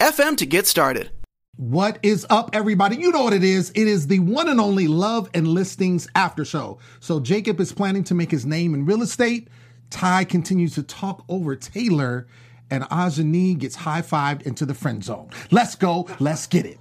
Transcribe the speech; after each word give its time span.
anchor.fm 0.00 0.36
to 0.38 0.46
get 0.46 0.66
started. 0.66 1.10
What 1.56 1.98
is 2.02 2.26
up, 2.30 2.50
everybody? 2.52 2.96
You 2.96 3.12
know 3.12 3.22
what 3.22 3.32
it 3.32 3.44
is. 3.44 3.70
It 3.70 3.86
is 3.86 4.08
the 4.08 4.18
one 4.18 4.48
and 4.48 4.60
only 4.60 4.88
Love 4.88 5.30
and 5.34 5.46
Listings 5.46 6.08
After 6.16 6.44
Show. 6.44 6.78
So 6.98 7.20
Jacob 7.20 7.60
is 7.60 7.72
planning 7.72 8.02
to 8.04 8.14
make 8.14 8.30
his 8.30 8.44
name 8.44 8.74
in 8.74 8.84
real 8.84 9.02
estate. 9.02 9.48
Ty 9.90 10.24
continues 10.24 10.74
to 10.74 10.82
talk 10.82 11.24
over 11.28 11.54
Taylor, 11.54 12.26
and 12.70 12.82
Ajani 12.84 13.56
gets 13.56 13.76
high 13.76 14.02
fived 14.02 14.42
into 14.42 14.66
the 14.66 14.74
friend 14.74 15.04
zone. 15.04 15.30
Let's 15.52 15.76
go. 15.76 16.08
Let's 16.18 16.48
get 16.48 16.66
it. 16.66 16.78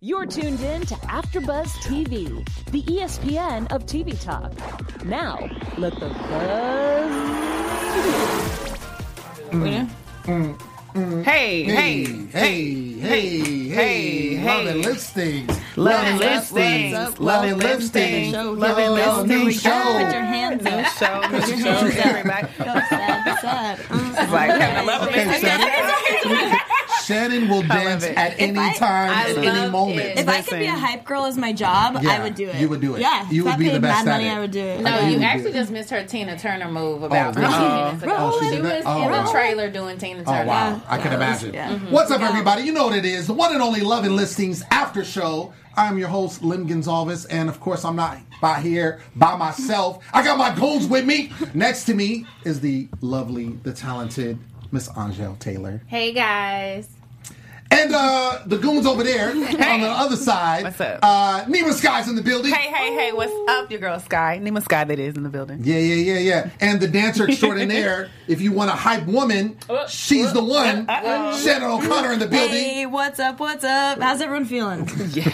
You're 0.00 0.26
tuned 0.26 0.60
in 0.60 0.82
to 0.82 0.94
AfterBuzz 0.94 1.66
TV, 1.82 2.46
the 2.70 2.82
ESPN 2.84 3.66
of 3.72 3.84
TV 3.84 4.20
talk. 4.22 4.52
Now, 5.04 5.50
let 5.76 5.92
the 5.98 6.10
buzz 6.10 7.10
begin. 9.50 9.88
Mm. 9.88 10.56
Mm. 10.56 10.77
Hey, 10.98 11.62
hey, 11.62 12.04
hey, 12.32 12.74
hey, 12.98 13.38
hey, 13.68 14.34
hey, 14.34 14.44
Love 14.44 14.66
and 14.66 14.84
hey. 14.84 14.90
Listings. 14.90 15.60
Love 15.76 16.04
and 16.04 16.18
Listings. 16.18 16.52
listings. 16.52 17.20
Love 17.20 17.44
and 17.44 17.58
Listings. 17.58 18.32
Love 18.34 18.78
and 18.78 18.96
Yo, 18.96 19.22
listings. 19.22 19.28
New 19.28 19.52
show. 19.52 19.70
Put 19.70 20.12
your 20.12 20.24
hands 20.24 20.64
New 20.64 20.70
up. 20.70 20.86
show, 20.86 21.20
Put 21.28 21.48
your 21.48 21.58
show, 21.58 21.72
hands 21.72 21.98
up. 21.98 22.06
everybody. 22.06 22.46
Go 22.58 22.64
sad, 22.64 23.38
sad. 23.40 23.78
It's 23.78 24.32
like 24.32 24.50
uh-huh. 24.50 24.58
having 24.58 24.82
a 24.82 26.57
Shannon. 27.08 27.30
Shannon 27.30 27.48
will 27.48 27.62
dance 27.68 28.04
it. 28.04 28.16
at 28.16 28.38
any 28.38 28.58
I- 28.58 28.74
time, 28.74 29.10
I 29.10 29.30
at 29.30 29.36
any 29.38 29.46
love 29.48 29.72
moment. 29.72 29.98
it. 30.00 30.18
If 30.18 30.28
I 30.28 30.42
could 30.42 30.58
be 30.58 30.66
a 30.66 30.72
Listen. 30.72 30.78
hype 30.86 31.04
girl 31.04 31.24
as 31.24 31.36
my 31.36 31.52
job, 31.52 31.98
Yeah, 32.02 32.10
I 32.10 32.22
would 32.22 32.34
do 32.34 32.48
it. 32.48 32.56
you 32.60 32.68
would 32.68 32.80
do 32.80 32.94
it. 32.94 33.00
Yeah, 33.00 33.28
You 33.30 33.40
if 33.42 33.44
would 33.46 33.54
I 33.54 33.56
be 33.56 33.64
the 33.64 33.70
paid 33.72 33.82
best 33.82 34.04
mad 34.04 34.12
at 34.12 34.16
money, 34.18 34.28
it. 34.28 34.32
I 34.36 34.40
would 34.40 34.50
do 34.50 34.60
it. 34.64 34.80
No, 34.82 35.00
you 35.00 35.18
you 35.18 35.22
actually 35.24 35.52
just 35.52 35.70
missed 35.70 35.90
her 35.90 36.04
Tina 36.04 36.38
Turner 36.38 36.70
move 36.70 37.02
about 37.02 37.34
really? 37.36 37.48
15 37.48 37.68
minutes 37.76 38.02
ago. 38.04 38.16
Oh, 38.18 38.38
she 38.40 38.44
she 38.46 38.50
did 38.56 38.62
was 38.62 38.70
that? 38.70 38.82
Oh, 38.86 39.02
in 39.02 39.10
wow. 39.10 39.24
the 39.24 39.30
trailer 39.32 39.70
doing 39.70 39.98
Tina 39.98 40.24
Turner. 40.24 40.28
Oh 40.28 40.32
Turner. 40.38 40.46
wow, 40.48 40.82
I 40.88 40.98
can 40.98 41.12
imagine. 41.12 41.54
yeah. 41.54 41.70
Mhm. 41.70 41.90
What's 41.90 42.10
up, 42.10 42.20
everybody? 42.20 42.62
You 42.62 42.72
know 42.72 42.84
what 42.86 42.96
it 42.96 43.04
is. 43.04 43.26
The 43.26 43.34
one 43.34 43.52
and 43.52 43.62
only 43.62 43.80
Love 43.80 44.04
and 44.04 44.14
Listings 44.14 44.62
After 44.70 45.04
Show. 45.04 45.52
I'm 45.76 45.96
your 45.96 46.08
host, 46.08 46.42
Lim 46.42 46.66
Gonzalez, 46.66 47.24
and 47.26 47.48
of 47.48 47.60
course, 47.60 47.84
I'm 47.84 47.94
not 47.94 48.18
by 48.40 48.60
here 48.60 49.00
by 49.14 49.36
myself. 49.36 50.04
I 50.12 50.24
got 50.24 50.36
my 50.36 50.52
goons 50.52 50.88
with 50.88 51.04
me. 51.04 51.30
Next 51.54 51.84
to 51.84 51.94
me 51.94 52.26
is 52.44 52.60
the 52.60 52.88
lovely, 53.00 53.50
the 53.62 53.72
talented 53.72 54.38
Miss 54.72 54.90
Angel 54.98 55.36
Taylor, 55.38 55.80
Hey 55.86 56.12
guys. 56.12 56.88
And 57.70 57.94
uh 57.94 58.38
the 58.46 58.56
goons 58.58 58.86
over 58.86 59.02
there 59.04 59.30
on 59.32 59.40
the 59.80 59.88
other 59.88 60.16
side. 60.16 60.64
What's 60.64 60.80
up? 60.80 61.00
Uh, 61.02 61.44
Nima 61.44 61.72
Sky's 61.72 62.08
in 62.08 62.14
the 62.16 62.22
building. 62.22 62.52
Hey, 62.52 62.72
hey, 62.72 62.94
hey, 62.94 63.12
what's 63.12 63.32
up, 63.50 63.70
your 63.70 63.80
girl 63.80 63.98
Sky? 64.00 64.40
Nima 64.42 64.62
Sky, 64.62 64.84
that 64.84 64.98
is 64.98 65.16
in 65.16 65.22
the 65.22 65.28
building. 65.28 65.60
Yeah, 65.64 65.78
yeah, 65.78 66.14
yeah, 66.14 66.18
yeah. 66.18 66.50
And 66.60 66.80
the 66.80 66.88
dancer 66.88 67.28
extraordinaire, 67.28 68.08
if 68.28 68.40
you 68.40 68.52
want 68.52 68.70
a 68.70 68.74
hype 68.74 69.06
woman, 69.06 69.58
she's 69.88 70.32
the 70.32 70.42
one. 70.42 70.86
Shannon 70.86 71.64
O'Connor 71.70 72.12
in 72.12 72.18
the 72.20 72.26
building. 72.26 72.48
Hey, 72.50 72.86
what's 72.86 73.18
up? 73.20 73.38
What's 73.40 73.64
up? 73.64 74.00
How's 74.00 74.20
everyone 74.20 74.44
feeling? 74.46 74.82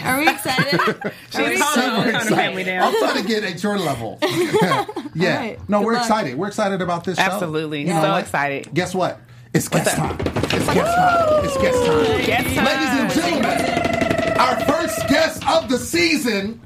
Are 0.03 0.19
we 0.19 0.29
excited? 0.29 0.79
Are 0.89 1.11
we 1.43 1.55
She's 1.55 1.61
calm. 1.61 2.03
Super 2.03 2.11
Calm 2.11 2.27
family 2.27 2.61
excited. 2.61 2.65
down. 2.65 2.83
I'm 2.83 2.99
trying 2.99 3.21
to 3.21 3.27
get 3.27 3.43
at 3.43 3.63
your 3.63 3.77
level. 3.77 4.17
yeah. 4.21 5.37
right. 5.37 5.59
No, 5.69 5.79
Good 5.79 5.85
we're 5.85 5.93
luck. 5.93 6.01
excited. 6.03 6.35
We're 6.37 6.47
excited 6.47 6.81
about 6.81 7.03
this 7.05 7.17
show. 7.17 7.23
Absolutely. 7.23 7.81
You 7.81 7.87
know 7.93 8.01
So 8.01 8.11
what? 8.11 8.21
excited. 8.23 8.73
Guess 8.73 8.93
what? 8.95 9.19
It's 9.55 9.69
guest 9.69 9.95
time. 9.95 10.17
It's 10.19 10.65
guest 10.73 10.95
time. 10.97 11.45
It's 11.45 11.57
guest 11.57 11.85
time. 11.85 12.25
Guest 12.25 12.55
time. 12.55 12.65
Ladies 12.65 12.89
and 12.99 13.09
gentlemen, 13.09 14.37
our 14.37 14.59
first 14.65 15.07
guest 15.07 15.47
of 15.47 15.69
the 15.69 15.77
season, 15.77 16.59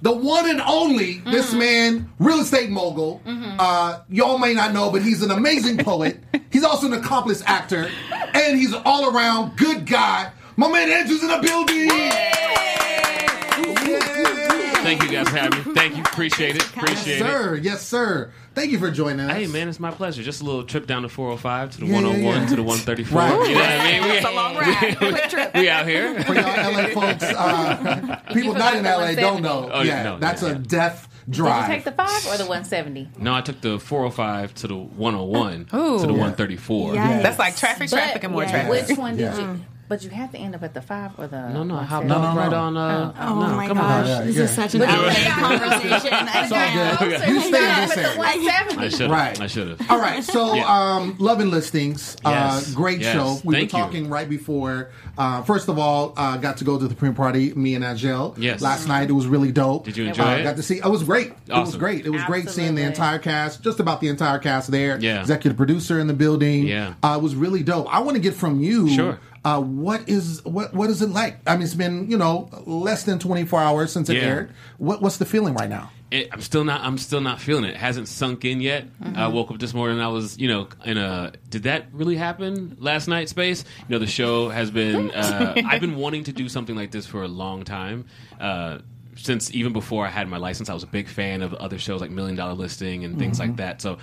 the 0.00 0.10
one 0.10 0.48
and 0.48 0.62
only, 0.62 1.18
this 1.18 1.52
man, 1.52 2.10
real 2.18 2.40
estate 2.40 2.70
mogul. 2.70 3.20
Uh, 3.26 4.00
y'all 4.08 4.38
may 4.38 4.54
not 4.54 4.72
know, 4.72 4.90
but 4.90 5.02
he's 5.02 5.22
an 5.22 5.32
amazing 5.32 5.76
poet. 5.76 6.18
he's 6.50 6.64
also 6.64 6.86
an 6.86 6.94
accomplished 6.94 7.42
actor, 7.44 7.90
and 8.32 8.58
he's 8.58 8.72
an 8.72 8.80
all 8.86 9.14
around 9.14 9.58
good 9.58 9.84
guy. 9.84 10.32
My 10.56 10.70
man 10.70 10.90
Andrew's 10.90 11.22
in 11.22 11.28
the 11.28 11.40
building. 11.46 11.88
Yeah. 11.88 12.34
Thank 14.84 15.02
you 15.02 15.10
guys 15.10 15.28
for 15.28 15.36
having 15.38 15.58
me. 15.66 15.74
Thank 15.74 15.96
you. 15.96 16.02
Appreciate 16.02 16.56
it. 16.56 16.66
Appreciate 16.68 17.16
it. 17.16 17.20
Yes, 17.20 17.32
sir. 17.32 17.54
Yes, 17.56 17.86
sir. 17.86 18.32
Thank 18.54 18.70
you 18.70 18.78
for 18.78 18.90
joining 18.90 19.20
us. 19.20 19.32
Hey 19.32 19.46
man, 19.48 19.68
it's 19.68 19.80
my 19.80 19.90
pleasure. 19.90 20.22
Just 20.22 20.40
a 20.40 20.44
little 20.44 20.62
trip 20.62 20.86
down 20.86 21.02
the 21.02 21.08
405 21.08 21.72
to 21.72 21.80
the 21.80 21.86
Yeah, 21.86 21.92
yeah, 21.92 22.02
101 22.06 22.40
yeah. 22.42 22.46
to 22.46 22.56
the 22.56 22.62
134. 22.62 23.18
Right. 23.18 23.48
You 23.48 23.54
know 23.54 23.60
what 23.60 23.70
I 23.70 23.90
mean? 24.00 24.02
We, 24.02 24.16
It's 24.16 24.26
a 24.26 24.30
long 24.30 24.56
ride. 24.56 24.96
Quick 24.96 25.28
trip. 25.30 25.54
we 25.54 25.68
out 25.68 25.88
here. 25.88 26.22
For 26.22 26.34
y'all 26.34 26.72
LA 26.72 26.86
folks, 26.88 27.24
uh, 27.24 28.20
people 28.32 28.54
not 28.54 28.76
in 28.76 28.84
LA 28.84 29.12
don't 29.14 29.42
know. 29.42 29.68
Oh, 29.72 29.82
yeah, 29.82 30.04
no, 30.04 30.18
that's 30.18 30.42
yeah, 30.42 30.50
a 30.50 30.52
yeah. 30.52 30.58
death 30.68 31.08
Did 31.26 31.34
drive. 31.34 31.68
you 31.68 31.74
take 31.74 31.84
the 31.84 31.92
five 31.92 32.24
or 32.26 32.36
the 32.38 32.44
170? 32.44 33.08
No, 33.18 33.34
I 33.34 33.40
took 33.40 33.60
the 33.60 33.80
405 33.80 34.54
to 34.54 34.68
the 34.68 34.76
101 34.76 35.52
Ooh. 35.74 35.98
to 35.98 36.06
the 36.06 36.12
Yeah. 36.12 36.18
134. 36.20 36.94
Yeah. 36.94 37.22
That's 37.22 37.38
like 37.40 37.56
traffic, 37.56 37.88
traffic, 37.90 38.22
and 38.22 38.32
more 38.32 38.44
yeah. 38.44 38.50
traffic. 38.50 38.88
Which 38.88 38.98
one 38.98 39.16
did 39.16 39.22
Yeah. 39.34 39.40
you? 39.54 39.60
But 39.94 40.02
you 40.02 40.10
have 40.10 40.32
to 40.32 40.38
end 40.38 40.56
up 40.56 40.62
at 40.64 40.74
the 40.74 40.82
five 40.82 41.12
or 41.18 41.28
the. 41.28 41.50
No, 41.50 41.62
no, 41.62 41.76
I 41.76 41.84
hopped 41.84 42.06
170? 42.06 42.08
No, 42.08 42.34
no, 42.34 42.40
right 42.40 42.50
no. 42.50 42.58
on. 42.58 42.76
Uh, 42.76 43.14
Oh 43.16 43.38
no, 43.48 43.54
my 43.56 43.68
come 43.68 43.76
gosh, 43.76 44.00
on. 44.02 44.06
Yeah, 44.08 44.22
this 44.22 44.36
yeah. 44.36 44.42
is 44.42 44.50
such 44.50 44.74
an 44.74 44.80
LA 44.80 44.88
conversation. 44.88 46.12
I 46.12 46.42
It's 46.42 46.52
all 46.52 46.58
can't. 46.58 46.98
good. 46.98 47.20
So 47.20 47.26
You 47.26 47.34
you 47.34 47.40
stay 47.42 47.48
in 47.58 47.64
ended 47.64 47.88
this 47.90 47.92
up 47.92 47.98
at 47.98 48.04
area. 48.04 48.14
the 48.14 48.18
170. 48.18 48.84
I 48.84 48.88
should 48.88 49.00
have. 49.02 49.10
Right. 49.12 49.40
I 49.40 49.46
should 49.46 49.68
have. 49.68 49.90
All 49.92 49.98
right, 50.00 50.24
so 50.24 50.54
Yeah. 50.54 50.64
um, 50.96 51.14
Love 51.20 51.38
and 51.38 51.52
Listings, 51.52 52.16
Yes, 52.24 52.72
uh, 52.72 52.76
great 52.76 53.02
yes. 53.02 53.12
show. 53.12 53.38
We 53.44 53.54
Thank 53.54 53.72
were 53.72 53.78
you. 53.78 53.84
talking 53.84 54.08
right 54.10 54.28
before. 54.28 54.90
Uh, 55.16 55.42
first 55.42 55.68
of 55.68 55.78
all, 55.78 56.12
uh, 56.16 56.38
got 56.38 56.56
to 56.56 56.64
go 56.64 56.76
to 56.76 56.88
the 56.88 56.94
premiere 56.96 57.14
party. 57.14 57.54
Me 57.54 57.76
and 57.76 57.84
Angel. 57.84 58.34
Yes. 58.36 58.60
Last 58.62 58.88
night 58.88 59.10
it 59.10 59.12
was 59.12 59.28
really 59.28 59.52
dope. 59.52 59.84
Did 59.84 59.96
you 59.96 60.06
enjoy 60.06 60.24
uh, 60.24 60.36
it? 60.38 60.42
Got 60.42 60.56
to 60.56 60.62
see. 60.64 60.78
It 60.78 60.84
was 60.90 61.04
great. 61.04 61.28
It 61.28 61.36
was 61.52 61.68
Awesome. 61.68 61.78
great. 61.78 62.04
It 62.04 62.10
was 62.10 62.24
great 62.24 62.48
seeing 62.50 62.74
the 62.74 62.82
Absolutely. 62.82 63.04
entire 63.04 63.18
cast. 63.20 63.62
Just 63.62 63.78
about 63.78 64.00
the 64.00 64.08
entire 64.08 64.40
cast 64.40 64.72
there. 64.72 64.98
Yeah. 65.00 65.20
Executive 65.20 65.56
producer 65.56 66.00
in 66.00 66.08
the 66.08 66.14
building. 66.14 66.66
Yeah. 66.66 66.94
Uh, 67.00 67.14
it 67.20 67.22
was 67.22 67.36
really 67.36 67.62
dope. 67.62 67.86
I 67.94 68.00
want 68.00 68.16
to 68.16 68.20
get 68.20 68.34
from 68.34 68.58
you. 68.60 68.88
Sure. 68.88 69.20
Uh, 69.44 69.60
what 69.60 70.08
is 70.08 70.42
what 70.44 70.72
what 70.72 70.88
is 70.88 71.02
it 71.02 71.10
like? 71.10 71.38
I 71.46 71.54
mean, 71.56 71.64
it's 71.64 71.74
been 71.74 72.10
you 72.10 72.16
know 72.16 72.48
less 72.64 73.02
than 73.04 73.18
twenty 73.18 73.44
four 73.44 73.60
hours 73.60 73.92
since 73.92 74.08
it 74.08 74.16
Yeah. 74.16 74.22
aired. 74.22 74.54
What 74.78 75.02
what's 75.02 75.18
the 75.18 75.26
feeling 75.26 75.54
right 75.54 75.68
now? 75.68 75.90
it, 76.10 76.28
I'm 76.32 76.40
still 76.40 76.64
not. 76.64 76.80
I'm 76.82 76.96
still 76.96 77.20
not 77.20 77.40
feeling 77.40 77.64
it. 77.64 77.70
it 77.70 77.76
hasn't 77.76 78.08
sunk 78.08 78.44
in 78.44 78.60
yet. 78.60 78.86
I 79.14 79.26
woke 79.28 79.50
up 79.50 79.58
this 79.58 79.74
morning. 79.74 79.96
and 79.96 80.04
I 80.04 80.08
was, 80.08 80.38
you 80.38 80.48
know, 80.48 80.68
in 80.84 80.96
a. 80.96 81.32
Did 81.50 81.64
that 81.64 81.86
really 81.92 82.16
happen 82.16 82.76
last 82.78 83.08
night? 83.08 83.28
Space. 83.28 83.64
You 83.80 83.94
know, 83.94 83.98
the 83.98 84.06
show 84.06 84.48
has 84.48 84.70
been. 84.70 85.10
Uh, 85.10 85.54
I've 85.66 85.80
been 85.80 85.96
wanting 86.04 86.24
to 86.24 86.32
do 86.32 86.48
something 86.48 86.76
like 86.76 86.90
this 86.92 87.04
for 87.06 87.22
a 87.22 87.28
long 87.28 87.64
time. 87.64 88.06
Uh, 88.40 88.78
since 89.16 89.52
even 89.54 89.72
before 89.72 90.06
I 90.06 90.10
had 90.10 90.28
my 90.28 90.36
license, 90.38 90.68
I 90.70 90.74
was 90.74 90.84
a 90.84 90.88
big 90.88 91.08
fan 91.08 91.42
of 91.42 91.52
other 91.54 91.78
shows 91.78 92.00
like 92.00 92.10
Million 92.10 92.36
Dollar 92.36 92.54
Listing 92.54 93.04
and 93.04 93.18
things 93.18 93.38
like 93.38 93.56
that. 93.56 93.82
So 93.82 93.98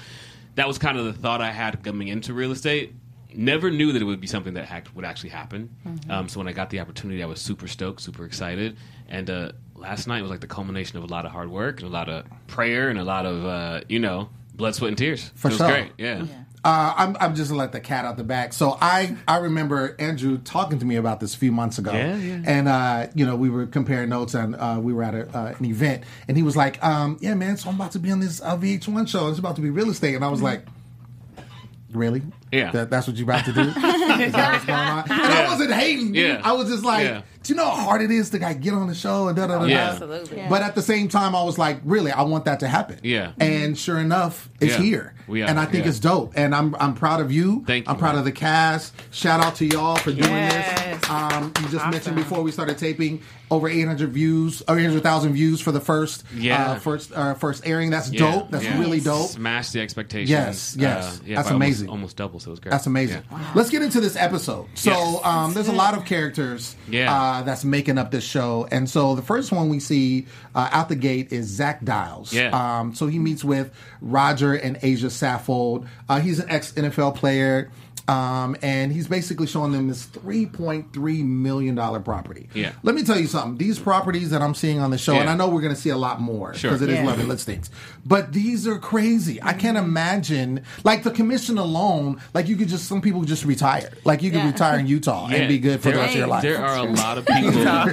that 0.56 0.68
was 0.68 0.78
kind 0.78 0.98
of 0.98 1.06
the 1.06 1.14
thought 1.14 1.42
I 1.42 1.52
had 1.52 1.82
coming 1.84 2.10
into 2.10 2.34
real 2.34 2.52
estate. 2.52 2.94
Never 3.36 3.72
knew 3.72 3.92
that 3.94 4.02
it 4.02 4.06
would 4.06 4.20
be 4.22 4.28
something 4.28 4.54
that 4.56 4.66
hack- 4.66 4.88
would 4.96 5.06
actually 5.06 5.30
happen. 5.30 5.70
Um, 6.10 6.28
so 6.30 6.40
when 6.40 6.48
I 6.48 6.52
got 6.54 6.70
the 6.70 6.80
opportunity, 6.80 7.24
I 7.24 7.26
was 7.26 7.40
super 7.42 7.68
stoked, 7.68 8.02
super 8.02 8.26
excited. 8.26 8.78
And 9.10 9.30
uh, 9.30 9.52
last 9.76 10.08
night 10.08 10.22
was 10.22 10.32
like 10.32 10.42
the 10.42 10.48
culmination 10.48 10.98
of 10.98 11.04
a 11.04 11.08
lot 11.08 11.26
of 11.26 11.32
hard 11.32 11.50
work 11.50 11.80
and 11.82 11.88
a 11.90 11.92
lot 11.92 12.10
of 12.10 12.26
prayer 12.48 12.90
and 12.90 12.98
a 13.00 13.04
lot 13.04 13.26
of 13.26 13.46
uh, 13.46 13.82
you 13.90 14.00
know 14.00 14.30
blood, 14.56 14.76
sweat, 14.76 14.90
and 14.90 14.98
tears. 14.98 15.32
For 15.36 15.48
it 15.48 15.52
was 15.52 15.58
sure. 15.60 15.68
great. 15.70 15.92
Yeah. 15.98 16.26
Uh, 16.64 16.94
I'm, 16.96 17.18
I'm 17.20 17.34
just 17.34 17.50
gonna 17.50 17.58
let 17.60 17.72
the 17.72 17.80
cat 17.80 18.06
out 18.06 18.18
the 18.18 18.24
back. 18.24 18.54
So 18.54 18.78
I, 18.80 19.18
I 19.28 19.38
remember 19.38 19.96
Andrew 19.98 20.38
talking 20.38 20.78
to 20.78 20.86
me 20.86 20.96
about 20.96 21.20
this 21.20 21.34
a 21.34 21.38
few 21.40 21.52
months 21.52 21.80
ago, 21.80 21.92
Yeah, 21.92 22.16
yeah. 22.18 22.42
and 22.46 22.68
uh, 22.68 23.08
you 23.16 23.26
know 23.26 23.36
we 23.36 23.50
were 23.50 23.66
comparing 23.66 24.10
notes, 24.10 24.36
and 24.36 24.56
uh, 24.56 24.78
we 24.80 24.94
were 24.94 25.02
at 25.02 25.16
a, 25.16 25.28
uh, 25.36 25.56
an 25.58 25.66
event, 25.66 26.04
and 26.28 26.38
he 26.38 26.44
was 26.44 26.56
like, 26.56 26.84
um, 26.84 27.18
"Yeah, 27.20 27.34
man, 27.34 27.58
so 27.58 27.70
I'm 27.70 27.76
about 27.76 27.94
to 27.94 28.00
be 28.00 28.12
on 28.12 28.20
this 28.20 28.42
uh, 28.42 28.56
VH1 28.56 29.08
show. 29.08 29.28
It's 29.30 29.40
about 29.40 29.56
to 29.56 29.62
be 29.64 29.72
real 29.72 29.90
estate," 29.90 30.14
and 30.14 30.24
I 30.24 30.30
was 30.30 30.44
like, 30.44 30.66
Really? 31.92 32.22
Yeah. 32.52 32.72
That, 32.72 32.90
that's 32.90 33.08
what 33.08 33.16
you 33.16 33.24
about 33.24 33.46
to 33.46 33.54
do? 33.54 33.62
Is 33.62 33.74
that 34.34 34.52
what's 34.54 34.66
going 34.66 34.78
on? 34.80 35.04
And 35.10 35.34
I 35.34 35.48
wasn't 35.48 35.72
hating. 35.74 36.14
Yeah. 36.16 36.42
I 36.44 36.52
was 36.52 36.70
just 36.70 36.84
like, 36.84 37.06
Yeah. 37.06 37.22
do 37.44 37.54
you 37.54 37.56
know 37.58 37.66
how 37.70 37.84
hard 37.86 38.02
it 38.02 38.12
is 38.12 38.30
to 38.32 38.40
like 38.40 38.60
get 38.62 38.74
on 38.74 38.88
the 38.88 38.94
show 38.96 39.28
and 39.30 39.36
da 39.38 39.48
da 39.48 39.60
da? 39.60 39.66
Yeah. 39.66 39.78
da? 39.78 39.92
Absolutely. 39.94 40.46
But 40.50 40.62
at 40.62 40.76
the 40.76 40.82
same 40.82 41.08
time, 41.08 41.36
I 41.36 41.44
was 41.44 41.58
like, 41.58 41.80
really, 41.84 42.12
I 42.12 42.24
want 42.24 42.46
that 42.46 42.60
to 42.60 42.68
happen. 42.68 43.00
Yeah. 43.04 43.32
And 43.40 43.78
sure 43.78 44.00
enough, 44.00 44.50
it's 44.60 44.74
Yeah. 44.74 44.82
here. 44.82 45.14
We 45.28 45.44
are, 45.44 45.48
and 45.50 45.58
I 45.60 45.66
think 45.66 45.86
yeah. 45.86 45.90
it's 45.92 46.00
dope. 46.00 46.34
And 46.36 46.54
I'm 46.54 46.76
I'm 46.76 46.94
proud 46.94 47.22
of 47.22 47.32
you. 47.32 47.64
Thank 47.66 47.86
you, 47.86 47.92
I'm 47.92 47.98
proud 47.98 48.12
man. 48.14 48.20
of 48.20 48.26
the 48.26 48.32
cast. 48.34 48.94
Shout 49.12 49.40
out 49.40 49.56
to 49.56 49.66
y'all 49.66 49.96
for 49.96 50.12
doing 50.12 50.20
Yes. 50.30 51.00
this. 51.02 51.10
Um, 51.10 51.54
you 51.62 51.70
just 51.70 51.88
mentioned 51.90 52.16
before 52.18 52.42
we 52.44 52.52
started 52.52 52.78
taping 52.78 53.22
over 53.50 53.68
800 53.70 54.12
views, 54.12 54.62
or 54.68 54.78
800,000 54.80 55.34
views 55.34 55.60
for 55.62 55.72
the 55.72 55.80
first 55.80 56.24
Yeah. 56.36 56.72
uh, 56.72 56.76
first 56.80 57.14
uh, 57.14 57.34
first 57.36 57.66
airing. 57.66 57.92
That's 57.92 58.12
Yeah, 58.12 58.32
dope. 58.32 58.52
That's 58.52 58.66
yeah. 58.66 58.78
really 58.80 59.00
dope. 59.00 59.30
Smashed 59.30 59.72
the 59.74 59.80
expectations. 59.80 60.30
Yes, 60.30 60.76
yes. 60.78 61.06
Uh, 61.20 61.24
yeah, 61.26 61.36
That's 61.38 61.48
by 61.48 61.54
almost- 61.54 61.66
amazing. 61.68 61.90
Almost, 61.90 62.18
double, 62.18 62.40
so 62.42 62.50
it 62.50 62.52
was 62.52 62.60
great. 62.60 62.72
That's 62.72 62.88
amazing. 62.88 63.24
Yeah. 63.32 63.52
Let's 63.56 63.70
get 63.70 63.82
into 63.82 64.02
this 64.02 64.16
episode. 64.16 64.68
So, 64.76 64.92
Yes. 64.92 65.22
um, 65.26 65.54
there's 65.54 65.68
a 65.68 65.72
lot 65.74 65.96
of 65.96 66.06
characters 66.06 66.76
Yeah. 66.90 67.14
uh, 67.14 67.42
that's 67.44 67.64
making 67.64 67.98
up 67.98 68.12
this 68.12 68.24
show, 68.24 68.68
and 68.72 68.90
so 68.90 69.16
the 69.16 69.22
first 69.22 69.52
one 69.52 69.70
we 69.70 69.80
see 69.80 70.26
uh, 70.56 70.70
out 70.72 70.90
the 70.90 70.96
gate 70.96 71.32
is 71.32 71.48
Zach 71.48 71.84
Diles. 71.84 72.34
Yeah. 72.34 72.50
Um, 72.80 72.94
so 72.96 73.08
he 73.08 73.20
meets 73.20 73.44
with 73.44 73.72
Rodger 74.02 74.54
and 74.54 74.78
Asia 74.82 75.08
Saffold. 75.08 75.88
Uh, 76.10 76.20
he's 76.20 76.40
an 76.40 76.50
ex 76.50 76.74
NFL 76.74 77.16
player. 77.16 77.70
Um, 78.08 78.58
and 78.62 78.92
he's 78.92 79.08
basically 79.08 79.48
showing 79.48 79.72
them 79.72 79.88
this 79.88 80.04
three 80.06 80.46
point 80.46 80.92
three 80.92 81.24
million 81.24 81.76
dollar 81.76 82.00
property. 82.00 82.50
Yeah. 82.54 82.72
Let 82.84 82.96
me 82.96 83.04
tell 83.04 83.18
you 83.20 83.28
something. 83.28 83.58
These 83.58 83.80
properties 83.80 84.32
that 84.32 84.42
I'm 84.42 84.56
seeing 84.56 84.80
on 84.80 84.92
the 84.92 84.98
show, 84.98 85.14
Yeah. 85.14 85.22
and 85.22 85.30
I 85.30 85.36
know 85.36 85.48
we're 85.50 85.62
going 85.62 85.74
to 85.76 85.80
see 85.80 85.90
a 85.92 85.98
lot 85.98 86.20
more 86.20 86.54
Sure. 86.54 86.72
because 86.72 86.82
it 86.82 86.90
is 86.90 86.96
Yeah. 87.00 87.06
lovely 87.06 87.26
listings. 87.26 87.70
But 88.06 88.34
these 88.34 88.68
are 88.68 88.80
crazy. 88.80 89.42
I 89.42 89.54
can't 89.54 89.78
imagine 89.78 90.62
like 90.84 91.04
the 91.04 91.12
commission 91.12 91.58
alone. 91.58 92.20
Like 92.34 92.48
you 92.48 92.56
could 92.56 92.68
just 92.68 92.86
some 92.88 93.02
people 93.02 93.22
just 93.24 93.46
retire. 93.46 93.92
Like 94.04 94.24
you 94.24 94.32
could 94.32 94.40
Yeah. 94.40 94.48
retire 94.52 94.80
in 94.80 94.88
Utah 94.88 95.30
Yeah, 95.30 95.38
and 95.38 95.48
be 95.48 95.60
good 95.60 95.82
for 95.82 95.92
the 95.92 95.98
rest 95.98 96.14
of 96.14 96.18
your 96.20 96.28
life. 96.28 96.42
There 96.42 96.58
are 96.64 96.78
a 96.78 96.84
lot 96.92 97.18
of 97.18 97.26
people. 97.26 97.54
yeah, 97.62 97.86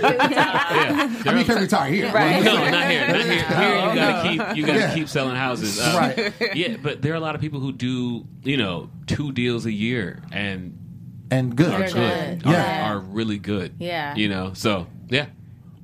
I 1.24 1.24
mean, 1.26 1.38
you 1.38 1.44
can 1.44 1.60
retire 1.60 1.90
here. 1.92 2.10
Right. 2.12 2.42
No, 2.42 2.54
not 2.54 2.90
here. 2.90 3.06
Not 3.08 3.16
here. 3.16 3.26
Here 3.26 3.88
you 3.88 3.94
gotta 3.94 4.28
keep 4.28 4.56
you 4.56 4.66
gotta 4.66 4.78
Yeah. 4.78 4.94
keep 4.94 5.08
selling 5.08 5.36
houses. 5.36 5.78
Uh, 5.78 5.94
Right. 5.98 6.32
Yeah, 6.56 6.76
but 6.82 7.02
there 7.02 7.12
are 7.12 7.16
a 7.16 7.20
lot 7.20 7.34
of 7.34 7.40
people 7.40 7.60
who 7.60 7.72
do 7.72 8.24
you 8.44 8.56
know 8.56 8.88
two 9.06 9.32
deals 9.32 9.66
a 9.66 9.72
year 9.72 9.97
and 10.32 10.76
And 11.30 11.54
good. 11.56 11.72
are 11.74 11.78
good. 11.86 11.92
good. 12.42 12.46
Are, 12.46 12.52
Yeah. 12.52 12.90
are 12.92 12.98
really 13.00 13.38
good. 13.38 13.74
Yeah. 13.78 14.14
You 14.14 14.28
know. 14.28 14.52
So 14.54 14.86
yeah. 15.08 15.26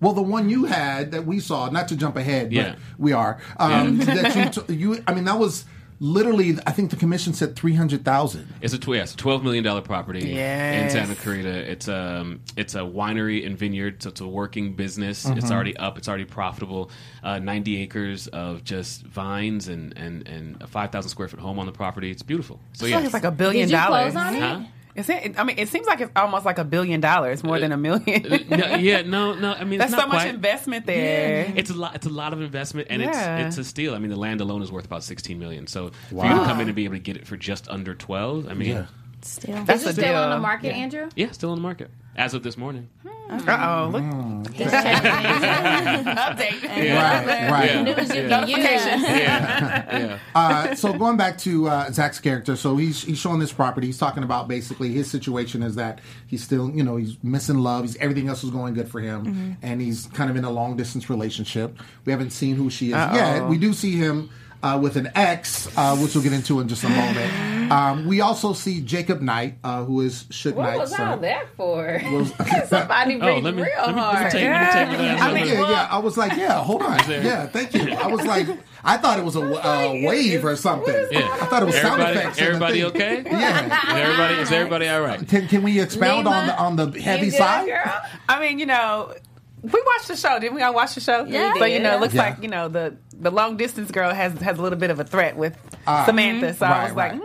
Well, 0.00 0.12
the 0.12 0.22
one 0.22 0.50
you 0.50 0.64
had 0.66 1.12
that 1.12 1.24
we 1.24 1.40
saw, 1.40 1.70
not 1.70 1.88
to 1.88 1.96
jump 1.96 2.16
ahead, 2.16 2.46
but 2.48 2.52
Yeah. 2.54 2.74
we 2.98 3.12
are. 3.12 3.38
Um, 3.58 3.98
that 3.98 4.36
you, 4.36 4.62
t- 4.62 4.74
you, 4.74 5.02
I 5.06 5.14
mean, 5.14 5.24
that 5.24 5.38
was 5.38 5.64
literally. 6.00 6.56
I 6.66 6.72
think 6.72 6.90
the 6.90 6.96
commission 6.96 7.32
said 7.34 7.56
three 7.56 7.74
hundred 7.74 8.04
thousand. 8.04 8.52
It's 8.60 8.74
a 8.74 8.78
tw- 8.78 8.88
yeah, 8.88 9.02
it's 9.02 9.14
a 9.14 9.16
twelve 9.16 9.42
million 9.42 9.64
dollar 9.64 9.80
property 9.82 10.32
in 10.32 10.90
Santa 10.90 11.14
Clarita. 11.14 11.70
It's 11.70 11.88
um 11.88 12.40
it's 12.56 12.74
a 12.74 12.80
winery 12.80 13.46
and 13.46 13.56
vineyard, 13.58 14.02
so 14.02 14.10
it's 14.10 14.20
a 14.20 14.26
working 14.26 14.74
business. 14.74 15.24
It's 15.24 15.44
Mm-hmm. 15.46 15.52
already 15.52 15.76
up. 15.76 15.98
It's 15.98 16.08
already 16.08 16.24
profitable. 16.24 16.90
Uh, 17.22 17.38
Ninety 17.38 17.80
acres 17.82 18.26
of 18.28 18.64
just 18.64 19.02
vines 19.02 19.68
and 19.68 19.96
and 19.96 20.26
and 20.28 20.62
a 20.62 20.66
five 20.66 20.90
thousand 20.92 21.10
square 21.10 21.28
foot 21.28 21.40
home 21.40 21.58
on 21.58 21.66
the 21.66 21.72
property. 21.72 22.10
It's 22.10 22.22
beautiful. 22.22 22.60
So 22.72 22.86
yeah, 22.86 22.96
like 22.96 23.04
it's 23.06 23.14
like 23.14 23.24
a 23.24 23.30
billion 23.30 23.68
Did 23.68 23.72
you 23.74 23.78
dollars. 23.80 24.12
close 24.12 24.16
on 24.24 24.34
it? 24.34 24.40
Huh? 24.40 24.60
Is 24.94 25.08
it, 25.08 25.38
I 25.38 25.42
mean, 25.42 25.58
it 25.58 25.68
seems 25.68 25.88
like 25.88 26.00
it's 26.00 26.12
almost 26.14 26.44
like 26.46 26.58
a 26.58 26.64
billion 26.64 27.00
dollars 27.00 27.42
more 27.42 27.58
than 27.58 27.72
a 27.72 27.76
million. 27.76 28.46
no, 28.48 28.76
yeah, 28.76 29.02
no, 29.02 29.34
no. 29.34 29.52
I 29.52 29.64
mean, 29.64 29.80
That's 29.80 29.92
it's 29.92 30.00
so 30.00 30.06
not 30.06 30.08
much 30.14 30.22
quite. 30.22 30.34
investment 30.34 30.86
there. 30.86 31.52
It's 31.56 31.70
a 31.70 31.74
lot. 31.74 31.96
It's 31.96 32.06
a 32.06 32.10
lot 32.10 32.32
of 32.32 32.40
investment, 32.40 32.86
and 32.90 33.02
Yeah. 33.02 33.38
it's 33.38 33.58
it's 33.58 33.66
a 33.66 33.68
steal. 33.68 33.94
I 33.94 33.98
mean, 33.98 34.10
the 34.10 34.16
land 34.16 34.40
alone 34.40 34.62
is 34.62 34.70
worth 34.70 34.84
about 34.84 35.02
sixteen 35.02 35.40
million. 35.40 35.66
So 35.66 35.90
for 36.10 36.24
you 36.24 36.30
to 36.30 36.44
come 36.44 36.60
in 36.60 36.68
and 36.68 36.76
be 36.76 36.84
able 36.84 36.94
to 36.94 37.00
get 37.00 37.16
it 37.16 37.26
for 37.26 37.36
just 37.36 37.68
under 37.68 37.94
twelve, 37.94 38.48
I 38.48 38.54
mean, 38.54 38.68
Yeah. 38.68 38.74
yeah, 38.74 38.86
Still. 39.22 39.64
That's 39.64 39.80
Is 39.80 39.86
a 39.86 39.90
it 39.90 39.92
still 39.94 40.04
deal. 40.12 40.16
on 40.16 40.30
the 40.30 40.38
market, 40.38 40.72
Andrew? 40.74 41.08
Yeah, 41.16 41.30
still 41.32 41.50
on 41.50 41.56
the 41.56 41.62
market 41.62 41.90
as 42.14 42.34
of 42.34 42.42
this 42.44 42.56
morning. 42.56 42.88
Hmm. 43.02 43.08
Uh 43.30 43.84
oh, 43.86 43.90
look, 43.90 44.02
update. 44.54 46.62
Right, 46.62 47.50
right. 47.50 47.70
Yeah. 47.70 47.82
News 47.82 48.14
you 48.14 48.28
can 48.28 48.48
use. 48.48 48.58
Yeah, 48.58 49.98
yeah. 49.98 50.18
Uh, 50.34 50.74
so 50.74 50.92
going 50.92 51.16
back 51.16 51.38
to 51.38 51.68
uh, 51.68 51.90
Zach's 51.90 52.20
character, 52.20 52.54
so 52.54 52.76
he's 52.76 53.02
he's 53.02 53.18
showing 53.18 53.38
this 53.38 53.52
property. 53.52 53.86
He's 53.86 53.98
talking 53.98 54.24
about 54.24 54.46
basically 54.46 54.92
his 54.92 55.10
situation 55.10 55.62
is 55.62 55.74
that 55.76 56.00
he's 56.26 56.44
still, 56.44 56.70
you 56.70 56.84
know, 56.84 56.96
he's 56.96 57.16
missing 57.24 57.58
love. 57.58 57.84
He's 57.84 57.96
everything 57.96 58.28
else 58.28 58.44
is 58.44 58.50
going 58.50 58.74
good 58.74 58.90
for 58.90 59.00
him, 59.00 59.56
and 59.62 59.80
he's 59.80 60.06
kind 60.08 60.28
of 60.28 60.36
in 60.36 60.44
a 60.44 60.50
long 60.50 60.76
distance 60.76 61.08
relationship. 61.08 61.78
We 62.04 62.12
haven't 62.12 62.30
seen 62.30 62.56
who 62.56 62.68
she 62.68 62.86
is 62.88 62.92
yet. 62.92 63.48
We 63.48 63.56
do 63.58 63.72
see 63.72 63.96
him. 63.96 64.30
Uh, 64.62 64.78
with 64.78 64.96
an 64.96 65.10
ex, 65.14 65.68
uh, 65.76 65.94
which 65.98 66.14
we'll 66.14 66.24
get 66.24 66.32
into 66.32 66.58
in 66.58 66.68
just 66.68 66.84
a 66.84 66.88
moment. 66.88 67.30
Um, 67.74 68.06
we 68.06 68.20
also 68.20 68.52
see 68.52 68.80
Jacob 68.80 69.20
Knight, 69.20 69.58
uh, 69.64 69.84
who 69.84 70.00
is 70.02 70.26
Shook 70.30 70.56
What 70.56 70.78
was 70.78 70.92
all 70.98 71.16
that 71.18 71.46
for? 71.56 72.00
Was- 72.12 72.32
Somebody 72.68 73.16
Oh, 73.16 73.18
breathed 73.20 73.44
let 73.44 73.54
me, 73.54 73.62
real 73.62 73.72
let 73.78 73.94
me, 73.94 73.94
let 73.94 73.94
me 73.94 74.00
hard. 74.00 74.30
take, 74.32 74.42
let 74.44 74.60
me 74.60 74.96
take 74.96 75.22
I 75.22 75.32
mean, 75.34 75.46
yeah, 75.48 75.70
yeah. 75.70 75.88
I 75.90 75.98
was 75.98 76.16
like, 76.16 76.36
yeah, 76.36 76.62
hold 76.62 76.82
on. 76.82 76.98
Yeah, 77.08 77.46
thank 77.46 77.74
you. 77.74 77.92
I 77.94 78.06
was 78.08 78.24
like, 78.26 78.46
I 78.84 78.96
thought 78.98 79.18
it 79.18 79.24
was 79.24 79.36
a 79.36 79.40
uh, 79.40 79.92
wave 80.04 80.44
or 80.44 80.56
something. 80.56 80.94
Yeah. 81.10 81.28
I 81.40 81.46
thought 81.46 81.62
it 81.62 81.66
was 81.66 81.76
sound 81.76 82.02
effects. 82.02 82.38
everybody 82.38 82.84
okay? 82.84 83.22
Yeah. 83.24 83.64
Is 83.66 84.00
everybody, 84.02 84.34
is 84.42 84.52
everybody 84.52 84.88
all 84.88 85.00
right? 85.00 85.26
Can, 85.26 85.48
can 85.48 85.62
we 85.62 85.80
expound 85.80 86.28
on 86.28 86.46
the 86.46 86.56
on 86.58 86.76
the 86.76 87.00
heavy 87.00 87.30
good, 87.30 87.34
side? 87.38 87.66
girl? 87.66 88.02
I 88.28 88.40
mean, 88.40 88.58
you 88.58 88.66
know, 88.66 89.14
we 89.62 89.82
watched 89.86 90.08
the 90.08 90.16
show, 90.16 90.38
didn't 90.38 90.54
we? 90.56 90.62
I 90.62 90.68
watched 90.70 90.96
the 90.96 91.00
show. 91.00 91.24
Yeah. 91.24 91.54
So 91.58 91.64
you 91.64 91.78
know, 91.80 91.94
it 91.94 92.00
looks 92.00 92.12
Yeah. 92.14 92.22
like 92.24 92.42
you 92.42 92.48
know 92.48 92.68
the 92.68 92.96
the 93.18 93.30
long 93.30 93.56
distance 93.56 93.90
girl 93.90 94.12
has 94.12 94.32
has 94.40 94.58
a 94.58 94.62
little 94.62 94.78
bit 94.78 94.90
of 94.90 95.00
a 95.00 95.04
threat 95.04 95.36
with 95.36 95.56
Ah. 95.86 96.04
Samantha. 96.04 96.52
So 96.54 96.66
I 96.66 96.70
Right, 96.70 96.84
was 96.84 96.92
like, 96.94 97.12
right. 97.12 97.20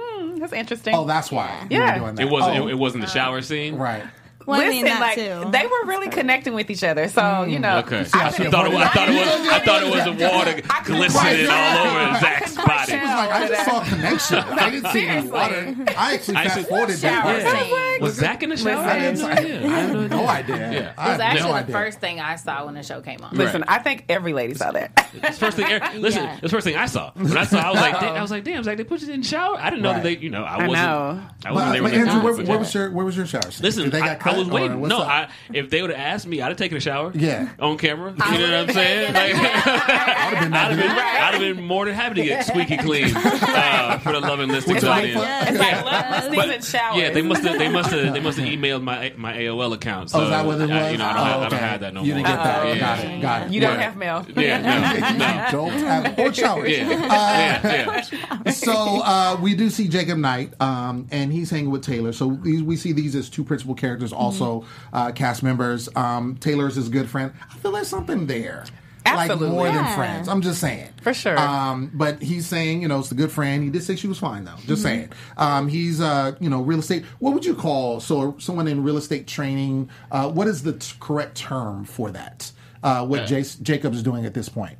That's 0.50 0.60
interesting. 0.60 0.96
Oh, 0.96 1.06
that's 1.06 1.32
why. 1.32 1.68
you 1.70 1.80
were 1.80 1.86
Yeah. 1.86 2.00
doing 2.00 2.16
that. 2.16 2.26
It 2.26 2.30
wasn't. 2.30 2.58
Oh, 2.60 2.68
It, 2.68 2.72
it 2.72 2.76
wasn't 2.78 3.04
the 3.04 3.10
shower 3.10 3.42
scene. 3.42 3.76
right. 3.76 4.04
Well, 4.50 4.60
I 4.62 4.66
Listen, 4.70 4.84
mean, 4.86 5.00
like 5.00 5.16
too. 5.16 5.52
they 5.52 5.66
were 5.68 5.86
really 5.86 6.10
connecting 6.10 6.54
with 6.54 6.70
each 6.72 6.84
other. 6.84 7.08
So 7.08 7.44
you 7.44 7.58
mm. 7.58 7.62
know, 7.62 7.78
Okay. 7.80 8.00
I 8.14 8.28
I 8.28 8.32
thought, 8.32 8.66
it 8.66 8.74
was, 8.74 8.82
I 8.82 8.88
thought 8.90 9.10
it 9.10 9.14
was. 9.14 9.48
I 9.48 9.60
thought 9.60 9.84
it 9.84 9.94
was 9.96 10.04
the 10.06 10.26
water 10.28 10.62
I 10.70 10.80
couldn't 10.82 10.98
glistening 11.02 11.48
all 11.50 11.88
over 11.88 12.00
I 12.00 12.20
Zach's 12.20 12.52
couldn't 12.58 12.66
body. 12.68 12.92
tell. 12.92 13.00
It 13.00 13.02
was 13.04 13.12
like 13.12 13.32
I 13.32 13.48
just 13.48 13.66
saw 13.66 13.82
a 13.82 13.86
connection. 13.86 14.38
I 14.60 14.70
didn't 14.72 14.92
see 14.92 15.06
any 15.08 15.28
water. 15.30 15.76
I 15.98 16.14
actually 16.16 16.36
I 16.38 16.44
fast 16.46 16.56
said- 16.56 16.68
forwarded 16.68 16.96
that. 16.98 17.24
Shower 17.24 17.70
part. 17.70 18.02
Was 18.02 18.14
Zach 18.16 18.44
in 18.44 18.50
the 18.50 18.58
shower? 18.58 18.76
Listen, 18.76 18.90
I 18.90 18.96
had 18.98 19.18
no 19.18 19.28
idea. 19.28 19.66
I 19.66 19.70
had 19.70 20.10
no 20.10 20.28
idea. 20.28 20.58
Yeah. 20.72 21.06
It 21.08 21.12
was 21.12 21.20
actually 21.20 21.42
no 21.42 21.48
the 21.50 21.54
idea. 21.60 21.76
first 21.76 22.00
thing 22.00 22.20
I 22.20 22.36
saw 22.38 22.66
when 22.66 22.74
the 22.76 22.84
show 22.84 23.02
came 23.02 23.22
on. 23.24 23.36
Listen, 23.36 23.62
Right. 23.62 23.70
I 23.70 23.80
think 23.80 24.06
every 24.10 24.34
lady 24.34 24.54
saw 24.56 24.72
that. 24.72 25.10
It's 25.14 25.38
the 25.38 25.46
first 25.46 25.58
thing. 25.58 25.72
Er, 25.72 25.80
listen, 25.96 26.24
Yeah. 26.24 26.34
it's 26.34 26.42
the 26.42 26.50
first 26.50 26.64
thing 26.66 26.76
I 26.76 26.86
saw. 26.88 27.12
When 27.14 27.38
I 27.38 27.44
saw, 27.44 27.60
I 27.60 27.72
was 27.72 27.80
like, 27.82 28.00
damn, 28.00 28.16
I 28.16 28.22
was 28.22 28.32
like, 28.32 28.44
damn, 28.44 28.64
Zach, 28.64 28.78
they 28.78 28.84
put 28.84 29.02
you 29.02 29.12
in 29.14 29.22
the 29.22 29.28
shower. 29.28 29.58
I 29.60 29.70
didn't 29.70 29.84
know 29.84 29.94
that 29.94 30.04
they, 30.04 30.18
you 30.18 30.30
know, 30.30 30.44
I 30.44 30.56
I 30.56 30.68
wasn't. 30.68 30.72
know. 30.88 31.22
I 31.46 31.52
wasn't 31.52 31.54
But, 31.54 31.72
there 31.74 31.82
but 31.84 31.94
Andrew, 31.94 32.22
where, 32.24 32.46
where 32.46 32.60
was 32.60 32.74
your 32.74 32.92
where 32.92 33.06
was 33.06 33.18
your 33.18 33.26
shower? 33.26 33.42
Listen, 33.62 33.90
they 33.90 33.98
I, 34.00 34.08
got 34.08 34.10
I 34.10 34.16
cut 34.16 34.38
was 34.40 34.50
waiting. 34.50 34.80
what's 34.80 34.90
No. 34.90 35.02
I, 35.02 35.30
if 35.54 35.70
they 35.70 35.82
would 35.82 35.92
have 35.92 36.00
asked 36.00 36.28
me, 36.28 36.42
I'd 36.42 36.50
have 36.50 36.58
taken 36.58 36.78
a 36.78 36.82
shower. 36.82 37.12
Yeah. 37.14 37.50
on 37.60 37.78
camera. 37.78 38.12
You 38.12 38.38
know 38.40 38.60
what 38.60 38.70
I'm 38.70 38.74
saying? 38.74 39.14
Like, 39.14 39.36
I'd 39.36 40.30
been 40.42 40.52
have 40.52 40.52
that 40.52 40.70
been, 40.70 40.80
dude. 40.80 40.90
I'd 40.90 41.34
have 41.34 41.42
been 41.58 41.64
more 41.66 41.86
than 41.86 41.94
happy 41.96 42.16
to 42.16 42.24
get 42.24 42.46
squeaky 42.46 42.78
clean 42.86 43.14
uh, 43.16 44.00
for 44.00 44.12
the 44.14 44.20
loving 44.20 44.50
listings 44.50 44.78
It's 44.78 44.86
audience. 44.86 45.22
Yes. 45.22 45.50
It's 45.50 45.60
like 45.60 45.86
love 45.86 46.10
listings 46.12 46.36
But- 46.36 46.50
and 46.50 46.64
showers. 46.64 46.98
Yeah, 46.98 47.10
they 47.12 47.22
must 47.22 47.44
have. 47.44 47.58
They 47.60 47.70
must 47.70 47.92
have. 47.92 48.14
They 48.14 48.20
must 48.20 48.38
have 48.40 48.48
emailed 48.60 48.84
my 48.84 49.14
my 49.18 49.34
AOL 49.34 49.74
account. 49.74 50.10
So 50.12 50.20
Oh, 50.20 50.24
is 50.24 50.30
that 50.30 50.46
what 50.46 50.56
it 50.62 50.62
was? 50.62 50.72
uh, 50.72 50.90
you 50.92 50.98
know, 50.98 51.06
I 51.06 51.14
don't, 51.14 51.20
Oh, 51.20 51.24
have, 51.24 51.42
I 51.42 51.46
okay. 51.46 51.50
don't 51.50 51.60
have 51.60 51.80
that 51.82 51.94
no 51.94 52.04
you 52.04 52.14
more. 52.16 52.24
didn't 52.24 52.36
get 52.38 52.44
that. 52.44 52.68
Yeah. 52.68 52.80
Got 52.80 53.00
it. 53.06 53.22
Got 53.22 53.42
it. 53.48 53.54
You 53.54 53.62
don't 53.62 53.74
Yeah. 53.76 53.82
have 53.82 53.96
mail. 53.98 54.26
Yeah, 54.36 54.62
no, 54.62 54.80
no. 54.80 55.46
You 55.46 55.52
don't 55.52 55.72
have 55.72 56.20
or 56.20 56.34
showers. 56.34 56.70
Yeah, 56.70 56.90
yeah, 56.90 58.06
yeah. 58.44 58.52
so 58.52 58.72
uh, 59.04 59.38
we 59.42 59.56
do 59.56 59.70
see 59.70 59.88
Jacob 59.88 60.18
Knight, 60.18 60.54
um, 60.62 61.08
and 61.12 61.32
he's 61.32 61.50
hanging 61.50 61.72
with 61.72 61.84
Taylor. 61.84 62.12
So 62.14 62.28
we, 62.28 62.62
we 62.62 62.76
see 62.76 62.92
these 62.92 63.16
as 63.16 63.30
two 63.30 63.44
principal 63.44 63.76
characters, 63.76 64.12
also 64.20 64.66
uh, 64.94 65.12
cast 65.12 65.42
members. 65.44 65.90
Um, 65.96 66.36
Taylor 66.38 66.68
is 66.68 66.76
his 66.76 66.90
good 66.90 67.10
friend. 67.10 67.32
I 67.50 67.56
feel 67.56 67.72
there's 67.72 67.88
something 67.88 68.28
there. 68.28 68.66
Like 69.06 69.32
Absolutely. 69.32 69.56
more 69.56 69.72
than 69.72 69.96
friends. 69.96 70.28
I'm 70.28 70.42
just 70.42 70.60
saying. 70.62 70.90
For 71.02 71.14
sure. 71.14 71.38
Um, 71.40 71.90
but 71.94 72.22
he's 72.22 72.46
saying, 72.46 72.82
you 72.84 72.88
know, 72.88 73.00
it's 73.00 73.12
a 73.12 73.16
good 73.16 73.32
friend. 73.32 73.64
He 73.64 73.70
did 73.70 73.82
say 73.82 73.96
she 73.96 74.08
was 74.08 74.20
fine 74.20 74.44
though. 74.44 74.56
Just 74.68 74.84
saying. 74.84 75.12
Um, 75.38 75.68
he's, 75.68 76.00
uh, 76.00 76.34
you 76.40 76.50
know, 76.50 76.62
real 76.62 76.80
estate. 76.80 77.06
What 77.18 77.34
would 77.34 77.44
you 77.44 77.56
call 77.56 78.02
so 78.02 78.36
someone 78.38 78.68
in 78.68 78.84
real 78.84 78.98
estate 78.98 79.26
training? 79.26 79.90
Uh, 80.12 80.30
what 80.30 80.48
is 80.48 80.62
the 80.62 80.74
t- 80.74 80.94
correct 81.00 81.38
term 81.38 81.86
for 81.86 82.12
that? 82.12 82.52
Uh, 82.84 83.06
what 83.06 83.22
Jace, 83.22 83.60
Jacob's 83.62 84.04
doing 84.04 84.26
at 84.26 84.34
this 84.34 84.48
point? 84.48 84.78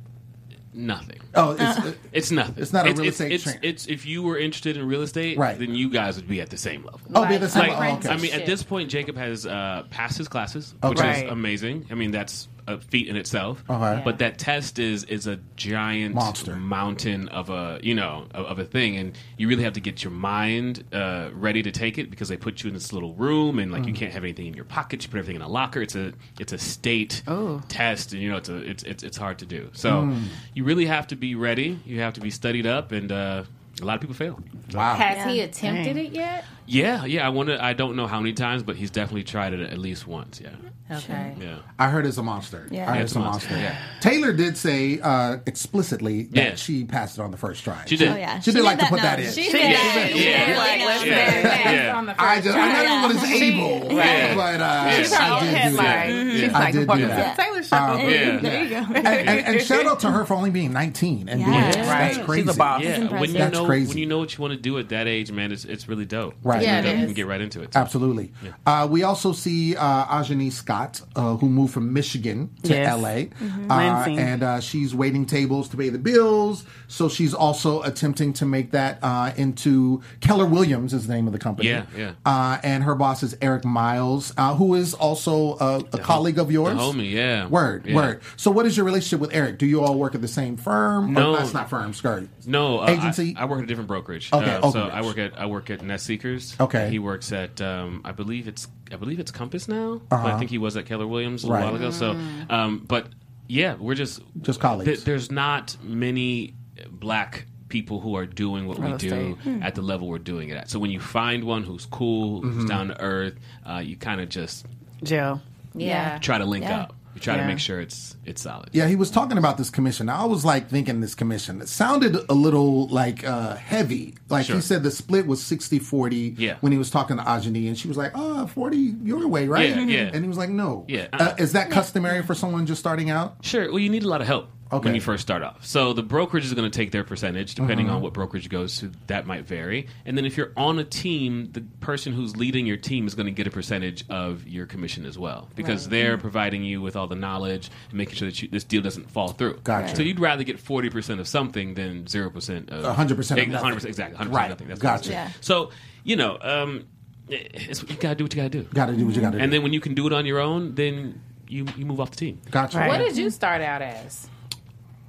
Nothing. 0.72 1.18
Oh, 1.34 1.56
it's, 1.58 1.96
It's 2.12 2.30
nothing. 2.30 2.54
It's 2.62 2.72
not 2.72 2.86
a 2.86 2.90
it's, 2.90 2.98
real 3.00 3.08
it's, 3.08 3.20
estate 3.20 3.32
It's, 3.32 3.44
train- 3.44 3.58
it's 3.62 3.86
if 3.88 4.06
you 4.06 4.22
were 4.22 4.38
interested 4.38 4.76
in 4.76 4.86
real 4.86 5.02
estate, 5.02 5.36
Right. 5.36 5.58
then 5.58 5.74
you 5.74 5.90
guys 5.90 6.16
would 6.16 6.28
be 6.28 6.40
at 6.40 6.50
the 6.50 6.56
same 6.56 6.84
level. 6.84 7.00
oh, 7.14 7.26
be 7.26 7.36
the 7.38 7.48
same. 7.48 7.70
Like, 7.70 7.92
oh, 7.92 7.96
okay. 7.98 8.08
I 8.10 8.16
mean, 8.18 8.32
at 8.32 8.46
this 8.46 8.62
point, 8.62 8.88
Jacob 8.88 9.16
has 9.16 9.46
uh, 9.46 9.82
passed 9.90 10.16
his 10.18 10.28
classes, 10.28 10.74
which 10.82 10.98
Okay. 10.98 11.24
is 11.26 11.30
amazing. 11.30 11.86
I 11.90 11.94
mean, 11.94 12.12
that's 12.12 12.46
a 12.66 12.78
feat 12.78 13.08
in 13.08 13.16
itself. 13.16 13.62
Okay. 13.68 14.02
But 14.04 14.18
that 14.18 14.38
test 14.38 14.78
is 14.78 15.04
is 15.04 15.26
a 15.26 15.38
giant 15.56 16.14
Monster. 16.14 16.56
mountain 16.56 17.28
of 17.28 17.50
a 17.50 17.80
you 17.82 17.94
know 17.94 18.26
of, 18.34 18.46
of 18.46 18.58
a 18.58 18.64
thing, 18.64 18.96
and 18.96 19.16
you 19.36 19.48
really 19.48 19.64
have 19.64 19.74
to 19.74 19.80
get 19.80 20.02
your 20.04 20.12
mind 20.12 20.84
uh, 20.92 21.30
ready 21.32 21.62
to 21.62 21.70
take 21.70 21.98
it 21.98 22.10
because 22.10 22.28
they 22.28 22.36
put 22.36 22.62
you 22.62 22.68
in 22.68 22.74
this 22.74 22.92
little 22.92 23.14
room, 23.14 23.58
and 23.58 23.72
like 23.72 23.86
you 23.86 23.92
can't 23.94 24.12
have 24.12 24.24
anything 24.24 24.46
in 24.46 24.54
your 24.54 24.64
pockets. 24.64 25.04
You 25.04 25.10
put 25.10 25.18
everything 25.18 25.36
in 25.36 25.42
a 25.42 25.48
locker. 25.48 25.82
It's 25.82 25.94
a 25.94 26.12
it's 26.38 26.52
a 26.52 26.58
state 26.58 27.22
test, 27.68 28.12
and 28.12 28.22
you 28.22 28.30
know 28.30 28.36
it's 28.36 28.48
a 28.48 28.56
it's 28.56 28.82
it's, 28.84 29.02
it's 29.02 29.16
hard 29.16 29.38
to 29.38 29.46
do. 29.46 29.70
So 29.72 30.12
you 30.54 30.64
really 30.64 30.86
have 30.86 31.06
to 31.08 31.16
be 31.16 31.34
ready. 31.34 31.78
You 31.84 32.00
have 32.00 32.14
to 32.14 32.20
be 32.20 32.30
studied 32.30 32.66
up, 32.66 32.92
and 32.92 33.10
uh, 33.10 33.44
a 33.80 33.84
lot 33.84 33.94
of 33.94 34.00
people 34.00 34.14
fail. 34.14 34.38
Wow. 34.72 34.94
Has 34.94 35.30
he 35.30 35.38
Yeah. 35.38 35.44
attempted 35.44 35.96
it 35.96 36.12
yet? 36.12 36.44
Yeah, 36.66 37.04
yeah. 37.04 37.26
I 37.26 37.30
wonder. 37.30 37.58
I 37.60 37.72
don't 37.72 37.96
know 37.96 38.06
how 38.06 38.20
many 38.20 38.32
times, 38.32 38.62
but 38.62 38.76
he's 38.76 38.90
definitely 38.90 39.24
tried 39.24 39.52
it 39.54 39.60
at 39.60 39.78
least 39.78 40.06
once. 40.06 40.40
Yeah, 40.40 40.50
Okay. 40.98 41.34
yeah. 41.40 41.56
I 41.80 41.88
heard 41.88 42.06
it's 42.06 42.16
a 42.18 42.22
monster. 42.22 42.68
Yeah. 42.70 42.82
I 42.82 42.90
heard 42.90 42.96
Yeah, 42.98 43.02
it's 43.02 43.16
a 43.16 43.18
monster. 43.18 43.56
yeah. 43.58 43.76
Taylor 44.00 44.32
did 44.32 44.56
say 44.56 45.00
uh, 45.02 45.38
explicitly 45.46 46.24
that 46.24 46.36
Yeah. 46.36 46.54
she 46.54 46.84
passed 46.84 47.18
it 47.18 47.22
on 47.22 47.32
the 47.32 47.36
first 47.36 47.64
try. 47.64 47.82
She 47.86 47.96
did. 47.96 48.08
Oh 48.12 48.14
yeah, 48.16 48.38
She 48.38 48.52
did 48.52 48.62
like 48.62 48.78
to 48.78 48.86
put 48.86 48.98
no, 48.98 49.02
that 49.02 49.18
in. 49.18 49.32
She 49.32 49.42
She 49.44 49.50
did 49.50 49.62
did. 49.62 49.76
that. 49.76 50.08
She 50.12 50.18
She 50.18 50.24
did. 50.24 50.46
did. 50.46 50.56
Like, 50.58 50.68
Like, 50.80 50.86
listen. 50.86 51.08
Yeah. 51.08 51.94
On 51.96 52.06
the 52.06 52.22
I 52.22 52.34
first 52.36 52.44
just 52.44 52.54
try. 52.56 52.68
I 52.68 52.72
know 52.72 53.04
everyone 53.06 53.16
is 53.16 53.38
She- 53.38 53.60
able, 53.60 53.92
Yeah. 53.96 54.34
but 54.36 54.60
uh, 54.60 54.90
She's 54.92 55.12
her 55.14 55.22
I 55.22 55.30
own 55.30 55.40
did 55.44 55.50
do 55.50 55.56
headline. 55.56 55.84
that. 55.86 56.36
She's 56.40 56.52
I 56.54 56.58
like, 56.60 56.72
did 56.74 56.86
fuck 56.86 56.96
do 56.98 57.04
it. 57.04 57.08
that. 57.08 57.36
Taylor 57.38 57.62
Show. 57.64 57.76
Um, 57.76 58.00
Yeah. 58.00 58.36
There 58.38 58.62
you 58.64 58.70
go. 58.70 58.76
and, 58.94 59.06
and, 59.06 59.28
and 59.46 59.62
shout 59.62 59.86
out 59.86 60.00
to 60.00 60.10
her 60.12 60.24
for 60.24 60.34
only 60.34 60.50
being 60.50 60.72
19 60.72 61.28
and 61.28 61.40
doing 61.44 61.52
Yeah. 61.52 61.66
this. 61.66 61.76
That's 61.76 62.18
crazy. 62.18 62.46
She's 62.46 62.54
a 62.54 62.58
boss. 62.58 62.82
Yeah, 62.82 63.20
when 63.20 63.30
you 63.32 63.38
That's 63.38 63.56
know 63.62 63.66
crazy. 63.66 63.88
when 63.88 63.98
you 63.98 64.06
know 64.06 64.18
what 64.18 64.36
you 64.36 64.42
want 64.42 64.54
to 64.54 64.60
do 64.60 64.78
at 64.78 64.88
that 64.90 65.06
age, 65.06 65.30
man, 65.32 65.52
it's 65.52 65.64
it's 65.64 65.88
really 65.88 66.04
dope. 66.04 66.34
Right. 66.42 66.62
Yeah, 66.62 66.78
It's 66.78 66.84
really 66.86 66.88
it 66.88 66.92
dope. 66.92 67.00
You 67.00 67.06
can 67.06 67.14
get 67.14 67.26
right 67.26 67.40
into 67.40 67.62
it. 67.62 67.76
Absolutely. 67.76 68.32
Uh, 68.66 68.88
we 68.90 69.02
also 69.02 69.32
see 69.32 69.76
uh, 69.76 70.04
Ajani 70.06 70.50
Scott, 70.52 71.00
uh, 71.16 71.36
who 71.36 71.48
moved 71.48 71.72
from 71.72 71.92
Michigan 71.92 72.50
to 72.64 72.68
Yes. 72.74 73.00
LA. 73.00 73.08
Mm-hmm. 73.44 73.70
Uh, 73.70 74.04
and 74.20 74.42
uh, 74.42 74.60
she's 74.60 74.94
waiting 74.94 75.26
tables 75.26 75.68
to 75.70 75.76
pay 75.76 75.88
the 75.88 75.98
bills. 75.98 76.64
So 76.88 77.08
she's 77.08 77.34
also 77.34 77.82
attempting 77.82 78.32
to 78.34 78.46
make 78.46 78.72
that 78.72 78.98
uh, 79.02 79.32
into 79.36 80.02
Keller 80.20 80.46
Williams, 80.46 80.92
is 80.94 81.06
the 81.06 81.14
name 81.14 81.26
of 81.26 81.32
the 81.32 81.38
company. 81.38 81.68
Yeah, 81.68 81.86
yeah. 81.96 82.12
Uh, 82.24 82.58
and 82.62 82.84
her 82.84 82.94
boss 82.94 83.22
is 83.22 83.36
Eric 83.40 83.64
Miles, 83.64 84.32
uh, 84.36 84.54
who 84.54 84.74
is 84.74 84.94
also 84.94 85.56
a, 85.58 85.78
a 85.92 85.98
colleague 85.98 86.38
of 86.38 86.50
yours. 86.50 86.76
The 86.76 86.82
homie, 86.82 87.10
yeah. 87.12 87.46
Word, 87.46 87.86
Yeah. 87.86 87.94
word. 87.96 88.22
So, 88.36 88.50
what 88.50 88.66
is 88.66 88.76
your 88.76 88.86
relationship 88.86 89.20
with 89.20 89.34
Eric? 89.34 89.58
Do 89.58 89.66
you 89.66 89.82
all 89.82 89.94
work 89.98 90.14
at 90.14 90.20
the 90.20 90.28
same 90.28 90.56
firm? 90.56 91.12
No. 91.12 91.30
Or, 91.34 91.36
that's 91.38 91.54
not 91.54 91.70
firm, 91.70 91.92
skirt. 91.94 92.28
No, 92.46 92.80
uh, 92.80 92.88
Agency? 92.90 93.34
I, 93.36 93.42
I 93.42 93.44
work 93.50 93.58
at 93.58 93.64
a 93.64 93.66
different 93.66 93.88
brokerage. 93.88 94.30
Okay, 94.32 94.50
uh, 94.50 94.60
so 94.62 94.72
brokerage. 94.72 94.92
I 94.94 95.02
work 95.02 95.18
at 95.18 95.38
I 95.40 95.46
work 95.46 95.70
at 95.70 95.82
Nest 95.82 96.06
Seekers. 96.06 96.56
Okay. 96.58 96.88
he 96.90 96.98
works 96.98 97.32
at 97.32 97.60
um, 97.60 98.00
I 98.04 98.12
believe 98.12 98.48
it's 98.48 98.66
I 98.92 98.96
believe 98.96 99.20
it's 99.20 99.30
Compass 99.30 99.68
now. 99.68 100.00
But 100.08 100.20
I 100.26 100.38
think 100.38 100.50
he 100.50 100.58
was 100.58 100.76
at 100.76 100.86
Keller 100.86 101.06
Williams 101.06 101.44
a 101.44 101.48
Uh-huh. 101.48 101.54
Right. 101.54 101.64
while 101.64 101.76
ago. 101.76 101.90
So, 101.90 102.16
um, 102.48 102.84
but 102.86 103.08
yeah, 103.48 103.74
we're 103.74 103.94
just 103.94 104.22
Just 104.40 104.60
colleagues. 104.60 104.86
th- 104.86 105.04
there's 105.04 105.30
not 105.30 105.76
many 105.82 106.54
black 106.90 107.46
people 107.68 108.00
who 108.00 108.16
are 108.16 108.26
doing 108.26 108.66
what 108.66 108.78
we 108.78 108.86
Real 108.86 108.96
do 108.96 109.36
estate. 109.38 109.62
at 109.62 109.74
the 109.74 109.82
level 109.82 110.08
we're 110.08 110.18
doing 110.18 110.48
it 110.48 110.56
at. 110.56 110.68
So 110.70 110.78
when 110.78 110.90
you 110.90 110.98
find 111.00 111.44
one 111.44 111.62
who's 111.62 111.86
cool, 111.86 112.40
Mm-hmm. 112.42 112.50
who's 112.60 112.64
down 112.68 112.88
to 112.88 113.00
earth, 113.00 113.34
uh, 113.68 113.78
you 113.78 113.96
kind 113.96 114.20
of 114.20 114.28
just 114.28 114.66
Jill. 115.02 115.40
Yeah. 115.74 116.18
try 116.18 116.38
to 116.38 116.44
link 116.44 116.64
Yeah. 116.64 116.80
up. 116.82 116.96
You 117.14 117.20
try 117.20 117.36
to 117.36 117.44
make 117.44 117.58
sure 117.58 117.80
it's 117.80 118.16
it's 118.24 118.42
solid. 118.42 118.70
Yeah, 118.72 118.86
he 118.86 118.94
was 118.96 119.10
talking 119.10 119.36
about 119.36 119.58
this 119.58 119.68
commission. 119.70 120.08
I 120.08 120.24
was 120.26 120.44
like 120.44 120.68
thinking 120.70 121.00
this 121.00 121.14
commission. 121.14 121.60
It 121.60 121.68
sounded 121.68 122.16
a 122.28 122.34
little 122.34 122.86
like 122.88 123.24
uh, 123.24 123.56
heavy. 123.56 124.14
Like 124.28 124.46
he 124.46 124.60
said 124.60 124.82
the 124.84 124.90
split 124.92 125.26
was 125.26 125.40
60-40 125.42 126.34
Yeah. 126.38 126.56
when 126.60 126.70
he 126.72 126.78
was 126.78 126.90
talking 126.90 127.16
to 127.16 127.22
Ajani 127.22 127.66
and 127.68 127.76
she 127.76 127.88
was 127.88 127.96
like, 127.96 128.12
oh, 128.14 128.46
40 128.46 128.76
your 129.02 129.26
way, 129.26 129.48
right? 129.48 129.70
Yeah, 129.70 129.80
yeah. 129.80 130.10
And 130.12 130.22
he 130.24 130.28
was 130.28 130.38
like, 130.38 130.50
no. 130.50 130.84
Yeah. 130.88 131.08
Uh, 131.12 131.34
is 131.38 131.52
that 131.52 131.70
customary 131.70 132.22
for 132.22 132.34
someone 132.34 132.66
just 132.66 132.78
starting 132.80 133.10
out? 133.10 133.36
Sure. 133.44 133.68
Well, 133.68 133.80
you 133.80 133.90
need 133.90 134.04
a 134.04 134.08
lot 134.08 134.20
of 134.20 134.26
help 134.26 134.48
Okay. 134.72 134.84
when 134.88 134.94
you 134.94 135.00
first 135.00 135.22
start 135.22 135.42
off. 135.42 135.64
So 135.66 135.92
the 135.92 136.02
brokerage 136.02 136.44
is 136.44 136.54
going 136.54 136.70
to 136.70 136.76
take 136.76 136.92
their 136.92 137.02
percentage, 137.04 137.54
depending 137.56 137.86
Uh-huh. 137.86 137.96
on 137.96 138.02
what 138.02 138.12
brokerage 138.12 138.48
goes 138.48 138.78
to. 138.78 138.92
That 139.08 139.26
might 139.26 139.44
vary. 139.46 139.88
And 140.06 140.16
then 140.16 140.24
if 140.24 140.36
you're 140.36 140.52
on 140.56 140.78
a 140.78 140.84
team, 140.84 141.50
the 141.52 141.62
person 141.80 142.12
who's 142.12 142.36
leading 142.36 142.66
your 142.66 142.76
team 142.76 143.06
is 143.06 143.14
going 143.14 143.26
to 143.26 143.32
get 143.32 143.46
a 143.46 143.50
percentage 143.50 144.04
of 144.08 144.46
your 144.46 144.66
commission 144.66 145.04
as 145.06 145.18
well, 145.18 145.48
because 145.56 145.88
they're 145.88 146.18
providing 146.18 146.62
you 146.62 146.80
with 146.80 146.94
all 146.96 147.06
the 147.08 147.16
knowledge 147.16 147.68
and 147.88 147.98
making 147.98 148.14
sure 148.14 148.28
that 148.28 148.40
you, 148.42 148.48
this 148.48 148.64
deal 148.64 148.82
doesn't 148.82 149.10
fall 149.10 149.28
through. 149.28 149.58
Gotcha. 149.64 149.96
So 149.96 150.02
you'd 150.02 150.20
rather 150.20 150.44
get 150.44 150.58
forty 150.60 150.88
percent 150.90 151.18
of 151.20 151.26
something 151.26 151.74
than 151.74 152.06
zero 152.06 152.30
percent 152.30 152.70
of 152.70 152.84
100% 152.84 153.10
of 153.10 153.18
nothing. 153.18 153.52
hundred 153.52 153.74
percent 153.74 153.88
exactly. 153.88 154.16
Hundred 154.16 154.32
Right. 154.34 154.42
percent 154.44 154.50
nothing. 154.60 154.68
That's 154.68 154.80
Gotcha. 154.80 155.10
Yeah. 155.10 155.30
So 155.40 155.70
you 156.04 156.16
know, 156.16 156.38
um, 156.40 156.86
it's, 157.28 157.82
you 157.82 157.96
gotta 157.96 158.14
do 158.14 158.24
what 158.24 158.34
you 158.34 158.36
gotta 158.42 158.48
do. 158.50 158.62
Got 158.74 158.86
to 158.86 158.96
do 158.96 159.06
what 159.06 159.14
you 159.14 159.20
got 159.20 159.32
to 159.32 159.38
do. 159.38 159.42
And 159.44 159.52
then 159.52 159.62
when 159.62 159.72
you 159.72 159.80
can 159.80 159.94
do 159.94 160.06
it 160.06 160.12
on 160.12 160.26
your 160.26 160.38
own, 160.40 160.74
then 160.74 161.20
you 161.48 161.66
you 161.76 161.84
move 161.86 162.00
off 162.00 162.10
the 162.10 162.16
team. 162.16 162.40
Gotcha. 162.50 162.78
Right. 162.78 162.88
What 162.88 162.98
did 162.98 163.16
you 163.16 163.30
start 163.30 163.60
out 163.62 163.82
as? 163.82 164.28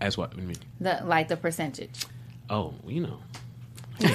As 0.02 0.18
what? 0.18 0.30
What 0.32 0.36
do 0.38 0.42
you 0.42 0.48
mean? 0.48 0.58
The 0.80 1.02
like 1.06 1.28
the 1.28 1.38
percentage. 1.38 2.06
Oh, 2.50 2.74
you 2.88 3.02
know. 3.02 3.20
He's 4.00 4.10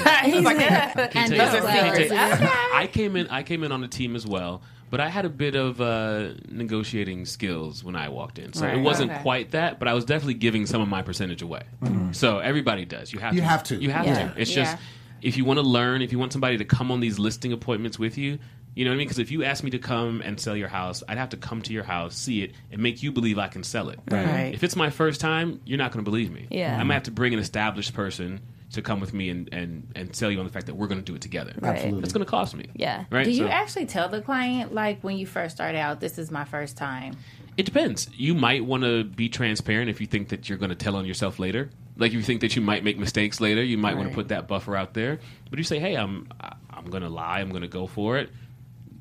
like, 0.44 0.58
yeah. 0.58 0.92
And 0.96 0.98
you- 0.98 1.02
I 1.02 1.06
can't 1.08 1.28
sellers. 1.36 2.08
tell 2.08 2.40
you. 2.40 2.48
I 2.74 2.88
came 2.92 3.16
in. 3.16 3.28
I 3.28 3.42
came 3.42 3.62
in 3.62 3.70
on 3.72 3.80
the 3.80 3.88
team 3.88 4.16
as 4.16 4.26
well, 4.26 4.62
but 4.90 5.00
I 5.00 5.08
had 5.08 5.24
a 5.24 5.28
bit 5.28 5.54
of 5.54 5.80
uh, 5.80 6.30
negotiating 6.48 7.24
skills 7.24 7.84
when 7.84 7.94
I 7.94 8.08
walked 8.08 8.38
in. 8.38 8.52
So 8.52 8.66
Right. 8.66 8.76
it 8.76 8.80
wasn't 8.80 9.12
Okay. 9.12 9.22
quite 9.22 9.50
that, 9.52 9.78
but 9.78 9.86
I 9.88 9.94
was 9.94 10.04
definitely 10.04 10.34
giving 10.34 10.66
some 10.66 10.80
of 10.80 10.88
my 10.88 11.02
percentage 11.02 11.40
away. 11.42 11.62
So 12.12 12.38
everybody 12.40 12.84
does. 12.84 13.12
You 13.12 13.20
have 13.20 13.28
Mm-hmm. 13.30 13.36
You 13.36 13.42
to. 13.42 13.46
have 13.48 13.62
to. 13.64 13.76
You 13.76 13.90
have 13.90 14.06
Yeah. 14.06 14.28
to. 14.32 14.40
It's 14.40 14.50
Yeah. 14.56 14.64
just 14.64 14.76
if 15.22 15.36
you 15.36 15.44
want 15.44 15.58
to 15.58 15.62
learn, 15.62 16.02
if 16.02 16.10
you 16.12 16.18
want 16.18 16.32
somebody 16.32 16.58
to 16.58 16.64
come 16.64 16.90
on 16.90 17.00
these 17.00 17.18
listing 17.18 17.52
appointments 17.52 17.98
with 17.98 18.18
you. 18.18 18.38
You 18.76 18.84
know 18.84 18.90
what 18.90 18.94
I 18.94 18.98
mean? 18.98 19.06
Because 19.08 19.18
if 19.18 19.30
you 19.30 19.42
ask 19.42 19.64
me 19.64 19.70
to 19.70 19.78
come 19.78 20.20
and 20.20 20.38
sell 20.38 20.54
your 20.54 20.68
house, 20.68 21.02
I'd 21.08 21.16
have 21.18 21.30
to 21.30 21.36
come 21.38 21.62
to 21.62 21.72
your 21.72 21.82
house, 21.82 22.14
see 22.14 22.42
it, 22.42 22.52
and 22.70 22.80
make 22.82 23.02
you 23.02 23.10
believe 23.10 23.38
I 23.38 23.48
can 23.48 23.64
sell 23.64 23.88
it. 23.88 23.98
Right. 24.10 24.52
If 24.54 24.62
it's 24.62 24.76
my 24.76 24.90
first 24.90 25.18
time, 25.20 25.60
you're 25.64 25.78
not 25.78 25.92
going 25.92 26.04
to 26.04 26.08
believe 26.10 26.30
me. 26.30 26.46
Yeah. 26.50 26.78
I 26.78 26.84
might 26.84 26.94
have 26.94 27.04
to 27.04 27.10
bring 27.10 27.32
an 27.32 27.40
established 27.40 27.94
person 27.94 28.40
to 28.72 28.82
come 28.82 29.00
with 29.00 29.14
me 29.14 29.30
and, 29.30 29.48
and, 29.52 29.88
and 29.96 30.14
sell 30.14 30.30
you 30.30 30.38
on 30.40 30.44
the 30.44 30.52
fact 30.52 30.66
that 30.66 30.74
we're 30.74 30.88
going 30.88 31.00
to 31.00 31.04
do 31.04 31.14
it 31.14 31.22
together. 31.22 31.54
Right. 31.58 31.76
Absolutely. 31.76 32.00
That's 32.02 32.12
going 32.12 32.24
to 32.26 32.30
cost 32.30 32.54
me. 32.54 32.66
Yeah. 32.74 33.04
Right? 33.10 33.24
Do 33.24 33.30
you 33.30 33.44
So- 33.44 33.48
actually 33.48 33.86
tell 33.86 34.08
the 34.10 34.20
client 34.20 34.74
like 34.74 35.00
when 35.02 35.16
you 35.16 35.26
first 35.26 35.56
start 35.56 35.74
out, 35.74 36.00
this 36.00 36.18
is 36.18 36.30
my 36.30 36.44
first 36.44 36.76
time? 36.76 37.16
It 37.56 37.64
depends. 37.64 38.10
You 38.14 38.34
might 38.34 38.62
want 38.66 38.82
to 38.82 39.04
be 39.04 39.30
transparent 39.30 39.88
if 39.88 40.02
you 40.02 40.06
think 40.06 40.28
that 40.28 40.50
you're 40.50 40.58
going 40.58 40.68
to 40.68 40.76
tell 40.76 40.96
on 40.96 41.06
yourself 41.06 41.38
later. 41.38 41.70
Like 41.96 42.10
if 42.10 42.14
you 42.16 42.22
think 42.22 42.42
that 42.42 42.54
you 42.54 42.60
might 42.60 42.84
make 42.84 42.98
mistakes 42.98 43.40
later, 43.40 43.62
you 43.64 43.78
might 43.78 43.96
want 43.96 44.10
to 44.10 44.14
put 44.14 44.28
that 44.28 44.46
buffer 44.46 44.76
out 44.76 44.92
there. 44.92 45.18
But 45.48 45.58
you 45.58 45.64
say, 45.64 45.78
"Hey, 45.78 45.94
I'm 45.96 46.28
I'm 46.68 46.84
going 46.90 47.02
to 47.02 47.08
lie. 47.08 47.40
I'm 47.40 47.48
going 47.48 47.62
to 47.62 47.68
go 47.68 47.86
for 47.86 48.18
it," 48.18 48.28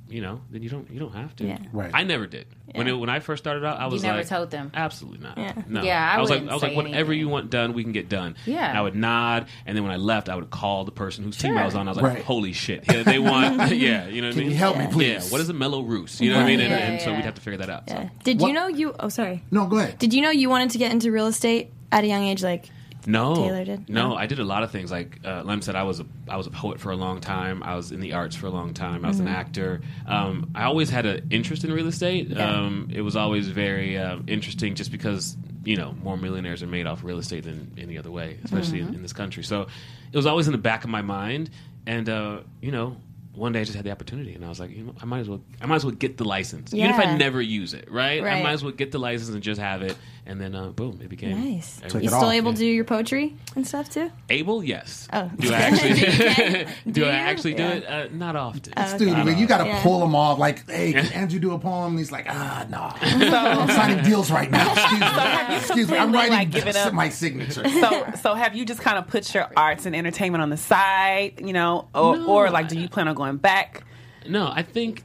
you 0.07 0.21
know, 0.21 0.41
then 0.51 0.61
you 0.61 0.69
don't 0.69 0.89
you 0.91 0.99
don't 0.99 1.13
have 1.13 1.35
to. 1.37 1.45
Yeah. 1.45 1.57
Right. 1.73 1.91
I 1.93 2.03
never 2.03 2.27
did. 2.27 2.47
When 2.73 2.87
it, 2.87 2.93
when 2.93 3.09
I 3.09 3.19
first 3.19 3.43
started 3.43 3.63
out, 3.65 3.79
I 3.79 3.87
was 3.87 4.03
never 4.03 4.17
like, 4.19 4.27
told 4.27 4.51
them? 4.51 4.69
Absolutely 4.73 5.19
not. 5.19 5.37
Yeah. 5.37 5.53
No. 5.67 5.81
Yeah, 5.81 6.13
I 6.15 6.19
was 6.19 6.29
like 6.29 6.41
I 6.41 6.53
was 6.53 6.61
like 6.61 6.71
say 6.71 6.75
whatever 6.75 6.95
anything. 7.11 7.19
you 7.19 7.29
want 7.29 7.49
done, 7.49 7.73
we 7.73 7.83
can 7.83 7.91
get 7.93 8.09
done. 8.09 8.35
Yeah. 8.45 8.67
And 8.69 8.77
I 8.77 8.81
would 8.81 8.95
nod, 8.95 9.47
and 9.65 9.75
then 9.75 9.83
when 9.83 9.93
I 9.93 9.97
left, 9.97 10.29
I 10.29 10.35
would 10.35 10.49
call 10.49 10.83
the 10.85 10.91
person 10.91 11.23
whose 11.23 11.37
team 11.37 11.57
I 11.57 11.65
was 11.65 11.75
on. 11.75 11.87
I 11.87 11.91
was 11.91 11.97
like, 11.97 12.13
Right. 12.15 12.23
"Holy 12.23 12.53
shit! 12.53 12.83
Yeah, 12.91 13.03
they 13.03 13.19
want. 13.19 13.57
yeah, 13.75 14.07
you 14.07 14.21
know 14.21 14.27
what 14.27 14.35
I 14.35 14.39
mean? 14.39 14.49
you 14.51 14.55
help 14.55 14.77
me, 14.77 14.83
Yeah. 14.83 14.89
please? 14.91 15.25
Yeah. 15.25 15.31
What 15.31 15.41
is 15.41 15.49
a 15.49 15.53
Mello-Roos? 15.53 16.19
You 16.21 16.31
know 16.31 16.37
what 16.37 16.43
I 16.43 16.47
mean? 16.47 16.59
And, 16.59 16.69
Yeah, 16.71 16.77
and 16.77 17.01
so 17.01 17.09
yeah. 17.11 17.15
we'd 17.17 17.25
have 17.25 17.35
to 17.35 17.41
figure 17.41 17.57
that 17.57 17.69
out. 17.69 17.83
Yeah. 17.87 18.03
So. 18.03 18.09
Did 18.23 18.41
What- 18.41 18.47
you 18.47 18.53
know 18.53 18.67
you? 18.67 18.95
Oh, 18.99 19.09
sorry. 19.09 19.43
No, 19.51 19.65
go 19.67 19.77
ahead. 19.79 19.97
Did 19.99 20.13
you 20.13 20.21
know 20.21 20.29
you 20.31 20.49
wanted 20.49 20.71
to 20.71 20.77
get 20.77 20.91
into 20.91 21.11
real 21.11 21.27
estate 21.27 21.71
at 21.91 22.03
a 22.03 22.07
young 22.07 22.23
age? 22.23 22.43
Like, 22.43 22.69
No, 23.07 23.35
Taylor 23.35 23.63
did? 23.65 23.89
No, 23.89 24.09
No? 24.09 24.15
I 24.15 24.25
did 24.25 24.39
a 24.39 24.43
lot 24.43 24.63
of 24.63 24.71
things. 24.71 24.91
Like 24.91 25.19
uh, 25.25 25.43
Lem 25.43 25.61
said, 25.61 25.75
I 25.75 25.83
was 25.83 25.99
a 25.99 26.05
I 26.27 26.37
was 26.37 26.47
a 26.47 26.51
poet 26.51 26.79
for 26.79 26.91
a 26.91 26.95
long 26.95 27.21
time. 27.21 27.61
I 27.63 27.75
was 27.75 27.91
in 27.91 27.99
the 27.99 28.13
arts 28.13 28.35
for 28.35 28.47
a 28.47 28.49
long 28.51 28.73
time. 28.73 29.05
I 29.05 29.09
was 29.09 29.17
Mm-hmm. 29.17 29.27
an 29.27 29.33
actor. 29.33 29.81
Um, 30.07 30.51
I 30.55 30.63
always 30.63 30.89
had 30.89 31.05
an 31.05 31.27
interest 31.29 31.63
in 31.63 31.71
real 31.71 31.87
estate. 31.87 32.35
Um, 32.37 32.89
it 32.93 33.01
was 33.01 33.15
always 33.15 33.47
very 33.47 33.97
uh, 33.97 34.19
interesting, 34.27 34.75
just 34.75 34.91
because 34.91 35.37
you 35.63 35.77
know 35.77 35.93
more 36.03 36.17
millionaires 36.17 36.61
are 36.63 36.67
made 36.67 36.87
off 36.87 37.03
real 37.03 37.17
estate 37.19 37.43
than 37.43 37.73
any 37.77 37.97
other 37.97 38.11
way, 38.11 38.39
especially 38.43 38.79
Mm-hmm. 38.79 38.89
in, 38.89 38.95
in 38.95 39.01
this 39.01 39.13
country. 39.13 39.43
So 39.43 39.67
it 40.11 40.15
was 40.17 40.25
always 40.25 40.47
in 40.47 40.51
the 40.51 40.57
back 40.57 40.83
of 40.83 40.89
my 40.89 41.01
mind, 41.01 41.49
and 41.85 42.09
uh, 42.09 42.39
you 42.61 42.71
know. 42.71 42.97
One 43.35 43.51
day 43.51 43.61
I 43.61 43.63
just 43.63 43.75
had 43.75 43.85
the 43.85 43.91
opportunity, 43.91 44.33
and 44.33 44.45
I 44.45 44.49
was 44.49 44.59
like, 44.59 44.71
you 44.71 44.83
know, 44.83 44.95
I 45.01 45.05
might 45.05 45.19
as 45.19 45.29
well, 45.29 45.41
I 45.61 45.65
might 45.65 45.75
as 45.77 45.85
well 45.85 45.93
get 45.93 46.17
the 46.17 46.25
license, 46.25 46.73
even 46.73 46.89
if 46.89 46.99
I 46.99 47.15
never 47.17 47.41
use 47.41 47.73
it, 47.73 47.91
right? 47.91 48.23
I 48.23 48.41
might 48.41 48.53
as 48.53 48.63
well 48.63 48.71
get 48.71 48.91
the 48.91 48.99
license 48.99 49.29
and 49.29 49.41
just 49.43 49.59
have 49.59 49.81
it, 49.81 49.95
and 50.25 50.39
then 50.41 50.55
uh, 50.55 50.69
boom, 50.69 50.99
it 51.03 51.09
became 51.09 51.39
nice. 51.55 51.77
everything. 51.79 52.01
You 52.01 52.07
it 52.07 52.11
still 52.11 52.27
off, 52.29 52.33
able 52.33 52.51
yeah. 52.51 52.55
to 52.57 52.59
do 52.59 52.65
your 52.65 52.85
poetry 52.85 53.35
and 53.55 53.67
stuff 53.67 53.89
too? 53.89 54.11
Able, 54.29 54.63
yes. 54.63 55.07
Oh. 55.13 55.29
Do 55.37 55.53
I 55.53 55.57
actually? 55.57 55.93
do, 56.91 56.91
Do 56.91 57.05
I 57.05 57.11
actually 57.11 57.53
do 57.55 57.63
Yeah. 57.63 57.71
it? 57.73 57.85
Uh, 57.85 58.07
not 58.11 58.35
often. 58.35 58.73
Dude, 58.97 59.09
man, 59.09 59.37
you 59.37 59.45
got 59.47 59.59
to 59.59 59.65
Yeah. 59.65 59.81
pull 59.83 59.99
them 59.99 60.15
off. 60.15 60.39
Like, 60.39 60.69
hey, 60.69 60.93
can 60.93 61.05
Andrew 61.13 61.39
do 61.39 61.53
a 61.53 61.59
poem? 61.59 61.91
And 61.91 61.99
he's 61.99 62.11
like, 62.11 62.25
ah, 62.29 62.65
no. 62.69 62.91
I'm 63.01 63.69
signing 63.69 64.03
deals 64.03 64.31
right 64.31 64.49
now. 64.49 64.71
Excuse 64.71 64.99
me. 65.01 65.55
Excuse 65.57 65.91
me. 65.91 65.97
I'm 65.97 66.11
writing 66.11 66.31
like, 66.33 66.51
given 66.51 66.75
up? 66.75 66.93
my 66.93 67.09
signature. 67.09 67.67
So, 67.69 68.05
so 68.21 68.33
have 68.33 68.55
you 68.55 68.65
just 68.65 68.81
kind 68.81 68.97
of 68.97 69.07
put 69.07 69.33
your 69.33 69.49
arts 69.57 69.85
and 69.85 69.95
entertainment 69.95 70.41
on 70.41 70.49
the 70.49 70.57
side, 70.57 71.41
you 71.43 71.53
know, 71.53 71.87
or, 71.93 72.17
No, 72.17 72.27
or 72.27 72.49
like, 72.49 72.67
do 72.67 72.79
you 72.79 72.87
plan 72.89 73.07
on 73.07 73.15
going 73.15 73.24
back? 73.33 73.83
No, 74.27 74.51
I 74.53 74.63
think, 74.63 75.03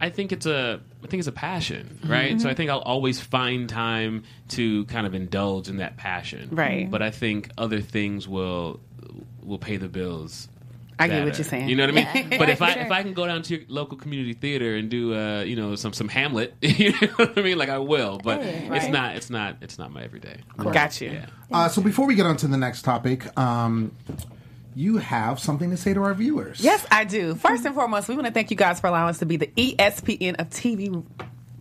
I 0.00 0.10
think 0.10 0.32
it's 0.32 0.46
a, 0.46 0.80
I 1.02 1.06
think 1.08 1.18
it's 1.20 1.28
a 1.28 1.32
passion, 1.32 1.98
right? 2.04 2.30
Mm-hmm. 2.30 2.38
So 2.38 2.48
I 2.48 2.54
think 2.54 2.70
I'll 2.70 2.78
always 2.80 3.20
find 3.20 3.68
time 3.68 4.22
to 4.50 4.84
kind 4.86 5.06
of 5.06 5.14
indulge 5.14 5.68
in 5.68 5.78
that 5.78 5.96
passion, 5.96 6.48
Right. 6.52 6.88
But 6.90 7.02
I 7.02 7.10
think 7.10 7.50
other 7.58 7.80
things 7.80 8.28
will, 8.28 8.78
will 9.42 9.58
pay 9.58 9.76
the 9.78 9.88
bills. 9.88 10.48
I 10.98 11.08
get 11.08 11.14
what 11.24 11.24
better. 11.30 11.38
you're 11.38 11.44
saying. 11.48 11.68
You 11.68 11.74
know 11.74 11.84
what 11.86 11.90
I 11.90 11.92
mean? 12.14 12.26
Yeah. 12.30 12.38
But 12.38 12.48
if 12.50 12.62
I 12.68 12.74
Sure. 12.74 12.82
if 12.82 12.90
I 12.92 13.02
can 13.02 13.12
go 13.14 13.26
down 13.26 13.42
to 13.42 13.56
your 13.56 13.64
local 13.66 13.96
community 13.98 14.34
theater 14.34 14.76
and 14.76 14.88
do 14.88 15.14
uh 15.14 15.40
you 15.40 15.56
know 15.56 15.74
some 15.74 15.92
some 15.92 16.06
Hamlet, 16.06 16.54
you 16.60 16.92
know 16.92 17.08
what 17.16 17.36
I 17.36 17.42
mean? 17.42 17.58
Like 17.58 17.70
I 17.70 17.78
will, 17.78 18.20
but 18.22 18.40
it's 18.40 18.68
Right. 18.70 18.90
not 18.92 19.16
it's 19.16 19.28
not 19.28 19.56
it's 19.62 19.78
not 19.78 19.90
my 19.90 20.04
everyday. 20.04 20.36
Got 20.58 21.00
you. 21.00 21.10
Yeah. 21.10 21.26
Uh, 21.50 21.68
so 21.68 21.82
before 21.82 22.06
we 22.06 22.14
get 22.14 22.26
on 22.26 22.36
to 22.36 22.46
the 22.46 22.58
next 22.58 22.82
topic, 22.82 23.36
um, 23.36 23.90
you 24.74 24.98
have 24.98 25.38
something 25.38 25.70
to 25.70 25.76
say 25.76 25.94
to 25.94 26.02
our 26.02 26.14
viewers. 26.14 26.60
Yes, 26.60 26.86
I 26.90 27.04
do. 27.04 27.34
First 27.34 27.64
and 27.64 27.74
foremost, 27.74 28.08
we 28.08 28.14
want 28.14 28.26
to 28.26 28.32
thank 28.32 28.50
you 28.50 28.56
guys 28.56 28.80
for 28.80 28.86
allowing 28.86 29.10
us 29.10 29.18
to 29.18 29.26
be 29.26 29.36
the 29.36 29.48
ESPN 29.48 30.36
of 30.36 30.50
TV 30.50 31.04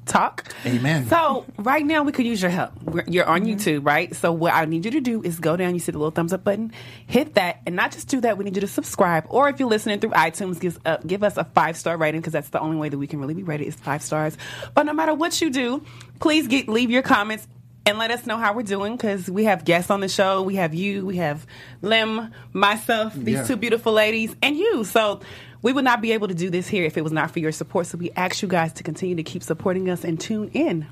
Talk. 0.06 0.52
Amen. 0.66 1.08
So 1.08 1.46
right 1.58 1.86
now 1.86 2.04
we 2.04 2.12
could 2.12 2.26
use 2.26 2.42
your 2.42 2.52
help. 2.52 2.74
We're, 2.84 3.04
you're 3.08 3.26
on 3.26 3.46
YouTube, 3.46 3.86
right? 3.86 4.14
So 4.16 4.32
what 4.32 4.54
I 4.54 4.66
need 4.66 4.84
you 4.84 4.92
to 4.92 5.00
do 5.00 5.22
is 5.22 5.40
go 5.40 5.56
down. 5.56 5.74
You 5.74 5.80
see 5.80 5.92
the 5.92 6.00
little 6.00 6.12
thumbs 6.12 6.34
up 6.34 6.44
button, 6.44 6.74
hit 7.06 7.36
that, 7.36 7.62
and 7.66 7.76
not 7.76 7.92
just 7.92 8.08
do 8.08 8.20
that. 8.22 8.38
We 8.38 8.44
need 8.44 8.56
you 8.56 8.62
to 8.62 8.68
subscribe, 8.68 9.26
or 9.30 9.48
if 9.48 9.60
you're 9.60 9.70
listening 9.70 10.00
through 10.00 10.12
iTunes, 10.12 10.60
give, 10.60 10.80
uh, 10.86 10.98
give 11.06 11.24
us 11.24 11.38
a 11.38 11.44
five 11.44 11.78
star 11.78 11.98
rating 11.98 12.22
because 12.22 12.34
that's 12.34 12.50
the 12.50 12.60
only 12.60 12.78
way 12.78 12.90
that 12.90 12.98
we 12.98 13.08
can 13.08 13.20
really 13.20 13.36
be 13.36 13.44
rated 13.44 13.68
is 13.68 13.76
five 13.76 14.02
stars. 14.02 14.38
But 14.74 14.84
no 14.84 14.94
matter 14.94 15.14
what 15.14 15.40
you 15.40 15.50
do, 15.52 15.86
please 16.20 16.48
get 16.48 16.68
leave 16.68 16.90
your 16.90 17.04
comments 17.04 17.48
and 17.86 17.98
let 17.98 18.12
us 18.12 18.26
know 18.26 18.38
how 18.38 18.54
we're 18.54 18.62
doing 18.64 18.96
because 18.96 19.30
we 19.30 19.46
have 19.46 19.66
guests 19.66 19.90
on 19.90 20.00
the 20.02 20.08
show. 20.08 20.42
We 20.44 20.56
have 20.56 20.74
you, 20.74 21.06
we 21.06 21.18
have 21.18 21.46
Lim, 21.82 22.32
myself, 22.54 23.14
these 23.16 23.36
Yeah. 23.38 23.44
two 23.48 23.56
beautiful 23.56 23.92
ladies, 23.94 24.36
and 24.42 24.56
you. 24.56 24.84
So 24.84 25.20
we 25.62 25.74
would 25.74 25.84
not 25.84 26.02
be 26.02 26.12
able 26.12 26.28
to 26.28 26.34
do 26.36 26.50
this 26.50 26.68
here 26.68 26.86
if 26.86 26.98
it 26.98 27.04
was 27.04 27.12
not 27.12 27.32
for 27.32 27.40
your 27.40 27.52
support. 27.52 27.88
So 27.88 27.98
we 27.98 28.12
ask 28.16 28.42
you 28.42 28.48
guys 28.48 28.74
to 28.74 28.84
continue 28.84 29.16
to 29.16 29.24
keep 29.24 29.44
supporting 29.44 29.90
us 29.90 30.04
and 30.04 30.20
tune 30.20 30.50
in. 30.54 30.86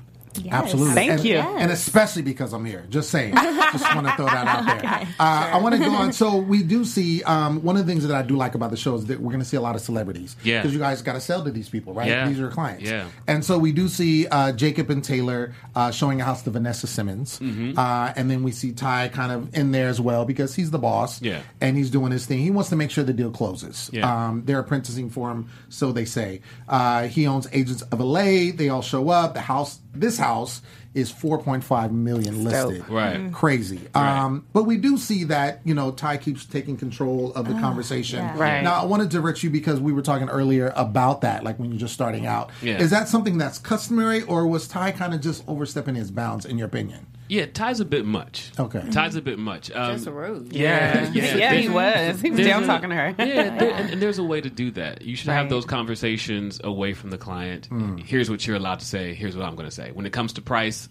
Absolutely. 0.50 0.94
Thank 0.94 1.10
and, 1.10 1.24
you. 1.24 1.36
And 1.36 1.70
especially 1.70 2.22
because 2.22 2.52
I'm 2.52 2.64
here. 2.64 2.86
Just 2.88 3.10
saying. 3.10 3.34
Just 3.72 3.94
want 3.94 4.06
to 4.06 4.12
throw 4.14 4.26
that 4.26 4.46
out 4.46 4.66
there. 4.66 5.08
Uh, 5.18 5.50
I 5.52 5.58
want 5.58 5.74
to 5.74 5.80
go 5.80 5.90
on. 5.90 6.12
So 6.12 6.36
we 6.36 6.62
do 6.62 6.84
see 6.84 7.22
um, 7.24 7.62
one 7.62 7.76
of 7.76 7.86
the 7.86 7.92
things 7.92 8.06
that 8.06 8.14
I 8.14 8.22
do 8.22 8.36
like 8.36 8.54
about 8.54 8.70
the 8.70 8.76
show 8.76 8.94
is 8.96 9.06
that 9.06 9.20
we're 9.20 9.30
going 9.30 9.40
to 9.42 9.48
see 9.48 9.56
a 9.56 9.60
lot 9.60 9.76
of 9.76 9.80
celebrities. 9.80 10.36
Yeah. 10.42 10.60
Because 10.60 10.72
you 10.72 10.80
guys 10.80 11.02
got 11.02 11.12
to 11.14 11.20
sell 11.20 11.44
to 11.44 11.50
these 11.50 11.68
people, 11.68 11.92
right? 11.92 12.08
Yeah. 12.08 12.28
These 12.28 12.38
are 12.38 12.42
your 12.42 12.50
clients. 12.50 12.84
Yeah. 12.84 13.08
And 13.26 13.44
so 13.44 13.58
we 13.58 13.72
do 13.72 13.88
see 13.88 14.26
uh, 14.26 14.52
Jacob 14.52 14.90
and 14.90 15.04
Taylor 15.04 15.54
uh, 15.74 15.90
showing 15.90 16.20
a 16.20 16.24
house 16.24 16.42
to 16.42 16.50
Vanessa 16.50 16.86
Simmons. 16.86 17.38
Mm-hmm. 17.38 17.78
Uh, 17.78 18.12
and 18.16 18.30
then 18.30 18.42
we 18.42 18.52
see 18.52 18.72
Ty 18.72 19.08
kind 19.08 19.32
of 19.32 19.54
in 19.54 19.72
there 19.72 19.88
as 19.88 20.00
well 20.00 20.24
because 20.24 20.54
he's 20.54 20.70
the 20.70 20.78
boss. 20.78 21.20
Yeah. 21.22 21.42
And 21.60 21.76
he's 21.76 21.90
doing 21.90 22.12
his 22.12 22.26
thing. 22.26 22.38
He 22.38 22.50
wants 22.50 22.70
to 22.70 22.76
make 22.76 22.90
sure 22.90 23.04
the 23.04 23.12
deal 23.12 23.30
closes. 23.30 23.90
Yeah. 23.92 24.28
Um, 24.28 24.42
they're 24.44 24.58
apprenticing 24.58 25.10
for 25.10 25.30
him, 25.30 25.50
so 25.68 25.92
they 25.92 26.04
say. 26.04 26.40
Uh, 26.68 27.06
he 27.06 27.26
owns 27.26 27.48
Agents 27.52 27.82
of 27.82 28.00
LA. 28.00 28.52
They 28.54 28.68
all 28.68 28.82
show 28.82 29.08
up. 29.10 29.34
The 29.34 29.40
house, 29.40 29.80
this 29.94 30.18
house, 30.18 30.62
is 30.92 31.12
4.5 31.12 31.92
million 31.92 32.42
listed. 32.44 32.88
Right. 32.88 33.16
Mhm. 33.16 33.32
Crazy. 33.32 33.80
Um, 33.94 34.44
but 34.52 34.64
we 34.64 34.76
do 34.76 34.98
see 34.98 35.22
that, 35.24 35.60
you 35.64 35.72
know, 35.74 35.92
Ty 35.92 36.16
keeps 36.16 36.44
taking 36.44 36.76
control 36.76 37.32
of 37.34 37.46
the 37.46 37.54
conversation. 37.54 38.18
yeah. 38.18 38.36
Right. 38.36 38.62
Now, 38.62 38.74
I 38.82 38.84
wanted 38.86 39.10
to 39.10 39.16
direct 39.20 39.42
you 39.44 39.50
because 39.50 39.78
we 39.80 39.92
were 39.92 40.02
talking 40.02 40.28
earlier 40.28 40.72
about 40.74 41.20
that, 41.20 41.44
like 41.44 41.58
when 41.60 41.70
you're 41.70 41.78
just 41.78 41.94
starting 41.94 42.26
out. 42.26 42.50
Yeah. 42.60 42.78
Is 42.80 42.90
that 42.90 43.08
something 43.08 43.38
that's 43.38 43.58
customary, 43.58 44.22
or 44.22 44.46
was 44.48 44.66
Ty 44.66 44.90
kind 44.92 45.14
of 45.14 45.20
just 45.20 45.44
overstepping 45.46 45.94
his 45.94 46.10
bounds, 46.10 46.44
in 46.44 46.58
your 46.58 46.66
opinion? 46.66 47.06
Yeah, 47.30 47.46
Ty's 47.46 47.78
a 47.80 47.84
bit 47.84 48.04
much. 48.04 48.50
Okay. 48.58 48.82
Ty's 48.90 49.14
a 49.14 49.22
bit 49.22 49.38
much. 49.38 49.70
Um, 49.70 49.92
That's 49.92 50.06
rude. 50.06 50.52
Yeah, 50.52 51.10
Yeah. 51.12 51.36
yeah, 51.36 51.54
he 51.62 51.68
was. 51.68 52.20
He 52.20 52.30
was 52.30 52.36
There's 52.38 52.48
down 52.48 52.64
a- 52.64 52.66
talking 52.66 52.90
to 52.90 52.96
her. 52.96 53.14
Yeah, 53.18 53.24
there, 53.58 53.70
and, 53.72 53.90
and 53.90 54.02
there's 54.02 54.18
a 54.18 54.24
way 54.24 54.40
to 54.40 54.50
do 54.50 54.70
that. 54.72 55.02
You 55.02 55.14
should 55.16 55.30
have 55.30 55.48
those 55.48 55.64
conversations 55.64 56.60
away 56.64 56.92
from 56.92 57.10
the 57.10 57.18
client. 57.18 57.68
Here's 58.04 58.28
what 58.30 58.46
you're 58.46 58.56
allowed 58.56 58.80
to 58.80 58.86
say. 58.86 59.14
Here's 59.14 59.36
what 59.36 59.46
I'm 59.46 59.54
going 59.54 59.68
to 59.68 59.74
say. 59.74 59.92
When 59.92 60.06
it 60.06 60.12
comes 60.12 60.32
to 60.34 60.42
price, 60.42 60.88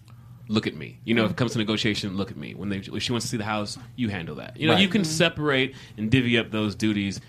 look 0.48 0.66
at 0.66 0.74
me. 0.74 0.98
You 1.04 1.14
know, 1.14 1.24
if 1.26 1.32
it 1.32 1.36
comes 1.36 1.52
to 1.52 1.58
negotiation, 1.58 2.16
look 2.16 2.30
at 2.30 2.36
me. 2.36 2.54
When 2.54 2.68
they 2.70 2.78
if 2.78 3.02
she 3.02 3.12
wants 3.12 3.26
to 3.26 3.30
see 3.30 3.36
the 3.36 3.44
house, 3.44 3.76
you 3.96 4.08
handle 4.08 4.36
that. 4.36 4.56
You 4.58 4.66
know, 4.66 4.72
Right. 4.74 4.82
you 4.82 4.88
can 4.88 5.04
separate 5.04 5.74
and 5.96 6.10
divvy 6.10 6.38
up 6.38 6.50
those 6.50 6.74
duties 6.74 7.20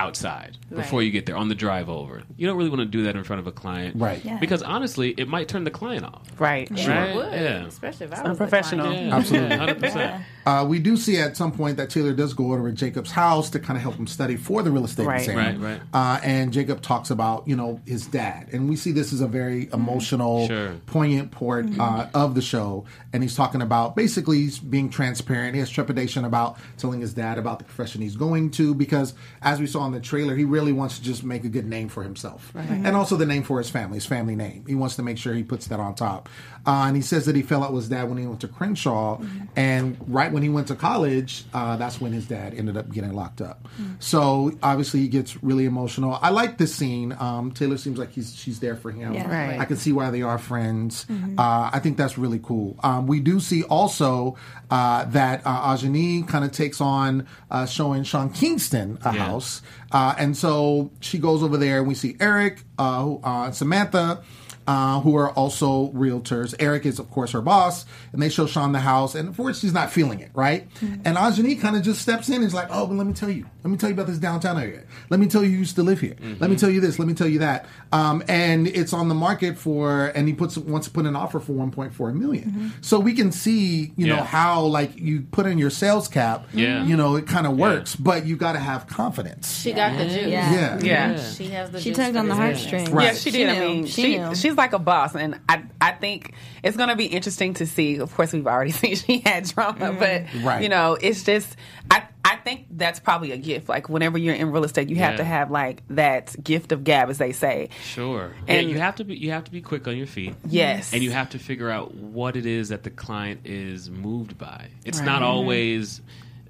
outside 0.00 0.56
before 0.74 1.00
Right. 1.00 1.04
you 1.06 1.10
get 1.12 1.26
there 1.26 1.36
on 1.36 1.48
the 1.48 1.54
drive 1.54 1.88
over. 1.90 2.22
You 2.36 2.46
don't 2.46 2.56
really 2.56 2.70
want 2.70 2.80
to 2.80 2.86
do 2.86 3.02
that 3.04 3.16
in 3.16 3.22
front 3.24 3.40
of 3.40 3.46
a 3.46 3.52
client, 3.52 3.96
Right. 4.00 4.24
Yeah. 4.24 4.38
Because 4.38 4.62
honestly, 4.62 5.10
it 5.18 5.28
might 5.28 5.46
turn 5.48 5.64
the 5.64 5.70
client 5.70 6.04
off. 6.04 6.22
Right. 6.38 6.66
Sure 6.78 6.94
Right? 6.94 7.14
would. 7.14 7.32
Yeah. 7.32 7.66
Especially 7.66 8.06
if 8.06 8.12
I 8.14 8.20
was 8.22 8.30
Unprofessional. 8.30 8.92
Yeah, 8.94 9.16
Absolutely. 9.16 9.56
hundred 9.56 9.80
percent. 9.80 10.22
Uh, 10.50 10.64
we 10.64 10.78
do 10.80 10.96
see 10.96 11.16
at 11.18 11.36
some 11.36 11.52
point 11.52 11.76
that 11.76 11.90
Taylor 11.90 12.12
does 12.12 12.34
go 12.34 12.52
over 12.52 12.70
to 12.70 12.76
Jacob's 12.76 13.10
house 13.12 13.50
to 13.50 13.58
kind 13.60 13.76
of 13.76 13.82
help 13.82 13.94
him 13.94 14.06
study 14.06 14.36
for 14.36 14.62
the 14.62 14.70
real 14.70 14.84
estate 14.84 15.06
Right. 15.06 15.20
exam. 15.20 15.36
Right, 15.36 15.58
right. 15.60 15.80
Uh, 15.94 16.18
and 16.24 16.52
Jacob 16.52 16.82
talks 16.82 17.10
about 17.10 17.46
you 17.46 17.54
know 17.56 17.80
his 17.86 18.06
dad, 18.06 18.48
and 18.52 18.68
we 18.68 18.74
see 18.76 18.90
this 18.92 19.12
as 19.12 19.20
a 19.20 19.28
very 19.28 19.68
emotional, 19.72 20.48
Sure. 20.48 20.72
poignant 20.86 21.30
part 21.30 21.66
uh, 21.78 22.06
of 22.14 22.34
the 22.34 22.42
show. 22.42 22.84
And 23.12 23.22
he's 23.22 23.34
talking 23.36 23.62
about 23.62 23.94
basically 23.96 24.38
he's 24.38 24.58
being 24.58 24.88
transparent. 24.90 25.54
He 25.54 25.60
has 25.60 25.70
trepidation 25.70 26.24
about 26.24 26.58
telling 26.78 27.00
his 27.00 27.12
dad 27.14 27.38
about 27.38 27.58
the 27.58 27.64
profession 27.64 28.00
he's 28.02 28.16
going 28.16 28.50
to 28.52 28.74
because, 28.74 29.14
as 29.42 29.60
we 29.60 29.66
saw 29.66 29.86
in 29.86 29.92
the 29.92 30.00
trailer, 30.00 30.34
he 30.36 30.44
really 30.44 30.72
wants 30.72 30.98
to 30.98 31.04
just 31.04 31.22
make 31.24 31.44
a 31.44 31.48
good 31.48 31.66
name 31.66 31.88
for 31.88 32.02
himself, 32.02 32.52
and 32.54 32.96
also 32.96 33.16
the 33.16 33.26
name 33.26 33.42
for 33.44 33.58
his 33.58 33.70
family, 33.70 33.96
his 33.96 34.06
family 34.06 34.34
name. 34.36 34.64
He 34.66 34.74
wants 34.74 34.96
to 34.96 35.02
make 35.02 35.18
sure 35.18 35.32
he 35.34 35.42
puts 35.44 35.66
that 35.68 35.78
on 35.80 35.94
top. 35.94 36.28
Uh, 36.66 36.84
and 36.86 36.96
he 36.96 37.02
says 37.02 37.24
that 37.26 37.34
he 37.34 37.42
fell 37.42 37.64
out 37.64 37.72
with 37.72 37.82
his 37.84 37.88
dad 37.90 38.08
when 38.08 38.18
he 38.18 38.26
went 38.26 38.40
to 38.40 38.48
Crenshaw, 38.48 39.20
and 39.56 39.96
right 40.06 40.30
when 40.32 40.42
he 40.42 40.48
went 40.48 40.68
to 40.68 40.74
college, 40.74 41.44
uh, 41.54 41.76
that's 41.76 42.00
when 42.00 42.12
his 42.12 42.26
dad 42.26 42.54
ended 42.54 42.76
up 42.76 42.90
getting 42.92 43.12
locked 43.14 43.40
up. 43.40 43.66
So 43.98 44.52
obviously 44.62 45.00
he 45.00 45.08
gets 45.08 45.42
really 45.42 45.64
emotional. 45.64 46.18
I 46.20 46.30
like 46.30 46.58
this 46.58 46.74
scene. 46.74 47.16
Um, 47.18 47.52
Taylor 47.52 47.78
seems 47.78 47.98
like 47.98 48.12
he's 48.12 48.34
she's 48.34 48.60
there 48.60 48.76
for 48.76 48.90
him. 48.90 49.14
Yeah. 49.14 49.28
Right. 49.30 49.58
I 49.58 49.64
can 49.64 49.76
see 49.76 49.92
why 49.92 50.10
they 50.10 50.22
are 50.22 50.38
friends. 50.38 51.06
Uh, 51.38 51.70
I 51.72 51.78
think 51.80 51.96
that's 51.96 52.18
really 52.18 52.40
cool. 52.42 52.76
Um, 52.82 53.06
we 53.06 53.20
do 53.20 53.40
see 53.40 53.62
also 53.64 54.36
uh, 54.70 55.04
that 55.06 55.42
uh, 55.44 55.74
Ajani 55.74 56.26
kind 56.28 56.44
of 56.44 56.52
takes 56.52 56.80
on 56.80 57.26
uh, 57.50 57.66
showing 57.66 58.04
Sean 58.04 58.30
Kingston 58.30 58.98
a 59.04 59.14
Yeah. 59.14 59.24
house, 59.26 59.62
uh, 59.92 60.14
and 60.18 60.36
so 60.36 60.90
she 61.00 61.18
goes 61.18 61.42
over 61.42 61.56
there, 61.56 61.78
and 61.78 61.88
we 61.88 61.94
see 61.94 62.16
Eric, 62.20 62.62
uh, 62.78 63.14
uh, 63.14 63.50
Samantha. 63.52 64.22
Uh, 64.70 65.00
who 65.00 65.16
are 65.16 65.30
also 65.30 65.88
realtors. 65.92 66.54
Eric 66.60 66.86
is, 66.86 67.00
of 67.00 67.10
course, 67.10 67.32
her 67.32 67.40
boss, 67.40 67.84
and 68.12 68.22
they 68.22 68.28
show 68.28 68.46
Sean 68.46 68.70
the 68.70 68.78
house, 68.78 69.16
and 69.16 69.28
of 69.28 69.36
course, 69.36 69.58
she's 69.60 69.72
not 69.72 69.90
feeling 69.90 70.20
it, 70.20 70.30
right? 70.32 70.68
And 71.04 71.16
Ajani 71.16 71.60
kind 71.60 71.74
of 71.74 71.82
just 71.82 72.00
steps 72.00 72.28
in 72.28 72.36
and 72.36 72.44
is 72.44 72.54
like, 72.54 72.68
"Oh, 72.70 72.86
but 72.86 72.94
let 72.94 73.04
me 73.06 73.12
tell 73.12 73.30
you, 73.30 73.46
let 73.64 73.70
me 73.72 73.76
tell 73.76 73.88
you 73.90 73.94
about 73.94 74.06
this 74.06 74.18
downtown 74.18 74.58
area. 74.60 74.82
Let 75.08 75.18
me 75.18 75.26
tell 75.26 75.42
you, 75.42 75.50
you 75.50 75.58
used 75.58 75.74
to 75.76 75.82
live 75.82 76.00
here. 76.00 76.14
Let 76.38 76.50
me 76.50 76.56
tell 76.56 76.70
you 76.70 76.80
this. 76.80 77.00
Let 77.00 77.08
me 77.08 77.14
tell 77.14 77.26
you 77.26 77.40
that." 77.40 77.66
Um, 77.92 78.22
and 78.28 78.68
it's 78.68 78.92
on 78.92 79.08
the 79.08 79.14
market 79.14 79.58
for, 79.58 80.12
and 80.14 80.28
he 80.28 80.34
puts 80.34 80.56
wants 80.56 80.86
to 80.86 80.92
put 80.92 81.04
an 81.04 81.16
offer 81.16 81.40
for 81.40 81.52
1.4 81.52 82.12
million. 82.14 82.72
So 82.80 83.00
we 83.00 83.12
can 83.14 83.32
see, 83.32 83.92
you 83.96 84.06
know, 84.06 84.22
how 84.22 84.62
like 84.62 84.96
you 84.96 85.22
put 85.32 85.46
in 85.46 85.58
your 85.58 85.70
sales 85.70 86.06
cap, 86.06 86.46
Yeah. 86.52 86.84
you 86.84 86.96
know, 86.96 87.16
it 87.16 87.26
kind 87.26 87.46
of 87.48 87.56
works, 87.56 87.96
but 87.96 88.24
you 88.24 88.36
got 88.36 88.52
to 88.52 88.60
have 88.60 88.86
confidence. 88.86 89.60
She 89.62 89.72
got 89.72 89.98
the 89.98 90.04
juice. 90.04 90.28
Yeah. 90.28 90.52
Yeah. 90.54 90.78
Yeah. 90.82 91.22
She 91.32 91.48
has 91.48 91.70
the 91.70 91.80
She 91.80 91.90
juice 91.90 91.96
tugged 91.98 92.16
on 92.16 92.28
the 92.28 92.34
this 92.34 92.38
heartstrings. 92.38 92.70
business. 92.84 92.94
Right. 92.96 93.04
Yeah, 93.06 93.12
she 93.14 93.30
She 93.30 93.38
did. 93.38 93.48
I 93.48 93.60
mean, 93.60 93.86
She 93.86 94.02
she, 94.02 94.34
she's 94.34 94.54
like 94.60 94.72
a 94.72 94.78
boss, 94.78 95.14
and 95.16 95.40
I 95.48 95.64
I 95.80 95.90
think 95.92 96.34
it's 96.62 96.76
going 96.76 96.88
to 96.90 96.96
be 96.96 97.06
interesting 97.06 97.54
to 97.54 97.66
see. 97.66 97.96
Of 97.96 98.14
course, 98.14 98.32
we've 98.32 98.46
already 98.46 98.70
seen 98.80 98.94
she 98.94 99.18
had 99.20 99.44
drama, 99.44 99.90
mm-hmm. 99.90 99.98
but 99.98 100.44
Right. 100.44 100.62
you 100.62 100.68
know, 100.68 100.94
it's 101.00 101.24
just 101.24 101.56
I 101.90 102.04
I 102.24 102.36
think 102.36 102.66
that's 102.70 103.00
probably 103.00 103.32
a 103.32 103.36
gift. 103.36 103.68
Like 103.68 103.88
whenever 103.88 104.16
you're 104.18 104.34
in 104.34 104.52
real 104.52 104.62
estate, 104.64 104.88
you 104.88 104.96
have 104.96 105.16
to 105.16 105.24
have 105.24 105.50
like 105.50 105.82
that 105.88 106.36
gift 106.44 106.70
of 106.70 106.84
gab, 106.84 107.10
as 107.10 107.18
they 107.18 107.32
say. 107.32 107.70
Sure. 107.82 108.32
And- 108.46 108.68
yeah, 108.68 108.72
you 108.74 108.78
have 108.78 108.94
to 108.96 109.04
be 109.04 109.16
you 109.16 109.30
have 109.32 109.44
to 109.44 109.50
be 109.50 109.60
quick 109.62 109.88
on 109.88 109.96
your 109.96 110.06
feet. 110.06 110.34
Yes, 110.46 110.92
And 110.92 111.02
you 111.02 111.10
have 111.10 111.30
to 111.30 111.38
figure 111.38 111.70
out 111.70 111.94
what 111.94 112.36
it 112.36 112.46
is 112.46 112.68
that 112.68 112.82
the 112.84 112.90
client 112.90 113.40
is 113.44 113.90
moved 113.90 114.38
by. 114.38 114.68
It's 114.84 114.98
Right. 114.98 115.06
not 115.06 115.22
always 115.22 116.00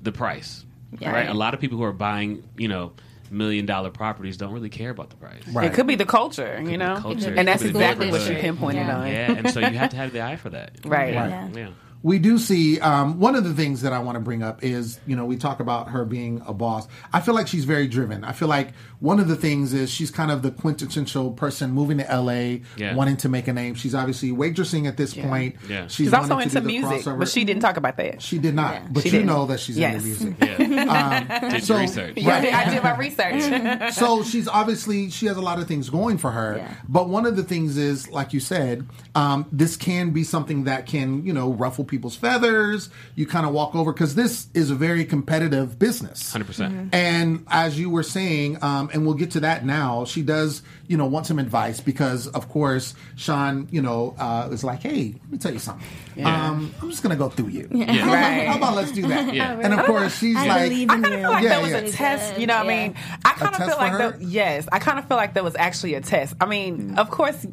the 0.02 0.12
price. 0.12 0.64
Yeah. 0.98 1.12
Right? 1.12 1.28
A 1.28 1.34
lot 1.34 1.54
of 1.54 1.60
people 1.60 1.78
who 1.78 1.84
are 1.84 1.92
buying, 1.92 2.42
you 2.56 2.66
know, 2.66 2.92
million 3.30 3.66
dollar 3.66 3.90
properties 3.90 4.36
don't 4.36 4.52
really 4.52 4.68
care 4.68 4.90
about 4.90 5.10
the 5.10 5.16
price. 5.16 5.42
Right. 5.48 5.66
It 5.70 5.74
could 5.74 5.86
be 5.86 5.94
the 5.94 6.06
culture, 6.06 6.60
you 6.62 6.76
know, 6.76 6.96
culture, 7.00 7.32
and 7.36 7.46
that's 7.48 7.62
could 7.62 7.72
be 7.72 7.78
the 7.78 7.78
exactly 7.80 8.10
what 8.10 8.20
you 8.22 8.26
neighborhood. 8.28 8.42
pinpointed 8.42 8.86
Yeah. 8.86 8.96
on. 8.98 9.06
Yeah, 9.08 9.32
and 9.32 9.50
so 9.50 9.60
you 9.60 9.78
have 9.78 9.90
to 9.90 9.96
have 9.96 10.12
the 10.12 10.22
eye 10.22 10.36
for 10.36 10.50
that. 10.50 10.72
Right. 10.84 11.14
Yeah. 11.14 11.44
Right. 11.44 11.56
yeah. 11.56 11.68
We 12.02 12.18
do 12.18 12.38
see 12.38 12.80
um, 12.80 13.18
one 13.20 13.34
of 13.36 13.44
the 13.44 13.52
things 13.54 13.82
that 13.82 13.92
I 13.92 13.98
want 13.98 14.16
to 14.16 14.20
bring 14.20 14.42
up 14.42 14.62
is 14.64 14.98
you 15.06 15.16
know 15.16 15.24
we 15.24 15.36
talk 15.36 15.60
about 15.60 15.88
her 15.90 16.04
being 16.04 16.42
a 16.46 16.52
boss. 16.54 16.88
I 17.12 17.20
feel 17.20 17.34
like 17.34 17.46
she's 17.46 17.64
very 17.64 17.86
driven. 17.88 18.24
I 18.24 18.32
feel 18.32 18.48
like 18.48 18.72
one 19.00 19.18
of 19.20 19.28
the 19.28 19.36
things 19.36 19.72
is 19.72 19.90
she's 19.90 20.10
kind 20.10 20.30
of 20.30 20.42
the 20.42 20.50
quintessential 20.50 21.30
person 21.32 21.70
moving 21.72 21.98
to 21.98 22.04
LA, 22.04 22.60
Yeah. 22.76 22.94
wanting 22.94 23.16
to 23.18 23.28
make 23.28 23.48
a 23.48 23.52
name. 23.52 23.74
She's 23.74 23.94
obviously 23.94 24.30
waitressing 24.30 24.86
at 24.86 24.96
this 24.96 25.14
point. 25.14 25.56
Yeah. 25.68 25.86
She's 25.88 26.12
also 26.12 26.38
into 26.38 26.60
the 26.60 26.66
music, 26.66 27.02
crossover. 27.02 27.18
but 27.18 27.28
she 27.28 27.44
didn't 27.44 27.62
talk 27.62 27.76
about 27.78 27.96
that. 27.96 28.20
She 28.22 28.38
did 28.38 28.54
not, 28.54 28.74
Yeah. 28.74 28.86
but 28.90 29.02
She 29.02 29.08
you 29.08 29.12
didn't. 29.12 29.26
know 29.26 29.46
that 29.46 29.60
she's 29.60 29.78
Yes. 29.78 30.04
into 30.04 30.24
music. 30.26 30.36
Yeah. 30.70 31.50
Did 31.50 31.64
so- 31.64 31.78
research. 31.78 32.10
I 32.10 32.12
did- 32.14 32.26
Right. 32.26 32.54
I 32.54 32.70
did 32.74 32.82
my 32.82 32.96
research. 32.96 33.92
so 33.94 34.22
she's 34.22 34.48
obviously 34.48 35.10
she 35.10 35.26
has 35.26 35.36
a 35.36 35.40
lot 35.40 35.58
of 35.58 35.66
things 35.68 35.88
going 35.90 36.18
for 36.18 36.30
her 36.30 36.56
Yeah. 36.58 36.74
but 36.88 37.08
one 37.08 37.26
of 37.26 37.36
the 37.36 37.42
things 37.42 37.76
is 37.76 38.10
like 38.10 38.32
you 38.32 38.40
said 38.40 38.86
um, 39.14 39.46
this 39.52 39.76
can 39.76 40.10
be 40.10 40.24
something 40.24 40.64
that 40.64 40.86
can 40.86 41.24
you 41.26 41.32
know 41.32 41.52
ruffle 41.52 41.84
people's 41.90 42.16
feathers 42.16 42.88
you 43.16 43.26
kind 43.26 43.44
of 43.44 43.52
walk 43.52 43.74
over 43.74 43.92
because 43.92 44.14
this 44.14 44.46
is 44.54 44.70
a 44.70 44.74
very 44.74 45.04
competitive 45.04 45.78
business 45.78 46.32
100%. 46.32 46.46
percent 46.46 46.74
Mm-hmm. 46.74 46.88
and 46.94 47.44
as 47.48 47.78
you 47.78 47.90
were 47.90 48.02
saying 48.04 48.56
um, 48.62 48.88
and 48.92 49.04
we'll 49.04 49.14
get 49.16 49.32
to 49.32 49.40
that 49.40 49.64
now 49.66 50.04
she 50.04 50.22
does 50.22 50.62
you 50.86 50.96
know 50.96 51.06
want 51.06 51.26
some 51.26 51.38
advice 51.38 51.80
because 51.80 52.28
of 52.28 52.48
course 52.48 52.94
sean 53.16 53.66
you 53.70 53.82
know 53.82 54.14
uh, 54.18 54.48
is 54.52 54.62
like 54.64 54.82
hey 54.82 55.14
let 55.22 55.30
me 55.32 55.38
tell 55.38 55.52
you 55.52 55.58
something 55.58 55.84
um, 56.24 56.72
i'm 56.80 56.90
just 56.90 57.02
gonna 57.02 57.16
go 57.16 57.28
through 57.28 57.48
you 57.48 57.68
Yeah. 57.72 57.86
how, 57.92 58.12
Right. 58.12 58.30
about, 58.42 58.46
how 58.46 58.56
about 58.58 58.76
let's 58.76 58.92
do 58.92 59.02
that 59.08 59.34
Yeah. 59.40 59.58
and 59.60 59.74
of 59.74 59.84
course 59.86 60.16
she's 60.18 60.36
I 60.36 60.46
like 60.46 60.72
I 60.72 60.84
kind 60.86 61.04
of 61.06 61.12
feel 61.12 61.30
like 61.30 61.42
Yeah, 61.44 61.48
that 61.50 61.62
was 61.62 61.70
yeah. 61.72 61.78
a 61.78 61.90
test. 61.90 62.38
You 62.38 62.46
know 62.46 62.56
what 62.56 62.66
I 62.66 62.68
mean? 62.68 62.94
I 63.24 63.30
kind 63.32 63.54
of 63.54 63.66
feel 63.68 63.76
like 63.78 63.92
her? 63.92 63.98
that. 64.12 64.22
Yes, 64.22 64.68
I 64.70 64.78
kind 64.78 64.98
of 64.98 65.06
feel 65.08 65.16
like 65.16 65.34
that 65.34 65.42
was 65.44 65.56
actually 65.56 65.94
a 65.94 66.00
test. 66.00 66.34
I 66.40 66.46
mean, 66.46 66.98
of 66.98 67.10
course, 67.10 67.46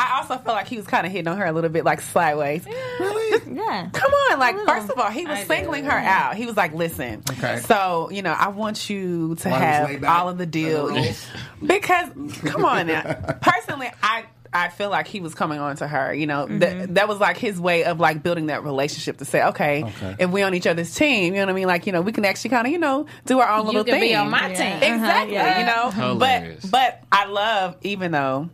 I 0.00 0.18
also 0.18 0.34
felt 0.36 0.56
like 0.56 0.66
he 0.68 0.76
was 0.76 0.86
kind 0.86 1.06
of 1.06 1.12
hitting 1.12 1.28
on 1.28 1.36
her 1.36 1.44
a 1.46 1.52
little 1.52 1.70
bit, 1.70 1.84
like 1.84 2.00
sideways. 2.00 2.64
really 2.66 3.54
Yeah. 3.54 3.88
Come 3.92 4.12
on, 4.12 4.38
like 4.38 4.56
first 4.66 4.90
of 4.90 4.98
all, 4.98 5.10
he 5.10 5.24
was 5.26 5.38
I 5.38 5.42
do. 5.42 5.46
singling 5.48 5.84
her 5.84 5.90
out. 5.90 6.36
He 6.36 6.46
was 6.46 6.56
like, 6.56 6.72
"Listen, 6.74 7.22
Okay. 7.32 7.58
so 7.60 8.08
you 8.10 8.22
know, 8.22 8.32
I 8.32 8.48
want 8.48 8.88
you 8.88 9.34
to 9.36 9.48
While 9.48 9.58
have 9.60 10.04
all 10.04 10.28
of 10.28 10.38
the 10.38 10.46
deals 10.46 11.26
because, 11.64 12.08
come 12.44 12.64
on 12.64 12.86
now. 12.86 13.02
Personally, 13.42 13.90
I 14.02 14.24
I 14.52 14.68
feel 14.68 14.90
like 14.90 15.06
he 15.06 15.20
was 15.20 15.34
coming 15.34 15.60
on 15.60 15.76
to 15.76 15.86
her. 15.86 16.12
You 16.12 16.26
know, 16.26 16.46
that 16.46 16.94
that 16.94 17.08
was 17.08 17.18
like 17.20 17.36
his 17.36 17.60
way 17.60 17.84
of 17.84 18.00
like 18.00 18.22
building 18.22 18.46
that 18.46 18.64
relationship 18.64 19.18
to 19.18 19.24
say, 19.24 19.44
okay, 19.44 19.84
Okay. 19.84 20.16
if 20.18 20.30
we're 20.30 20.44
on 20.46 20.54
each 20.54 20.66
other's 20.66 20.92
team, 20.94 21.34
you 21.34 21.40
know 21.40 21.46
what 21.46 21.52
I 21.52 21.54
mean? 21.54 21.66
Like, 21.68 21.86
you 21.86 21.92
know, 21.92 22.00
we 22.02 22.10
can 22.12 22.24
actually 22.24 22.50
kind 22.50 22.66
of, 22.66 22.72
you 22.72 22.78
know, 22.78 23.06
do 23.26 23.38
our 23.40 23.48
own 23.48 23.60
You 23.66 23.66
little 23.66 23.84
can 23.84 23.94
thing. 23.94 24.10
be 24.10 24.14
on 24.16 24.28
my 24.30 24.48
Yeah. 24.50 24.54
team. 24.80 24.94
Exactly. 24.94 25.36
Uh-huh, 25.38 25.46
yeah. 25.48 25.60
You 25.60 25.66
know, 25.66 25.90
Hilarious. 26.12 26.64
but 26.66 26.70
but 26.70 27.02
I 27.12 27.26
love 27.26 27.76
even 27.82 28.10
though. 28.12 28.50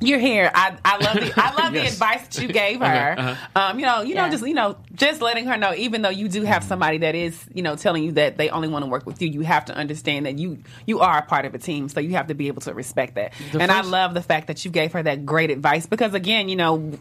You're 0.00 0.20
here. 0.20 0.50
I, 0.54 0.76
I 0.84 0.98
love 0.98 1.14
the 1.16 1.32
I 1.36 1.54
love 1.54 1.72
the 1.72 1.80
advice 1.86 2.22
that 2.22 2.40
you 2.40 2.48
gave 2.48 2.80
her. 2.80 3.14
uh-huh. 3.18 3.34
Um, 3.56 3.80
you 3.80 3.86
know, 3.86 4.02
you 4.02 4.14
know, 4.14 4.28
just 4.30 4.46
you 4.46 4.54
know, 4.54 4.76
just 4.94 5.20
letting 5.20 5.46
her 5.46 5.56
know. 5.56 5.74
Even 5.74 6.02
though 6.02 6.08
you 6.08 6.28
do 6.28 6.42
have 6.42 6.62
somebody 6.62 6.98
that 6.98 7.14
is, 7.14 7.44
you 7.52 7.62
know, 7.62 7.74
telling 7.74 8.04
you 8.04 8.12
that 8.12 8.36
they 8.36 8.48
only 8.50 8.68
want 8.68 8.84
to 8.84 8.90
work 8.90 9.06
with 9.06 9.20
you, 9.20 9.28
you 9.28 9.40
have 9.40 9.64
to 9.66 9.74
understand 9.74 10.26
that 10.26 10.38
you 10.38 10.58
you 10.86 11.00
are 11.00 11.18
a 11.18 11.22
part 11.22 11.44
of 11.46 11.54
a 11.54 11.58
team. 11.58 11.88
So 11.88 11.98
you 11.98 12.10
have 12.10 12.28
to 12.28 12.34
be 12.34 12.46
able 12.46 12.62
to 12.62 12.74
respect 12.74 13.16
that. 13.16 13.32
The 13.52 13.60
and 13.60 13.72
I 13.72 13.80
love 13.80 14.14
the 14.14 14.22
fact 14.22 14.46
that 14.46 14.64
you 14.64 14.70
gave 14.70 14.92
her 14.92 15.02
that 15.02 15.26
great 15.26 15.50
advice 15.50 15.86
because 15.86 16.14
again, 16.14 16.48
you 16.48 16.56
know, 16.56 16.92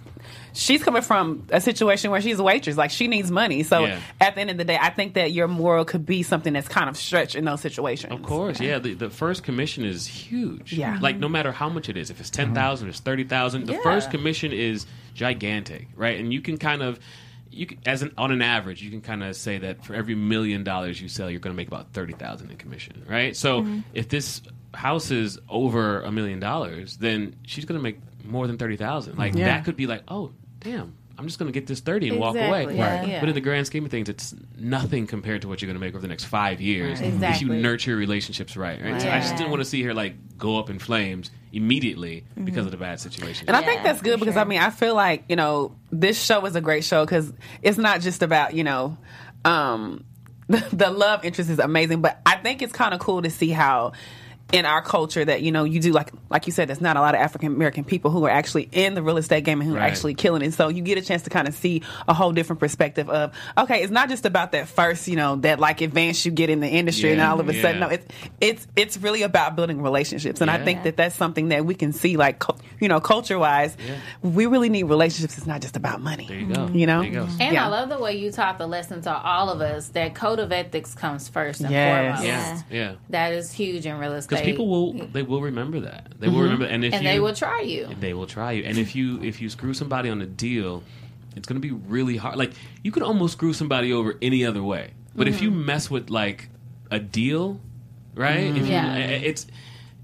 she's 0.57 0.83
coming 0.83 1.01
from 1.01 1.45
a 1.49 1.61
situation 1.61 2.11
where 2.11 2.19
she's 2.21 2.39
a 2.39 2.43
waitress, 2.43 2.75
like 2.77 2.91
she 2.91 3.07
needs 3.07 3.29
money. 3.31 3.63
So 3.63 3.85
Yeah. 3.85 3.99
at 4.19 4.35
the 4.35 4.41
end 4.41 4.49
of 4.49 4.57
the 4.57 4.65
day, 4.65 4.77
I 4.81 4.89
think 4.89 5.13
that 5.13 5.31
your 5.31 5.47
moral 5.47 5.85
could 5.85 6.05
be 6.05 6.23
something 6.23 6.53
that's 6.53 6.67
kind 6.67 6.89
of 6.89 6.97
stretched 6.97 7.35
in 7.35 7.45
those 7.45 7.61
situations. 7.61 8.11
Of 8.13 8.23
course, 8.23 8.59
yeah. 8.59 8.79
The, 8.79 8.93
the 8.93 9.09
first 9.09 9.43
commission 9.43 9.85
is 9.85 10.07
huge. 10.07 10.73
Yeah. 10.73 10.97
Like 11.01 11.17
no 11.17 11.29
matter 11.29 11.51
how 11.51 11.69
much 11.69 11.89
it 11.89 11.97
is, 11.97 12.09
if 12.09 12.19
it's 12.19 12.29
ten 12.29 12.53
thousand, 12.53 12.85
mm-hmm. 12.85 12.91
it's 12.91 12.99
thirty 12.99 13.23
thousand. 13.23 13.67
The 13.67 13.73
Yeah. 13.73 13.83
first 13.83 14.11
commission 14.11 14.51
is 14.51 14.85
gigantic, 15.13 15.87
right? 15.95 16.19
And 16.19 16.33
you 16.33 16.41
can 16.41 16.57
kind 16.57 16.81
of, 16.81 16.99
you 17.51 17.65
can, 17.65 17.79
as 17.85 18.01
an 18.01 18.13
on 18.17 18.31
an 18.31 18.41
average, 18.41 18.81
you 18.81 18.89
can 18.89 19.01
kind 19.01 19.23
of 19.23 19.35
say 19.35 19.57
that 19.59 19.83
for 19.85 19.93
every 19.93 20.15
million 20.15 20.63
dollars 20.63 21.01
you 21.01 21.07
sell, 21.07 21.29
you're 21.29 21.39
going 21.39 21.53
to 21.53 21.57
make 21.57 21.67
about 21.67 21.93
thirty 21.93 22.13
thousand 22.13 22.51
in 22.51 22.57
commission, 22.57 23.03
right? 23.07 23.35
So 23.35 23.61
mm-hmm. 23.61 23.79
if 23.93 24.09
this 24.09 24.41
house 24.73 25.11
is 25.11 25.39
over 25.49 26.01
a 26.01 26.11
million 26.11 26.39
dollars, 26.39 26.97
then 26.97 27.35
she's 27.43 27.65
going 27.65 27.79
to 27.79 27.83
make 27.83 27.99
more 28.23 28.47
than 28.47 28.57
thirty 28.57 28.75
thousand. 28.77 29.17
Like 29.17 29.35
Yeah. 29.35 29.45
that 29.45 29.65
could 29.65 29.75
be 29.75 29.87
like, 29.87 30.03
oh, 30.07 30.31
damn. 30.71 30.93
I'm 31.19 31.25
just 31.25 31.39
going 31.39 31.51
to 31.51 31.59
get 31.59 31.65
this 31.65 31.79
30 31.79 32.09
and 32.09 32.19
walk 32.19 32.35
away. 32.35 32.75
yeah. 32.75 32.99
Right. 32.99 33.07
Yeah. 33.07 33.19
But 33.21 33.29
in 33.29 33.33
the 33.33 33.41
grand 33.41 33.65
scheme 33.65 33.83
of 33.83 33.89
things, 33.89 34.07
it's 34.07 34.35
nothing 34.55 35.07
compared 35.07 35.41
to 35.41 35.47
what 35.47 35.61
you're 35.61 35.67
going 35.67 35.79
to 35.79 35.83
make 35.83 35.95
over 35.95 36.01
the 36.01 36.07
next 36.07 36.25
five 36.25 36.61
years 36.61 37.01
Right. 37.01 37.11
if 37.35 37.41
you 37.41 37.49
nurture 37.49 37.89
your 37.91 37.97
relationships 37.99 38.55
right. 38.55 38.79
right? 38.79 39.01
So 39.01 39.09
I 39.09 39.19
just 39.19 39.35
didn't 39.35 39.49
want 39.49 39.61
to 39.61 39.65
see 39.65 39.81
her 39.83 39.95
like 39.95 40.37
go 40.37 40.59
up 40.59 40.69
in 40.69 40.77
flames 40.77 41.31
immediately 41.51 42.23
because 42.43 42.65
of 42.65 42.71
the 42.71 42.77
bad 42.77 42.99
situation. 42.99 43.47
And 43.47 43.57
I 43.57 43.63
think 43.63 43.81
that's 43.81 43.99
good 44.01 44.19
because 44.19 44.37
I 44.37 44.43
mean 44.43 44.59
I 44.59 44.69
feel 44.69 44.93
like 44.93 45.23
you 45.27 45.35
know 45.35 45.75
this 45.91 46.21
show 46.21 46.45
is 46.45 46.55
a 46.55 46.61
great 46.61 46.83
show 46.83 47.03
because 47.03 47.33
it's 47.63 47.79
not 47.79 48.01
just 48.01 48.21
about 48.21 48.53
you 48.53 48.63
know 48.63 48.95
um, 49.43 50.03
the, 50.47 50.63
the 50.71 50.91
love 50.91 51.25
interest 51.25 51.49
is 51.49 51.57
amazing, 51.57 52.01
but 52.01 52.21
I 52.27 52.35
think 52.35 52.61
it's 52.61 52.73
kind 52.73 52.93
of 52.93 52.99
cool 52.99 53.23
to 53.23 53.31
see 53.31 53.49
how 53.49 53.93
in 54.53 54.65
our 54.65 54.81
culture 54.81 55.25
that 55.25 55.41
you 55.41 55.51
know 55.51 55.65
you 55.65 55.81
do 55.81 55.91
like 55.91 56.09
like 56.29 56.45
you 56.47 56.53
said 56.53 56.69
there's 56.69 56.79
not 56.79 56.95
a 56.95 57.01
lot 57.01 57.13
of 57.13 57.19
African 57.19 57.53
American 57.53 57.83
people 57.83 58.11
who 58.11 58.23
are 58.25 58.29
actually 58.29 58.69
in 58.71 58.93
the 58.93 59.03
real 59.03 59.17
estate 59.17 59.43
game 59.43 59.59
and 59.59 59.69
who 59.69 59.75
are 59.75 59.81
actually 59.81 60.13
killing 60.13 60.41
it. 60.41 60.53
So 60.53 60.69
you 60.69 60.81
get 60.81 60.97
a 60.97 61.01
chance 61.01 61.23
to 61.23 61.29
kind 61.29 61.49
of 61.49 61.53
see 61.53 61.81
a 62.07 62.13
whole 62.13 62.31
different 62.31 62.61
perspective 62.61 63.09
of 63.09 63.33
okay, 63.57 63.83
it's 63.83 63.91
not 63.91 64.07
just 64.07 64.25
about 64.25 64.53
that 64.53 64.69
first 64.69 65.09
you 65.09 65.17
know 65.17 65.35
that 65.37 65.59
like 65.59 65.81
advance 65.81 66.25
you 66.25 66.31
get 66.31 66.49
in 66.49 66.61
the 66.61 66.67
industry 66.69 67.11
and 67.11 67.19
Yeah, 67.19 67.29
all 67.31 67.39
of 67.41 67.49
a 67.49 67.61
sudden 67.61 67.81
no 67.81 67.87
it's 67.89 68.05
it's 68.39 68.67
it's 68.77 68.97
really 68.97 69.23
about 69.23 69.57
building 69.57 69.81
relationships 69.81 70.39
and 70.39 70.49
I 70.49 70.63
think 70.63 70.83
that 70.83 70.95
that's 70.95 71.15
something 71.15 71.49
that 71.49 71.65
we 71.65 71.75
can 71.75 71.91
see 71.91 72.15
like 72.15 72.41
you 72.79 72.87
know 72.87 73.01
culture 73.01 73.37
wise 73.37 73.75
we 74.21 74.45
really 74.45 74.69
need 74.69 74.83
relationships 74.83 75.37
it's 75.37 75.47
not 75.47 75.59
just 75.61 75.75
about 75.75 75.99
money 75.99 76.25
There 76.27 76.39
you 76.39 76.47
go. 76.53 76.67
you 76.73 76.85
know 76.87 77.01
There 77.01 77.09
you 77.11 77.19
go. 77.19 77.27
And 77.41 77.53
Yeah. 77.53 77.65
I 77.65 77.67
love 77.67 77.89
the 77.89 77.99
way 77.99 78.15
you 78.17 78.31
taught 78.31 78.57
the 78.59 78.67
lesson 78.67 79.01
to 79.01 79.13
all 79.13 79.49
of 79.49 79.59
us 79.59 79.89
that 79.89 80.15
code 80.15 80.39
of 80.39 80.53
ethics 80.53 80.93
comes 80.95 81.27
first 81.27 81.59
and 81.59 81.71
Yes. 81.71 82.17
foremost. 82.21 82.23
Yeah, 82.23 82.61
yeah. 82.91 82.93
That 83.09 83.33
is 83.33 83.51
huge 83.51 83.85
in 83.85 83.97
real 83.97 84.13
estate. 84.13 84.36
Because 84.39 84.51
people 84.51 84.67
will 84.67 85.07
they 85.07 85.23
will 85.23 85.41
remember 85.41 85.79
that. 85.81 86.07
They 86.19 86.27
Mm-hmm. 86.27 86.35
will 86.35 86.43
remember, 86.43 86.65
and 86.65 86.83
if 86.85 86.93
and 86.93 87.03
you, 87.03 87.09
they 87.09 87.19
will 87.19 87.33
try 87.35 87.61
you. 87.61 87.87
they 87.99 88.13
will 88.13 88.27
try 88.27 88.51
you. 88.53 88.63
And 88.63 88.77
if 88.77 88.95
you 88.95 89.21
if 89.23 89.41
you 89.41 89.49
screw 89.49 89.73
somebody 89.73 90.09
on 90.09 90.21
a 90.21 90.25
deal, 90.25 90.83
it's 91.35 91.47
going 91.47 91.61
to 91.61 91.67
be 91.67 91.73
really 91.73 92.17
hard. 92.17 92.35
Like 92.37 92.51
you 92.83 92.91
could 92.91 93.03
almost 93.03 93.33
screw 93.33 93.53
somebody 93.53 93.93
over 93.93 94.15
any 94.21 94.45
other 94.45 94.63
way, 94.63 94.91
but 95.15 95.27
if 95.27 95.41
you 95.41 95.49
Mm-hmm. 95.51 95.65
mess 95.65 95.89
with 95.91 96.09
like 96.09 96.49
a 96.91 96.99
deal, 96.99 97.59
right? 98.15 98.37
If 98.55 98.57
you, 98.57 98.73
Yeah. 98.73 98.95
it's 98.95 99.47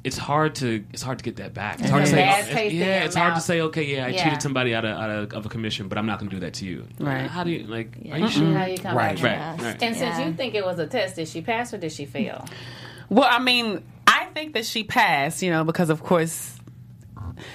it's 0.03 0.17
hard 0.17 0.53
to 0.55 0.83
it's 0.91 1.01
hard 1.01 1.17
to 1.19 1.23
get 1.23 1.37
that 1.37 1.53
back. 1.53 1.75
It's 1.75 1.83
It's 1.83 1.91
hard 1.91 2.03
to 2.03 2.09
say, 2.09 2.17
bad 2.17 2.39
it's- 2.49 2.73
yeah, 2.73 2.95
your 2.97 3.05
it's 3.05 3.15
hard 3.15 3.35
to 3.35 3.39
say, 3.41 3.61
okay, 3.61 3.83
yeah, 3.83 4.05
I 4.05 4.09
Yeah. 4.09 4.23
cheated 4.25 4.41
somebody 4.41 4.75
out 4.75 4.83
of, 4.83 4.97
out 4.97 5.09
of 5.09 5.33
of 5.33 5.45
a 5.45 5.49
commission, 5.49 5.87
but 5.87 5.97
I'm 5.97 6.05
not 6.05 6.19
going 6.19 6.29
to 6.29 6.35
do 6.35 6.39
that 6.41 6.55
to 6.55 6.65
you. 6.65 6.85
Right. 6.99 7.25
How 7.25 7.45
do 7.45 7.51
you 7.51 7.65
like? 7.67 7.95
Are 8.11 8.17
you 8.19 8.27
sure? 8.27 8.53
How 8.53 8.65
sure? 8.65 8.67
you 8.67 8.77
come 8.79 8.97
Right. 8.97 9.15
back. 9.21 9.57
Right. 9.59 9.65
Right. 9.65 9.81
And 9.83 9.95
since 9.95 10.19
you 10.19 10.33
think 10.33 10.55
it 10.55 10.65
was 10.65 10.77
a 10.79 10.87
test, 10.87 11.15
did 11.15 11.29
she 11.29 11.41
pass 11.41 11.73
or 11.73 11.77
did 11.77 11.91
she 11.93 12.05
fail? 12.05 12.45
well 13.09 13.27
I 13.31 13.39
mean 13.39 13.67
I 13.77 13.79
think 14.33 14.53
that 14.53 14.65
she 14.65 14.83
passed 14.83 15.41
you 15.41 15.49
know 15.51 15.63
because 15.63 15.89
of 15.89 16.03
course 16.03 16.51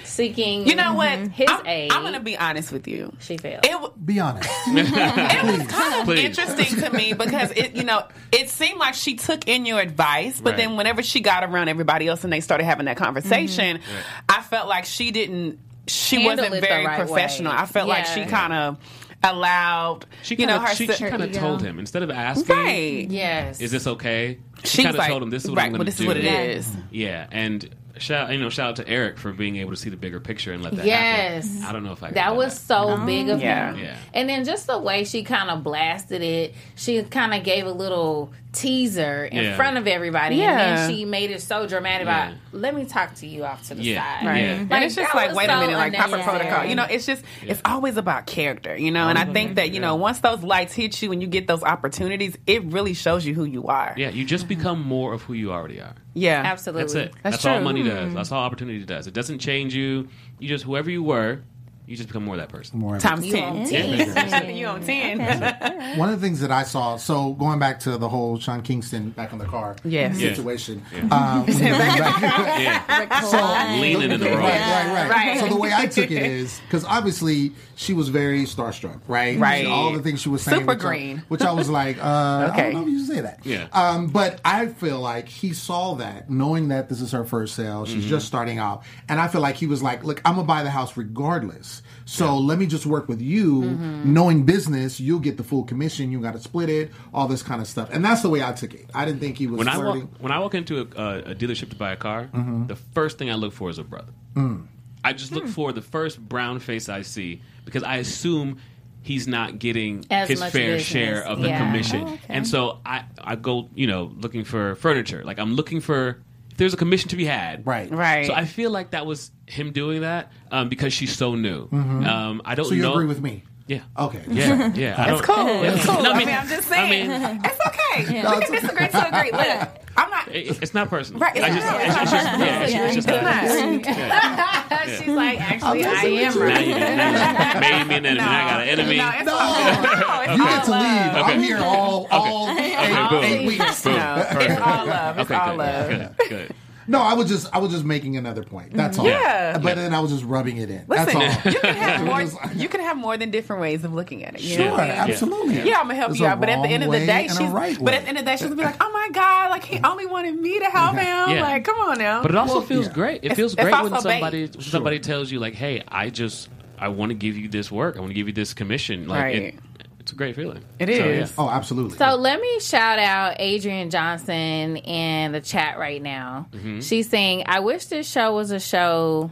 Seeking 0.03 0.67
you 0.67 0.75
know 0.75 0.93
what 0.93 1.17
his 1.29 1.47
I'm, 1.49 1.65
aid. 1.65 1.91
I'm 1.91 2.03
gonna 2.03 2.19
be 2.19 2.37
honest 2.37 2.71
with 2.71 2.87
you 2.87 3.15
she 3.19 3.37
failed. 3.37 3.65
it, 3.65 3.71
w- 3.71 3.93
Be 4.03 4.19
honest. 4.19 4.49
it 4.67 5.43
was 5.43 5.67
kind 5.71 6.01
of 6.01 6.05
Please. 6.05 6.25
interesting 6.25 6.81
to 6.81 6.89
me 6.91 7.13
because 7.13 7.51
it, 7.51 7.75
you 7.75 7.83
know, 7.83 8.05
it 8.31 8.49
seemed 8.49 8.77
like 8.77 8.93
she 8.93 9.15
took 9.15 9.47
in 9.47 9.65
your 9.65 9.79
advice, 9.79 10.41
but 10.41 10.51
Right. 10.51 10.57
then 10.57 10.75
whenever 10.75 11.01
she 11.01 11.21
got 11.21 11.43
around 11.45 11.69
everybody 11.69 12.07
else 12.07 12.23
and 12.25 12.33
they 12.33 12.41
started 12.41 12.65
having 12.65 12.85
that 12.87 12.97
conversation, 12.97 13.77
mm-hmm. 13.77 13.97
I 14.27 14.41
felt 14.41 14.67
like 14.67 14.85
she 14.85 15.11
didn't. 15.11 15.59
She 15.87 16.17
Handle 16.23 16.45
wasn't 16.45 16.61
very 16.65 16.85
right 16.85 16.99
professional. 17.07 17.51
way. 17.53 17.57
I 17.59 17.65
felt 17.65 17.87
like 17.87 18.05
she 18.05 18.25
kind 18.25 18.51
of 18.53 18.77
allowed, 19.23 20.05
She 20.23 20.35
you 20.35 20.45
kind 20.45 20.49
know, 20.57 20.63
of 20.63 20.69
her. 20.69 20.75
she, 20.75 20.87
she 20.87 21.05
kind 21.05 21.23
of 21.23 21.31
told 21.31 21.61
him 21.61 21.79
instead 21.79 22.03
of 22.03 22.09
asking, 22.11 22.55
right. 22.55 23.07
yes. 23.09 23.59
"Is 23.61 23.71
this 23.71 23.87
okay?" 23.87 24.37
She 24.63 24.67
She 24.77 24.83
kind 24.83 24.95
of 24.95 24.99
like, 24.99 25.09
told 25.09 25.23
him, 25.23 25.29
"This 25.29 25.43
is 25.45 25.49
what 25.51 25.57
right, 25.57 25.65
I'm 25.65 25.71
going 25.73 25.79
to 25.81 25.85
this 25.85 25.97
do." 25.97 26.03
is 26.03 26.07
what 26.07 26.17
it 26.17 26.25
is. 26.25 26.71
Yeah. 26.91 27.27
and 27.31 27.69
shout 27.97 28.31
you 28.31 28.39
know 28.39 28.49
shout 28.49 28.69
out 28.69 28.75
to 28.77 28.87
Eric 28.87 29.17
for 29.17 29.33
being 29.33 29.57
able 29.57 29.71
to 29.71 29.75
see 29.77 29.89
the 29.89 29.97
bigger 29.97 30.21
picture 30.21 30.53
and 30.53 30.63
let 30.63 30.73
that 30.77 30.85
Yes. 30.85 31.45
happen. 31.47 31.63
I 31.65 31.71
don't 31.73 31.83
know 31.83 31.91
if 31.91 32.01
I 32.01 32.11
That 32.11 32.23
have 32.25 32.37
was 32.37 32.57
so 32.57 32.91
oh, 32.91 33.05
big 33.05 33.27
of 33.29 33.41
Yeah. 33.41 33.73
him. 33.73 33.79
Yeah. 33.83 33.97
And 34.13 34.29
then 34.29 34.45
just 34.45 34.67
the 34.67 34.79
way 34.79 35.03
she 35.03 35.23
kind 35.23 35.49
of 35.49 35.63
blasted 35.63 36.21
it, 36.21 36.55
she 36.75 37.03
kind 37.03 37.33
of 37.33 37.43
gave 37.43 37.65
a 37.65 37.71
little 37.73 38.31
teaser 38.51 39.25
in 39.25 39.43
Yeah. 39.43 39.55
front 39.55 39.77
of 39.77 39.87
everybody. 39.87 40.37
Yeah. 40.37 40.49
And 40.51 40.59
then 40.77 40.89
she 40.89 41.05
made 41.05 41.29
it 41.29 41.41
so 41.41 41.67
dramatic 41.67 42.07
Yeah. 42.07 42.29
about, 42.29 42.37
let 42.51 42.75
me 42.75 42.85
talk 42.85 43.13
to 43.15 43.27
you 43.27 43.45
off 43.45 43.67
to 43.67 43.75
the 43.75 43.83
Yeah. 43.83 44.01
side. 44.19 44.25
Right. 44.25 44.41
Yeah. 44.41 44.65
And 44.69 44.83
it's 44.83 44.95
just 44.95 45.13
like, 45.13 45.29
was 45.29 45.37
wait 45.37 45.49
a 45.49 45.59
minute, 45.59 45.77
like 45.77 45.93
proper 45.93 46.17
protocol. 46.19 46.65
You 46.65 46.75
know, 46.75 46.85
it's 46.89 47.05
just, 47.05 47.23
it's 47.45 47.61
always 47.63 47.97
about 47.97 48.25
character, 48.25 48.75
you 48.75 48.91
know, 48.91 49.07
and 49.07 49.17
I 49.17 49.25
think 49.25 49.55
that, 49.55 49.71
you 49.71 49.79
know, 49.79 49.95
once 49.95 50.19
those 50.19 50.41
lights 50.43 50.73
hit 50.73 51.01
you 51.01 51.11
and 51.11 51.21
you 51.21 51.27
get 51.27 51.47
those 51.47 51.63
opportunities, 51.63 52.37
it 52.47 52.63
really 52.65 52.93
shows 52.93 53.25
you 53.25 53.35
who 53.35 53.43
you 53.45 53.67
are. 53.67 53.93
Yeah, 53.97 54.09
you 54.09 54.25
just 54.25 54.47
become 54.47 54.81
more 54.81 55.13
of 55.13 55.21
who 55.21 55.33
you 55.33 55.51
already 55.51 55.79
are. 55.79 55.95
Yeah. 56.15 56.41
Absolutely. 56.43 56.81
That's 56.81 56.95
it. 56.95 57.13
That's 57.21 57.35
That's, 57.35 57.45
all 57.45 57.55
true. 57.57 57.63
money 57.63 57.83
mm-hmm. 57.83 58.05
does. 58.07 58.13
That's 58.15 58.31
all 58.31 58.43
opportunity 58.43 58.83
does. 58.83 59.05
It 59.05 59.13
doesn't 59.13 59.39
change 59.39 59.75
you. 59.75 60.07
You 60.39 60.47
just 60.47 60.63
whoever 60.63 60.89
you 60.89 61.03
were, 61.03 61.41
you 61.89 61.97
just 61.97 62.07
become 62.07 62.23
more 62.23 62.37
that 62.37 62.49
person. 62.49 62.77
More 62.77 62.99
Times 62.99 63.25
You 63.25 63.33
10. 63.33 63.43
on 63.43 63.57
Yeah. 63.71 64.29
ten. 64.29 64.55
you 64.55 64.67
on 64.67 64.83
10. 64.83 65.17
One 65.97 66.09
of 66.13 66.21
the 66.21 66.25
things 66.27 66.39
that 66.41 66.51
I 66.51 66.61
saw, 66.61 66.97
so 66.97 67.33
going 67.33 67.57
back 67.57 67.79
to 67.81 67.97
the 67.97 68.07
whole 68.07 68.37
Sean 68.37 68.61
Kingston 68.61 69.09
back 69.09 69.33
on 69.33 69.39
the 69.39 69.45
car 69.45 69.75
Yes. 69.83 70.19
Yeah. 70.19 70.29
situation. 70.29 70.83
Um, 71.09 71.47
when 71.47 71.55
he 71.57 71.63
went 71.63 71.77
back- 71.79 72.21
Yeah, 72.59 73.21
so, 73.21 73.81
leaning 73.81 74.11
in 74.11 74.19
the 74.19 74.27
right, 74.27 74.35
road. 74.35 74.43
right, 74.43 74.93
right, 74.93 75.09
Right. 75.09 75.39
So 75.39 75.47
the 75.47 75.55
way 75.55 75.71
I 75.73 75.87
took 75.87 76.11
it 76.11 76.21
is 76.23 76.59
because 76.67 76.85
obviously 76.85 77.53
she 77.75 77.93
was 77.93 78.09
very 78.09 78.43
starstruck, 78.43 78.99
right? 79.07 79.39
Right. 79.39 79.65
All 79.65 79.91
the 79.91 80.01
things 80.03 80.21
she 80.21 80.29
was 80.29 80.43
saying, 80.43 80.59
Super 80.61 80.73
which 80.75 80.83
I- 80.83 80.87
green. 80.87 81.23
which 81.27 81.41
I 81.41 81.51
was 81.53 81.69
like, 81.69 81.97
uh, 81.97 82.01
I 82.03 82.49
Okay. 82.51 82.61
don't 82.71 82.73
know 82.73 82.81
if 82.83 82.89
you 82.89 83.05
say 83.05 83.21
that. 83.21 83.39
Yeah. 83.43 83.65
Um, 83.73 84.07
but 84.09 84.39
I 84.45 84.67
feel 84.67 84.99
like 84.99 85.27
he 85.27 85.53
saw 85.53 85.95
that, 85.95 86.29
knowing 86.29 86.67
that 86.67 86.87
this 86.87 87.01
is 87.01 87.11
her 87.13 87.25
first 87.25 87.55
sale. 87.55 87.85
She's 87.85 88.01
Mm-hmm. 88.01 88.09
just 88.09 88.27
starting 88.27 88.59
out, 88.59 88.83
and 89.07 89.19
I 89.19 89.27
feel 89.27 89.41
like 89.41 89.55
he 89.55 89.65
was 89.65 89.81
like, 89.81 90.03
"Look, 90.03 90.21
I'm 90.23 90.35
gonna 90.35 90.45
buy 90.45 90.61
the 90.61 90.69
house 90.69 90.95
regardless. 90.95 91.78
So 92.05 92.37
let 92.37 92.57
me 92.59 92.65
just 92.65 92.85
work 92.85 93.07
with 93.07 93.21
you, 93.21 93.61
Mm-hmm. 93.61 94.13
knowing 94.13 94.43
business. 94.43 94.99
You'll 94.99 95.19
get 95.19 95.37
the 95.37 95.43
full 95.43 95.63
commission. 95.63 96.11
You 96.11 96.19
got 96.21 96.33
to 96.33 96.39
split 96.39 96.69
it, 96.69 96.91
all 97.13 97.27
this 97.27 97.43
kind 97.43 97.61
of 97.61 97.67
stuff. 97.67 97.89
And 97.91 98.03
that's 98.03 98.21
the 98.21 98.29
way 98.29 98.43
I 98.43 98.51
took 98.53 98.73
it. 98.73 98.89
I 98.93 99.05
didn't 99.05 99.19
think 99.19 99.37
he 99.37 99.47
was 99.47 99.57
When 99.59 99.67
I 99.69 99.77
walk 99.77 100.03
when 100.19 100.31
I 100.31 100.39
walk 100.39 100.55
into 100.55 100.79
a, 100.79 101.01
a, 101.01 101.17
a 101.31 101.35
dealership 101.35 101.69
to 101.69 101.75
buy 101.75 101.91
a 101.91 101.97
car, 101.97 102.29
Mm-hmm. 102.33 102.67
the 102.67 102.75
first 102.75 103.17
thing 103.17 103.29
I 103.31 103.35
look 103.35 103.53
for 103.53 103.69
is 103.69 103.77
a 103.79 103.83
brother. 103.83 104.11
Mm. 104.35 104.67
I 105.03 105.13
just 105.13 105.31
look 105.31 105.47
for 105.47 105.71
the 105.71 105.81
first 105.81 106.19
brown 106.19 106.59
face 106.59 106.89
I 106.89 107.03
see 107.03 107.41
because 107.65 107.83
I 107.83 107.95
assume 107.97 108.59
he's 109.01 109.27
not 109.27 109.57
getting 109.57 110.05
As 110.11 110.27
his 110.27 110.39
fair 110.39 110.49
business. 110.75 110.83
share 110.83 111.23
of 111.25 111.39
the 111.39 111.47
Yeah. 111.47 111.65
commission. 111.65 112.01
Oh, 112.01 112.13
okay. 112.13 112.19
And 112.27 112.45
so 112.45 112.79
I, 112.85 113.05
I 113.17 113.35
go, 113.37 113.69
you 113.73 113.87
know, 113.87 114.11
looking 114.17 114.43
for 114.43 114.75
furniture. 114.75 115.23
Like 115.23 115.39
I'm 115.39 115.53
looking 115.55 115.79
for 115.79 116.09
if 116.09 116.17
there's 116.59 116.73
a 116.73 116.77
commission 116.77 117.09
to 117.09 117.15
be 117.15 117.25
had. 117.25 117.65
Right. 117.65 117.89
Right. 117.89 118.27
So 118.27 118.33
I 118.33 118.45
feel 118.45 118.69
like 118.69 118.91
that 118.91 119.05
was 119.07 119.31
him 119.47 119.71
doing 119.71 120.01
that 120.01 120.31
um, 120.51 120.69
because 120.69 120.93
she's 120.93 121.15
so 121.15 121.33
new. 121.35 121.67
Um, 121.71 122.41
I 122.45 122.53
don't 122.55 122.65
Mm-hmm. 122.65 122.69
So 122.69 122.75
you 122.75 122.81
know. 122.83 122.93
agree 122.93 123.07
with 123.07 123.21
me? 123.21 123.43
Yeah. 123.69 123.81
Okay. 123.99 124.23
Yeah. 124.27 124.71
Yeah. 124.73 124.95
I 124.97 125.11
It's 125.13 125.21
don't- 125.21 125.35
cool. 125.37 125.63
It's 125.63 125.85
cool. 125.85 126.01
No, 126.01 126.09
I 126.09 126.13
I 126.13 126.17
mean, 126.17 126.27
mean- 126.27 126.35
I'm 126.37 126.47
just 126.47 126.67
saying. 126.67 127.11
I 127.11 127.17
mean- 127.33 127.41
it's 127.45 127.59
okay. 127.67 127.77
No, 128.23 128.31
we 128.31 128.37
it's 128.37 128.45
can 128.49 128.61
disagree 128.61 128.87
to 128.87 129.07
agree. 129.07 129.31
Look, 129.31 129.69
I'm 129.97 130.09
not. 130.09 130.27
It- 130.29 130.59
It's 130.63 130.73
not 130.73 130.89
personal. 130.89 131.19
Right, 131.21 131.35
it's 131.35 131.45
I 131.45 131.49
just, 131.49 131.65
not. 131.67 131.81
it's, 131.81 131.95
it's 132.01 132.11
just, 132.11 132.25
yeah, 132.39 132.61
it's, 132.63 132.73
it's 132.73 133.05
just 133.05 133.07
It's 133.07 133.87
not. 133.87 134.39
not. 134.39 134.89
She's 134.99 135.07
like, 135.09 135.39
actually, 135.39 135.85
I 135.85 136.03
am 136.03 136.33
Now 136.39 136.45
right. 136.45 136.65
you, 136.67 136.73
now 136.79 137.79
you 137.79 137.85
made 137.85 137.87
me 137.87 137.95
an 137.95 138.05
enemy. 138.07 138.19
I 138.21 138.49
got 138.49 138.61
an 138.61 138.69
enemy. 138.69 138.97
No, 138.97 139.09
it's 139.13 139.25
No. 139.25 139.33
all, 139.37 139.53
no, 139.53 140.21
it's 140.21 140.37
You 140.37 140.43
all 140.43 140.49
get 140.49 140.63
to 140.65 140.71
love. 140.71 140.81
leave. 140.81 141.13
I'm 141.13 141.23
Okay. 141.29 141.41
here 141.43 141.57
all 141.59 142.07
all 142.09 142.49
eight, 142.57 143.09
boom. 143.09 143.23
eight 143.23 143.47
weeks. 143.47 143.83
Boom. 143.83 143.93
No, 143.97 144.25
it's 144.31 144.61
all 144.61 144.85
love. 144.87 145.19
It's 145.19 145.29
Okay, 145.31 145.39
all 145.39 145.49
good, 145.51 145.57
love. 145.59 146.17
good, 146.17 146.29
good. 146.29 146.55
No, 146.89 146.99
I 147.01 147.13
was 147.13 147.29
just 147.29 147.47
I 147.53 147.59
was 147.59 147.71
just 147.71 147.85
making 147.85 148.17
another 148.17 148.43
point. 148.43 148.73
That's 148.73 148.97
mm-hmm. 148.97 149.05
all. 149.05 149.11
Yeah. 149.11 149.57
But 149.59 149.75
then 149.75 149.93
I 149.93 149.99
was 149.99 150.11
just 150.11 150.23
rubbing 150.25 150.57
it 150.57 150.69
in. 150.69 150.83
Listen, 150.87 151.19
That's 151.19 151.45
all. 151.45 151.51
you 151.53 151.59
can 151.59 151.75
have 151.77 152.05
more. 152.05 152.51
You 152.55 152.67
can 152.67 152.81
have 152.81 152.97
more 152.97 153.15
than 153.15 153.29
different 153.31 153.61
ways 153.61 153.83
of 153.83 153.93
looking 153.93 154.23
at 154.23 154.35
it. 154.35 154.41
you 154.41 154.55
Sure, 154.55 154.65
know? 154.69 154.77
absolutely. 154.79 155.61
Yeah, 155.69 155.77
I'm 155.79 155.83
gonna 155.83 155.95
help 155.95 156.09
There's 156.09 156.19
you 156.19 156.25
out. 156.25 156.39
But 156.39 156.49
at 156.49 156.61
the 156.63 156.69
end 156.69 156.83
of 156.83 156.91
the 156.91 157.05
day, 157.05 157.27
she's. 157.27 157.39
right 157.49 157.77
but 157.79 157.93
at 157.93 158.03
the 158.03 158.09
end 158.09 158.17
of 158.17 158.25
the 158.25 158.31
day, 158.31 158.37
she's 158.37 158.43
gonna 158.47 158.55
be 158.55 158.63
like, 158.63 158.77
"Oh 158.81 158.91
my 158.91 159.09
god! 159.13 159.51
Like 159.51 159.63
he 159.63 159.79
only 159.83 160.05
wanted 160.07 160.35
me 160.39 160.59
to 160.59 160.65
help 160.65 160.95
him. 160.95 161.29
Yeah. 161.35 161.41
Like, 161.43 161.63
come 161.63 161.77
on 161.77 161.99
now." 161.99 162.21
But 162.23 162.31
it 162.31 162.37
also 162.37 162.55
Well, 162.55 162.61
feels 162.63 162.87
yeah. 162.87 162.93
great. 162.93 163.15
It 163.17 163.25
It's- 163.25 163.35
feels 163.37 163.53
it's 163.53 163.61
great 163.61 163.73
also 163.73 163.91
when 163.91 164.03
bait. 164.03 164.11
somebody 164.11 164.49
somebody 164.59 164.99
tells 164.99 165.31
you 165.31 165.39
like, 165.39 165.53
"Hey, 165.53 165.83
I 165.87 166.09
just 166.09 166.49
I 166.79 166.87
want 166.87 167.11
to 167.11 167.15
give 167.15 167.37
you 167.37 167.49
this 167.49 167.71
work. 167.71 167.97
I 167.97 167.99
want 167.99 168.09
to 168.09 168.15
give 168.15 168.27
you 168.27 168.33
this 168.33 168.53
commission." 168.53 169.07
Like, 169.07 169.21
Right. 169.21 169.35
it, 169.35 169.55
it's 169.99 170.11
a 170.11 170.15
great 170.15 170.35
feeling. 170.35 170.63
It 170.79 170.87
So, 170.87 170.93
is. 170.93 171.29
yeah. 171.29 171.35
Oh, 171.37 171.49
absolutely. 171.49 171.97
So 171.97 172.15
let 172.15 172.39
me 172.41 172.59
shout 172.59 172.99
out 172.99 173.35
Adrian 173.39 173.89
Johnson 173.89 174.77
in 174.77 175.31
the 175.31 175.41
chat 175.41 175.77
right 175.77 176.01
now. 176.01 176.47
Mm-hmm. 176.51 176.79
She's 176.81 177.09
saying, 177.09 177.43
I 177.47 177.59
wish 177.59 177.85
this 177.85 178.09
show 178.09 178.33
was 178.33 178.51
a 178.51 178.59
show 178.59 179.31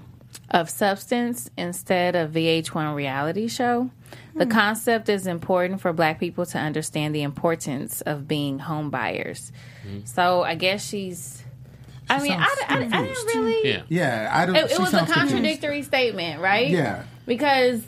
of 0.51 0.69
substance 0.69 1.49
instead 1.57 2.15
of 2.15 2.31
VH1 2.31 2.95
reality 2.95 3.47
show. 3.47 3.89
The 4.35 4.45
Hmm. 4.45 4.51
concept 4.51 5.09
is 5.09 5.25
important 5.25 5.81
for 5.81 5.91
black 5.93 6.19
people 6.19 6.45
to 6.45 6.57
understand 6.59 7.15
the 7.15 7.23
importance 7.23 8.01
of 8.01 8.27
being 8.27 8.59
home 8.59 8.89
buyers. 8.89 9.51
Mm-hmm. 9.87 10.05
So 10.05 10.43
I 10.43 10.55
guess 10.55 10.85
she's. 10.87 11.43
I 12.09 12.21
mean, 12.21 12.31
I, 12.33 12.45
sounds 12.45 12.93
I, 12.93 12.99
I 12.99 13.05
didn't 13.07 13.25
really. 13.35 13.69
Yeah. 13.69 13.81
yeah, 13.89 14.29
I 14.31 14.45
don't. 14.45 14.55
It, 14.55 14.65
it 14.65 14.71
she 14.71 14.79
was 14.79 14.89
a 14.89 14.91
sounds 14.99 15.11
confused. 15.11 15.33
contradictory 15.33 15.81
statement, 15.81 16.39
right? 16.41 16.69
Yeah. 16.69 17.03
Because 17.25 17.81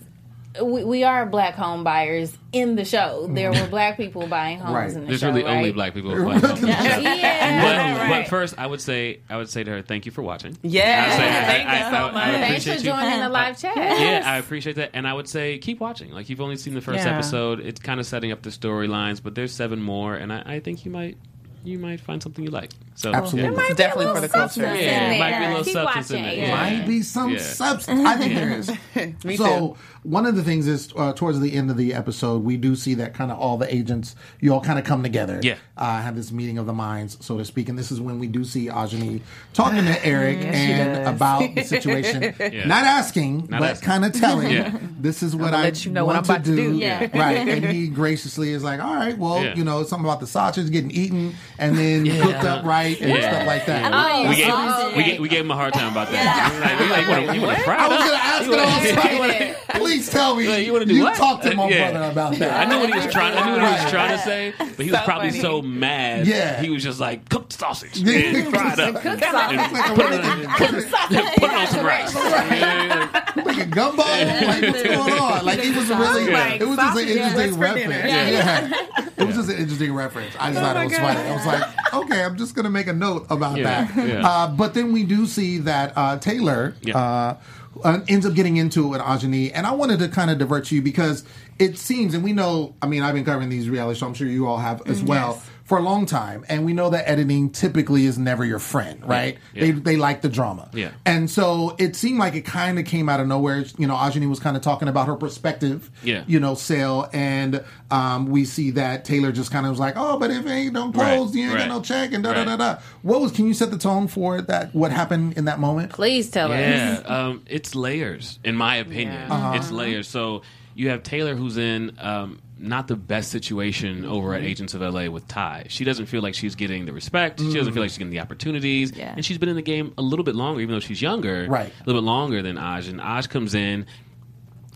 we, 0.63 0.83
we 0.83 1.03
are 1.03 1.25
black 1.27 1.53
home 1.55 1.83
buyers 1.83 2.35
in 2.51 2.75
the 2.75 2.83
show. 2.85 3.27
There 3.31 3.51
were 3.51 3.67
black 3.67 3.97
people 3.97 4.25
buying 4.27 4.57
homes 4.59 4.73
Right. 4.73 4.87
in 4.89 4.93
the 4.93 4.99
show. 5.01 5.05
There's 5.07 5.19
show. 5.21 5.27
really 5.27 5.43
only 5.45 5.71
black 5.71 5.93
people. 5.93 6.09
who 6.15 6.25
buy 6.25 6.39
homes. 6.39 6.61
Yeah, 6.67 7.61
But, 7.61 7.77
right, 8.09 8.21
but 8.23 8.29
first, 8.29 8.55
I 8.57 8.65
would 8.65 8.81
say 8.81 9.19
I 9.29 9.37
would 9.37 9.49
say 9.49 9.63
to 9.63 9.71
her, 9.71 9.81
thank 9.83 10.05
you 10.07 10.11
for 10.11 10.21
watching. 10.23 10.57
Yeah. 10.63 11.03
I 11.03 11.07
would 11.07 11.13
say, 11.13 11.17
Thank 11.19 11.69
I, 11.69 11.79
you 11.79 11.85
I, 11.85 11.91
so 11.91 11.95
I, 11.97 11.99
I 11.99 12.11
much. 12.11 12.23
Thanks 12.23 12.65
appreciate 12.65 12.75
for 12.79 12.85
you. 12.97 13.03
joining 13.03 13.19
the 13.21 13.29
live 13.29 13.59
chat. 13.61 13.75
Yeah, 13.77 14.23
I 14.25 14.37
appreciate 14.37 14.75
that, 14.77 14.89
and 14.93 15.07
I 15.07 15.13
would 15.13 15.27
say 15.27 15.57
keep 15.59 15.79
watching. 15.79 16.11
Like 16.11 16.29
you've 16.29 16.41
only 16.41 16.57
seen 16.57 16.73
the 16.73 16.81
first 16.81 17.05
Yeah. 17.05 17.13
episode; 17.13 17.59
it's 17.59 17.79
kind 17.79 17.99
of 17.99 18.05
setting 18.05 18.31
up 18.31 18.41
the 18.41 18.49
storylines, 18.49 19.21
but 19.21 19.35
there's 19.35 19.51
seven 19.53 19.81
more, 19.81 20.15
and 20.15 20.33
I, 20.33 20.43
I 20.45 20.59
think 20.61 20.83
you 20.85 20.91
might 20.91 21.17
you 21.63 21.77
might 21.79 21.99
find 21.99 22.21
something 22.23 22.43
you 22.45 22.51
like. 22.51 22.71
So 22.95 23.13
Absolutely. 23.13 23.55
yeah. 23.55 23.71
It 23.71 23.77
Definitely 23.77 24.13
for 24.13 24.21
the 24.21 24.27
culture. 24.29 24.47
substance 24.61 24.81
Yeah, 24.81 25.11
it 25.11 25.19
might 25.19 25.39
be 25.39 25.45
a 25.45 25.47
little 25.49 25.63
Keep 25.63 25.73
substance 25.73 26.11
in 26.11 26.21
watching. 26.23 26.39
there. 26.39 26.47
Yeah. 26.47 26.55
Might 26.79 26.87
be 26.87 27.01
some 27.01 27.31
Yeah. 27.31 27.39
substance. 27.39 28.01
I 28.05 28.17
think 28.17 28.33
there 28.35 28.49
is. 28.51 28.71
Me 29.23 29.37
so 29.37 29.45
too. 29.59 29.77
one 30.03 30.25
of 30.25 30.35
the 30.35 30.43
things 30.43 30.67
is 30.67 30.89
uh, 30.97 31.13
towards 31.13 31.39
the 31.39 31.53
end 31.53 31.71
of 31.71 31.77
the 31.77 31.93
episode, 31.93 32.43
we 32.43 32.57
do 32.57 32.75
see 32.75 32.93
that 32.95 33.13
kind 33.13 33.31
of 33.31 33.39
all 33.39 33.57
the 33.57 33.73
agents, 33.73 34.15
you 34.41 34.53
all 34.53 34.59
kind 34.61 34.77
of 34.79 34.83
come 34.85 35.01
together. 35.03 35.39
Yeah. 35.41 35.55
uh, 35.77 36.01
have 36.01 36.15
this 36.17 36.31
meeting 36.33 36.57
of 36.57 36.65
the 36.65 36.73
minds, 36.73 37.17
so 37.25 37.37
to 37.37 37.45
speak, 37.45 37.69
and 37.69 37.79
this 37.79 37.89
is 37.91 38.01
when 38.01 38.19
we 38.19 38.27
do 38.27 38.43
see 38.43 38.67
Ajani 38.67 39.21
talking 39.53 39.85
to 39.85 40.05
Eric 40.05 40.39
and 40.41 41.07
about 41.07 41.55
the 41.55 41.63
situation, 41.63 42.35
Yeah. 42.37 42.65
not 42.67 42.83
asking, 42.83 43.47
Not 43.49 43.61
but 43.61 43.81
kind 43.81 44.03
of 44.03 44.11
telling. 44.11 44.51
Yeah. 44.51 44.77
This 44.99 45.23
is 45.23 45.35
what 45.37 45.53
I'ma 45.53 45.63
let 45.63 45.85
you 45.85 45.91
know 45.91 46.03
what 46.03 46.15
want 46.17 46.29
I'm 46.29 46.35
about 46.35 46.45
to 46.47 46.55
do. 46.55 46.75
Yeah. 46.77 47.07
right? 47.17 47.47
And 47.47 47.63
he 47.65 47.87
graciously 47.87 48.51
is 48.51 48.61
like, 48.63 48.81
"All 48.83 48.93
right, 48.95 49.17
well, 49.17 49.41
Yeah. 49.41 49.55
you 49.55 49.63
know, 49.63 49.83
something 49.83 50.05
about 50.05 50.19
the 50.19 50.27
sausage 50.27 50.69
getting 50.69 50.91
eaten 50.91 51.35
and 51.59 51.77
then 51.77 52.05
cooked 52.21 52.43
up 52.43 52.65
right 52.65 52.99
and 53.01 53.09
Yeah. 53.11 53.31
stuff 53.31 53.47
like 53.47 53.65
that." 53.67 53.91
Oh, 53.93 54.29
we, 54.29 54.35
gave, 54.35 54.45
sausage. 54.47 54.95
we, 54.97 55.03
gave, 55.03 55.19
we 55.19 55.29
gave 55.29 55.41
him 55.41 55.51
a 55.51 55.55
hard 55.55 55.73
time 55.73 55.91
about 55.91 56.09
that. 56.11 56.59
Like, 56.59 56.79
we 56.79 56.89
like, 56.89 57.05
you 57.05 57.09
wanna- 57.11 57.33
you 57.39 57.41
want 57.41 57.57
to 57.57 57.63
fry 57.63 57.75
I 57.77 57.87
was 57.87 57.97
gonna 57.99 58.61
ask 58.61 58.87
it. 58.87 58.97
I 58.97 59.19
was 59.19 59.19
like, 59.19 59.67
please 59.81 60.09
tell 60.09 60.35
me. 60.35 60.47
Like, 60.47 60.65
you 60.65 60.73
wanna 60.73 60.85
do 60.85 61.01
what? 61.03 61.15
talked 61.15 61.43
to 61.43 61.55
my 61.55 61.67
yeah. 61.69 61.91
brother 61.91 62.11
about 62.11 62.35
that. 62.39 62.67
I 62.67 62.69
knew 62.69 62.79
what 62.79 62.89
he 62.89 62.95
was 62.95 63.11
trying. 63.11 63.37
I 63.37 63.45
knew 63.45 63.61
what 63.61 63.77
he 63.77 63.83
was 63.83 63.91
trying 63.91 64.17
to 64.17 64.23
say, 64.23 64.53
but 64.57 64.85
he 64.85 64.91
was 64.91 64.99
So 64.99 65.05
probably 65.05 65.29
funny. 65.29 65.41
so 65.41 65.61
mad. 65.61 66.27
Yeah. 66.27 66.61
he 66.61 66.69
was 66.69 66.83
just 66.83 66.99
like, 66.99 67.27
cooked 67.29 67.53
sausage 67.53 67.97
Yeah. 67.97 68.13
and 68.19 68.49
fry 68.49 68.73
it 68.73 68.79
up, 68.79 68.95
and 69.05 69.19
sausage. 69.19 69.95
put 69.95 70.11
it, 70.13 70.25
on, 70.25 70.45
put, 70.57 70.73
it, 70.73 71.49
on 71.53 71.67
some 71.67 71.85
rice." 71.85 72.13
Yeah. 72.49 73.07
like 73.45 73.57
a 73.57 73.65
gumbo. 73.65 74.01
Like 74.03 74.61
what's 74.61 74.83
going 74.83 75.13
on? 75.19 75.45
Like 75.45 75.59
it 75.59 75.75
was 75.75 75.89
really. 75.89 76.31
It 76.31 76.67
was 76.67 76.77
just 76.77 76.97
an 76.97 77.07
interesting 77.07 77.35
that's 77.37 77.55
for 77.55 77.73
dinner. 77.75 77.89
reference. 77.89 78.11
Yeah. 78.11 79.03
It 79.17 79.25
was 79.27 79.35
just 79.35 79.49
an 79.49 79.57
interesting 79.57 79.93
reference. 79.93 80.33
I 80.39 80.51
just 80.51 80.59
oh 80.61 80.65
thought 80.65 80.77
it 80.77 80.85
was 80.85 80.97
funny. 80.97 81.19
I 81.49 81.59
was 81.59 81.61
like, 81.61 81.93
okay, 82.05 82.23
I'm 82.23 82.37
just 82.37 82.55
gonna 82.55 82.69
make 82.69 82.87
a 82.87 82.93
note 82.93 83.25
about 83.29 83.57
Yeah, 83.57 83.85
that. 83.85 84.07
yeah. 84.07 84.27
Uh, 84.27 84.47
but 84.47 84.73
then 84.73 84.91
we 84.93 85.03
do 85.03 85.25
see 85.25 85.57
that 85.59 85.93
uh, 85.95 86.17
Taylor. 86.17 86.75
Yeah. 86.81 86.97
Uh, 86.97 87.37
uh, 87.83 87.99
ends 88.09 88.25
up 88.25 88.33
getting 88.33 88.57
into 88.57 88.83
it 88.85 88.89
with 88.89 88.99
Ajani, 88.99 89.51
and 89.53 89.65
I 89.65 89.71
wanted 89.71 89.99
to 89.99 90.09
kind 90.09 90.29
of 90.31 90.37
divert 90.37 90.69
you 90.71 90.81
because 90.81 91.23
it 91.59 91.77
seems, 91.77 92.13
and 92.13 92.23
we 92.23 92.33
know, 92.33 92.75
I 92.81 92.87
mean, 92.87 93.03
I've 93.03 93.13
been 93.13 93.23
covering 93.23 93.47
these 93.47 93.69
reality 93.69 93.97
shows, 93.97 94.07
I'm 94.07 94.13
sure 94.15 94.27
you 94.27 94.47
all 94.47 94.57
have 94.57 94.81
as 94.87 95.01
well, 95.03 95.41
for 95.69 95.77
a 95.77 95.81
long 95.83 96.07
time, 96.07 96.43
and 96.49 96.65
we 96.65 96.73
know 96.73 96.89
that 96.89 97.07
editing 97.07 97.51
typically 97.51 98.07
is 98.07 98.17
never 98.17 98.43
your 98.43 98.57
friend, 98.57 99.07
right? 99.07 99.37
Yeah. 99.53 99.61
They 99.65 99.71
they 99.71 99.95
like 99.97 100.21
the 100.21 100.27
drama, 100.29 100.67
Yeah. 100.73 100.89
and 101.05 101.29
so 101.29 101.75
it 101.77 101.95
seemed 101.95 102.17
like 102.17 102.33
it 102.33 102.41
kind 102.41 102.79
of 102.79 102.85
came 102.85 103.07
out 103.07 103.19
of 103.19 103.27
nowhere. 103.27 103.63
You 103.77 103.85
know, 103.85 103.93
Ajani 103.93 104.27
was 104.27 104.39
kind 104.39 104.57
of 104.57 104.63
talking 104.63 104.87
about 104.87 105.05
her 105.05 105.15
perspective, 105.15 105.91
Yeah. 106.03 106.23
you 106.25 106.39
know, 106.39 106.55
sale, 106.55 107.07
and 107.13 107.63
um, 107.91 108.25
we 108.25 108.45
see 108.45 108.71
that 108.71 109.05
Taylor 109.05 109.31
just 109.31 109.51
kind 109.51 109.67
of 109.67 109.69
was 109.69 109.79
like, 109.79 109.93
"Oh, 109.95 110.17
but 110.17 110.31
if 110.31 110.43
it 110.43 110.49
ain't 110.49 110.73
no 110.73 110.91
clothes, 110.91 111.27
Right, 111.27 111.35
you 111.35 111.43
ain't 111.45 111.53
right, 111.53 111.67
got 111.67 111.75
no 111.75 111.81
check," 111.81 112.13
and 112.13 112.23
da 112.23 112.33
da 112.33 112.39
right. 112.39 112.57
da 112.57 112.73
da. 112.75 112.79
What 113.03 113.21
was? 113.21 113.31
Can 113.31 113.45
you 113.45 113.53
set 113.53 113.69
the 113.69 113.77
tone 113.77 114.07
for 114.07 114.41
that? 114.41 114.73
What 114.73 114.91
happened 114.91 115.33
in 115.37 115.45
that 115.45 115.59
moment? 115.59 115.91
Please 115.91 116.31
tell 116.31 116.49
Yeah, 116.49 117.01
us. 117.05 117.09
um, 117.11 117.43
it's 117.45 117.75
layers, 117.75 118.39
in 118.43 118.55
my 118.55 118.77
opinion. 118.77 119.13
Yeah. 119.13 119.33
Uh-huh. 119.35 119.53
It's 119.57 119.69
layers. 119.69 120.07
So 120.07 120.41
you 120.79 120.89
have 120.89 121.03
Taylor, 121.03 121.35
who's 121.35 121.57
in 121.57 121.91
um, 121.99 122.39
not 122.57 122.87
the 122.87 122.95
best 122.95 123.31
situation 123.31 124.05
over 124.05 124.29
Mm-hmm. 124.29 124.43
at 124.43 124.49
Agents 124.49 124.73
of 124.73 124.81
LA 124.81 125.05
with 125.09 125.27
Ty. 125.27 125.65
She 125.69 125.83
doesn't 125.83 126.05
feel 126.07 126.21
like 126.21 126.35
she's 126.35 126.55
getting 126.55 126.85
the 126.85 126.93
respect. 126.93 127.39
She 127.39 127.47
Mm. 127.47 127.53
doesn't 127.53 127.73
feel 127.73 127.81
like 127.83 127.89
she's 127.91 127.97
getting 127.97 128.11
the 128.11 128.19
opportunities. 128.21 128.91
Yeah. 128.95 129.13
And 129.15 129.25
she's 129.25 129.37
been 129.37 129.49
in 129.49 129.55
the 129.55 129.61
game 129.61 129.93
a 129.97 130.01
little 130.01 130.23
bit 130.23 130.35
longer, 130.35 130.61
even 130.61 130.73
though 130.73 130.79
she's 130.79 131.01
younger. 131.01 131.47
Right. 131.49 131.67
A 131.67 131.83
little 131.85 132.01
bit 132.01 132.05
longer 132.05 132.41
than 132.41 132.55
Aj. 132.57 132.87
And 132.89 132.99
Aj 132.99 133.27
comes 133.29 133.53
in 133.55 133.85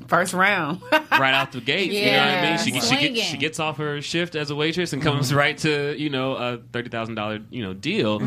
First 0.07 0.33
round. 0.33 0.81
right 1.11 1.33
out 1.33 1.53
the 1.53 1.61
gate. 1.61 1.91
You 1.91 2.05
know 2.11 2.17
what 2.17 2.27
I 2.27 2.41
mean? 2.41 2.57
She, 2.57 2.79
she, 2.81 3.07
gets, 3.13 3.27
she 3.29 3.37
gets 3.37 3.59
off 3.59 3.77
her 3.77 4.01
shift 4.01 4.35
as 4.35 4.49
a 4.49 4.55
waitress 4.55 4.91
and 4.91 5.01
comes 5.01 5.29
Mm-hmm. 5.29 5.37
right 5.37 5.57
to 5.59 5.95
you 5.97 6.09
know 6.09 6.33
a 6.33 6.57
thirty 6.73 6.89
thousand 6.89 7.15
dollar 7.15 7.39
you 7.49 7.63
know 7.63 7.73
deal, 7.73 8.21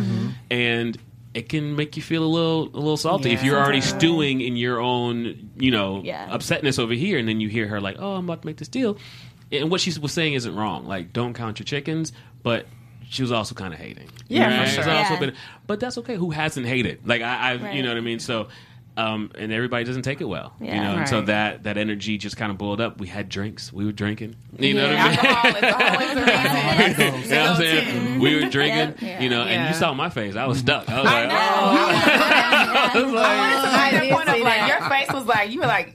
and 0.51 0.97
it 1.37 1.49
can 1.49 1.77
make 1.77 1.97
you 1.97 2.03
feel 2.03 2.25
a 2.25 2.33
little 2.37 2.63
a 2.75 2.81
little 2.81 2.97
salty 2.97 3.31
if 3.33 3.45
you're 3.45 3.59
already 3.59 3.81
stewing 3.83 4.41
in 4.41 4.57
your 4.57 4.81
own 4.81 5.51
you 5.59 5.71
know 5.71 6.01
Yeah. 6.03 6.29
upsetness 6.31 6.79
over 6.79 6.95
here, 6.95 7.19
and 7.19 7.29
then 7.29 7.41
you 7.41 7.49
hear 7.49 7.67
her 7.69 7.81
like, 7.81 7.97
"Oh, 7.99 8.15
I'm 8.17 8.25
about 8.25 8.41
to 8.43 8.47
make 8.47 8.57
this 8.57 8.69
deal," 8.69 8.97
and 9.53 9.71
what 9.71 9.81
she 9.81 9.97
was 10.01 10.13
saying 10.13 10.35
isn't 10.35 10.55
wrong. 10.57 10.87
Like, 10.87 11.13
don't 11.13 11.35
count 11.35 11.59
your 11.59 11.65
chickens, 11.65 12.13
but. 12.43 12.67
She 13.09 13.23
was 13.23 13.31
also 13.31 13.55
kind 13.55 13.73
of 13.73 13.79
hating. 13.79 14.09
Yeah, 14.27 14.51
for 14.51 14.59
Right? 14.59 14.69
sure. 14.69 14.79
It's 14.81 14.89
also 14.89 15.15
Yeah. 15.15 15.21
been- 15.21 15.35
but 15.69 15.79
that's 15.79 15.97
okay. 15.99 16.17
Who 16.17 16.33
hasn't 16.33 16.67
hated? 16.67 17.07
Like 17.07 17.23
I, 17.23 17.51
I 17.51 17.53
you 17.53 17.59
Right. 17.63 17.81
know 17.83 17.91
what 17.91 17.99
I 17.99 18.01
mean. 18.01 18.19
So, 18.19 18.49
um, 18.97 19.31
and 19.37 19.53
everybody 19.53 19.85
doesn't 19.85 20.03
take 20.03 20.21
it 20.21 20.25
well. 20.25 20.55
You 20.61 20.67
Yeah. 20.67 20.83
know, 20.93 20.99
and 20.99 21.09
so 21.09 21.23
that 21.23 21.65
that 21.65 21.77
energy 21.79 22.17
just 22.19 22.37
kind 22.37 22.51
of 22.51 22.59
boiled 22.59 22.81
up. 22.81 22.99
We 22.99 23.07
had 23.09 23.29
drinks. 23.29 23.73
We 23.73 23.85
were 23.85 23.93
drinking. 23.93 24.37
You 24.59 24.75
know 24.75 24.91
Yeah. 24.91 25.07
what 25.09 25.19
I 25.25 25.53
mean? 25.53 25.65
Alcohol 25.65 26.03
is 26.03 26.17
always 26.17 26.17
a. 26.19 27.07
You 27.27 27.31
know 27.35 27.41
what 27.43 27.51
I'm 27.51 27.57
saying? 27.57 28.19
We 28.21 28.35
were 28.43 28.49
drinking, 28.51 29.07
Yeah. 29.09 29.21
you 29.21 29.29
know, 29.31 29.43
and 29.43 29.69
you 29.75 29.79
saw 29.79 29.93
my 29.95 30.09
face. 30.11 30.37
I 30.37 30.47
was 30.47 30.59
stuck. 30.59 30.89
I 30.89 31.01
was 31.03 31.11
I 31.11 31.21
like, 31.21 31.29
know. 31.29 31.37
oh. 31.39 31.91
I 32.97 33.03
was 33.03 33.13
like, 33.13 33.27
I 33.27 33.91
did 33.91 34.13
that 34.13 34.27
point 34.27 34.45
like 34.45 34.69
your 34.69 34.81
face 34.91 35.13
was 35.13 35.27
like 35.27 35.51
you 35.51 35.61
were 35.61 35.67
like 35.67 35.95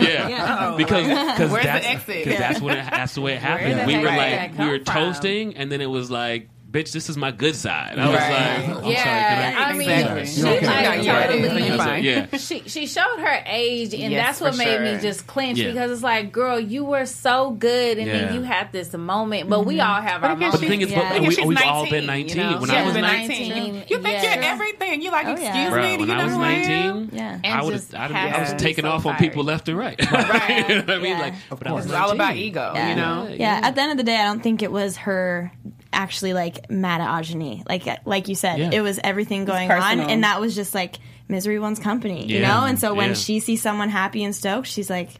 yeah, 0.00 0.74
because 0.76 1.06
because 1.06 1.52
that's 1.52 1.86
that's 1.86 2.08
it, 2.08 2.24
that's 2.38 3.14
the 3.14 3.20
way 3.20 3.34
it 3.34 3.38
happened. 3.40 3.86
we 3.86 3.98
were 3.98 4.04
like 4.04 4.58
we 4.58 4.66
were 4.68 4.78
toasting, 4.78 5.56
and 5.56 5.70
then 5.70 5.80
it 5.80 5.86
was 5.90 6.10
like. 6.10 6.48
Bitch, 6.72 6.90
this 6.92 7.10
is 7.10 7.18
my 7.18 7.30
good 7.30 7.54
side. 7.54 7.98
I 7.98 8.08
was 8.08 8.16
Right. 8.16 8.30
like, 8.30 8.76
I'm 8.84 8.90
yeah, 8.90 9.02
sorry, 9.04 9.52
can 9.52 9.62
I? 9.62 9.62
I 9.62 9.72
mean, 9.74 9.90
Exactly. 9.90 10.26
she 10.26 10.40
You're 10.40 10.48
okay. 10.48 10.66
like 10.66 10.84
totally- 11.04 11.08
right. 11.12 11.28
So 11.28 11.56
you're 11.58 11.66
I 11.66 11.70
was 11.70 11.76
fine. 11.76 11.88
like, 11.88 12.04
yeah. 12.04 12.38
she 12.38 12.62
she 12.66 12.86
showed 12.86 13.18
her 13.18 13.42
age, 13.44 13.92
and 13.92 14.10
Yes, 14.10 14.24
that's 14.24 14.40
what 14.40 14.52
for 14.54 14.58
made 14.58 14.80
me 14.80 14.98
just 15.02 15.26
clench 15.26 15.58
Yeah. 15.58 15.72
because 15.72 15.90
it's 15.90 16.02
like, 16.02 16.32
girl, 16.32 16.58
you 16.58 16.84
were 16.86 17.04
so 17.04 17.50
good, 17.50 17.98
and 17.98 18.06
Yeah. 18.06 18.12
then 18.24 18.34
you 18.36 18.40
had 18.42 18.72
this 18.72 18.94
moment. 18.94 19.50
But 19.50 19.66
we 19.66 19.76
mm-hmm. 19.76 19.86
all 19.86 20.00
have 20.00 20.22
our 20.24 20.30
But 20.30 20.30
again, 20.30 20.38
moments. 20.38 20.56
But 20.56 20.60
the 20.62 20.68
thing 20.68 20.80
is, 20.80 20.90
Yeah. 20.90 20.98
but 21.02 21.12
Look 21.12 21.20
we, 21.20 21.26
at 21.28 21.34
she's 21.34 21.44
we've 21.46 21.58
all 21.62 21.82
19, 21.84 21.90
been 21.90 22.06
19. 22.06 22.36
you 22.36 22.42
know? 22.42 22.58
When 22.60 22.70
She 22.70 22.76
I 22.76 22.84
was 22.86 22.94
19, 22.94 23.48
19. 23.50 23.74
You 23.74 23.98
think 23.98 24.22
Yeah. 24.22 24.34
you're 24.34 24.44
everything. 24.44 25.02
You're 25.02 25.12
like, 25.12 25.26
Oh, 25.26 25.32
excuse. 25.32 25.68
Bro, 25.68 25.82
me. 25.82 25.92
do 25.96 25.98
when 26.00 26.08
you 26.08 26.14
I 26.14 26.18
know 26.18 26.24
was 26.24 26.34
who 26.34 26.42
I 26.42 26.50
am? 26.52 26.96
19, 27.10 27.10
Yeah. 27.12 27.38
I 27.58 27.62
would 27.62 27.74
just 27.74 27.92
have 27.92 28.10
have 28.12 28.34
I 28.34 28.40
was 28.40 28.62
taking 28.62 28.86
off 28.86 29.04
on 29.04 29.16
people 29.16 29.44
left 29.44 29.68
and 29.68 29.76
right. 29.76 30.00
Right. 30.12 30.68
you 30.70 30.76
know 30.76 30.80
what 30.84 30.90
I 30.90 30.98
mean? 30.98 31.18
Like, 31.18 31.34
but 31.50 31.66
I 31.66 31.72
was 31.72 31.84
It's 31.84 31.92
all 31.94 32.12
about 32.12 32.34
ego, 32.36 32.72
you 32.74 32.94
know? 32.96 33.28
Yeah, 33.30 33.60
at 33.62 33.74
the 33.74 33.82
end 33.82 33.90
of 33.92 33.98
the 33.98 34.04
day, 34.04 34.16
I 34.16 34.24
don't 34.24 34.42
think 34.42 34.62
it 34.62 34.72
was 34.72 34.96
her 34.98 35.52
actually 35.92 36.32
like 36.32 36.70
mad 36.70 37.00
at 37.00 37.08
Ajani. 37.08 37.62
Like 37.68 37.86
like 38.06 38.28
you 38.28 38.34
said, 38.34 38.58
Yeah. 38.58 38.70
it 38.72 38.80
was 38.80 38.98
everything 39.02 39.44
going 39.44 39.70
on, 39.70 40.00
and 40.00 40.24
that 40.24 40.40
was 40.40 40.54
just 40.54 40.74
like 40.74 40.96
misery 41.28 41.58
one's 41.58 41.78
company, 41.78 42.26
you 42.26 42.40
know. 42.40 42.64
And 42.64 42.78
so 42.78 42.94
when 42.94 43.10
Yeah. 43.10 43.14
she 43.14 43.40
sees 43.40 43.62
someone 43.62 43.88
happy 43.88 44.22
and 44.24 44.34
stoked, 44.34 44.66
she's 44.68 44.90
like, 44.90 45.10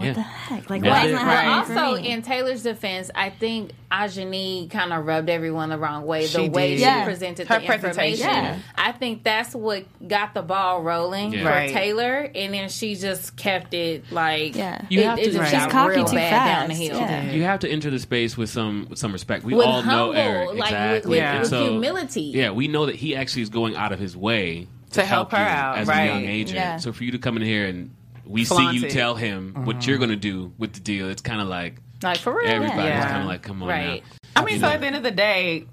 what 0.00 0.06
Yeah. 0.06 0.12
the 0.14 0.22
heck? 0.22 0.70
Like, 0.70 0.82
Yeah. 0.84 0.90
why 0.90 1.04
isn't 1.06 1.16
that 1.16 1.24
But 1.24 1.44
happening 1.44 1.76
for 1.78 1.82
also, 1.84 2.02
in 2.02 2.22
Taylor's 2.22 2.62
defense, 2.62 3.10
I 3.14 3.30
think 3.30 3.70
Ajani 3.92 4.70
kind 4.70 4.92
of 4.92 5.04
rubbed 5.04 5.28
everyone 5.28 5.68
the 5.70 5.78
wrong 5.78 6.06
way. 6.06 6.26
She 6.26 6.46
the 6.46 6.50
way 6.50 6.70
did. 6.70 6.78
she 6.78 6.84
Yeah. 6.84 7.04
presented 7.04 7.48
Her 7.48 7.58
the 7.60 7.66
presentation. 7.66 8.28
information. 8.28 8.44
Yeah. 8.44 8.56
I 8.76 8.92
think 8.92 9.24
that's 9.24 9.54
what 9.54 9.84
got 10.06 10.32
the 10.34 10.42
ball 10.42 10.82
rolling 10.82 11.32
Yeah. 11.32 11.42
for 11.42 11.48
Right. 11.48 11.70
Taylor, 11.72 12.30
and 12.34 12.54
then 12.54 12.68
she 12.68 12.94
just 12.94 13.36
kept 13.36 13.74
it 13.74 14.04
like 14.12 14.54
Yeah. 14.56 14.80
You 14.88 15.00
it, 15.00 15.06
have 15.06 15.18
it 15.18 15.24
to- 15.24 15.30
just 15.32 15.52
Right. 15.52 15.62
She's 15.62 15.72
cocky 15.72 15.94
too 15.96 16.06
fast. 16.06 16.58
down 16.60 16.68
the 16.68 16.74
hill. 16.74 16.98
Yeah. 17.00 17.30
You 17.32 17.42
have 17.42 17.60
to 17.60 17.68
enter 17.70 17.90
the 17.90 17.98
space 17.98 18.36
with 18.36 18.48
some 18.50 18.86
with 18.88 18.98
some 18.98 19.12
respect. 19.12 19.44
We 19.44 19.54
With 19.54 19.66
all 19.66 19.82
know 19.82 20.12
Eric 20.12 20.50
like, 20.54 20.70
exactly, 20.70 21.10
with- 21.10 21.20
and 21.20 21.38
with 21.40 21.48
so 21.48 21.70
humility. 21.70 22.20
Yeah, 22.22 22.50
we 22.50 22.68
know 22.68 22.86
that 22.86 22.96
he 22.96 23.16
actually 23.16 23.42
is 23.42 23.48
going 23.50 23.76
out 23.76 23.92
of 23.92 23.98
his 23.98 24.16
way 24.16 24.68
To 24.92 25.04
help 25.04 25.32
her 25.32 25.36
you 25.38 25.42
out, 25.44 25.78
as 25.78 25.88
right. 25.88 26.02
a 26.02 26.06
young 26.06 26.24
agent. 26.26 26.56
Yeah. 26.58 26.76
So 26.78 26.92
for 26.92 27.04
you 27.04 27.12
to 27.12 27.18
come 27.18 27.36
in 27.36 27.42
here 27.42 27.66
and 27.66 27.90
we 28.30 28.44
Flaunt 28.44 28.70
see 28.74 28.80
you 28.80 28.86
it. 28.86 28.90
tell 28.90 29.14
him 29.14 29.54
what 29.64 29.86
you're 29.86 29.96
mm-hmm. 29.96 30.06
going 30.06 30.10
to 30.10 30.16
do 30.16 30.52
with 30.58 30.72
the 30.72 30.80
deal, 30.80 31.08
it's 31.08 31.22
kind 31.22 31.40
of 31.40 31.48
like 31.48 31.80
Like 32.02 32.18
for 32.18 32.34
real. 32.36 32.48
everybody's 32.48 32.84
Yeah. 32.84 33.08
kind 33.08 33.22
of 33.22 33.26
like, 33.28 33.42
come 33.42 33.62
on 33.62 33.68
Right. 33.68 34.02
now. 34.02 34.40
I 34.40 34.44
mean, 34.44 34.54
You 34.54 34.60
so 34.60 34.66
know. 34.68 34.72
at 34.74 34.80
the 34.80 34.86
end 34.86 34.96
of 34.96 35.02
the 35.02 35.10
day, 35.10 35.66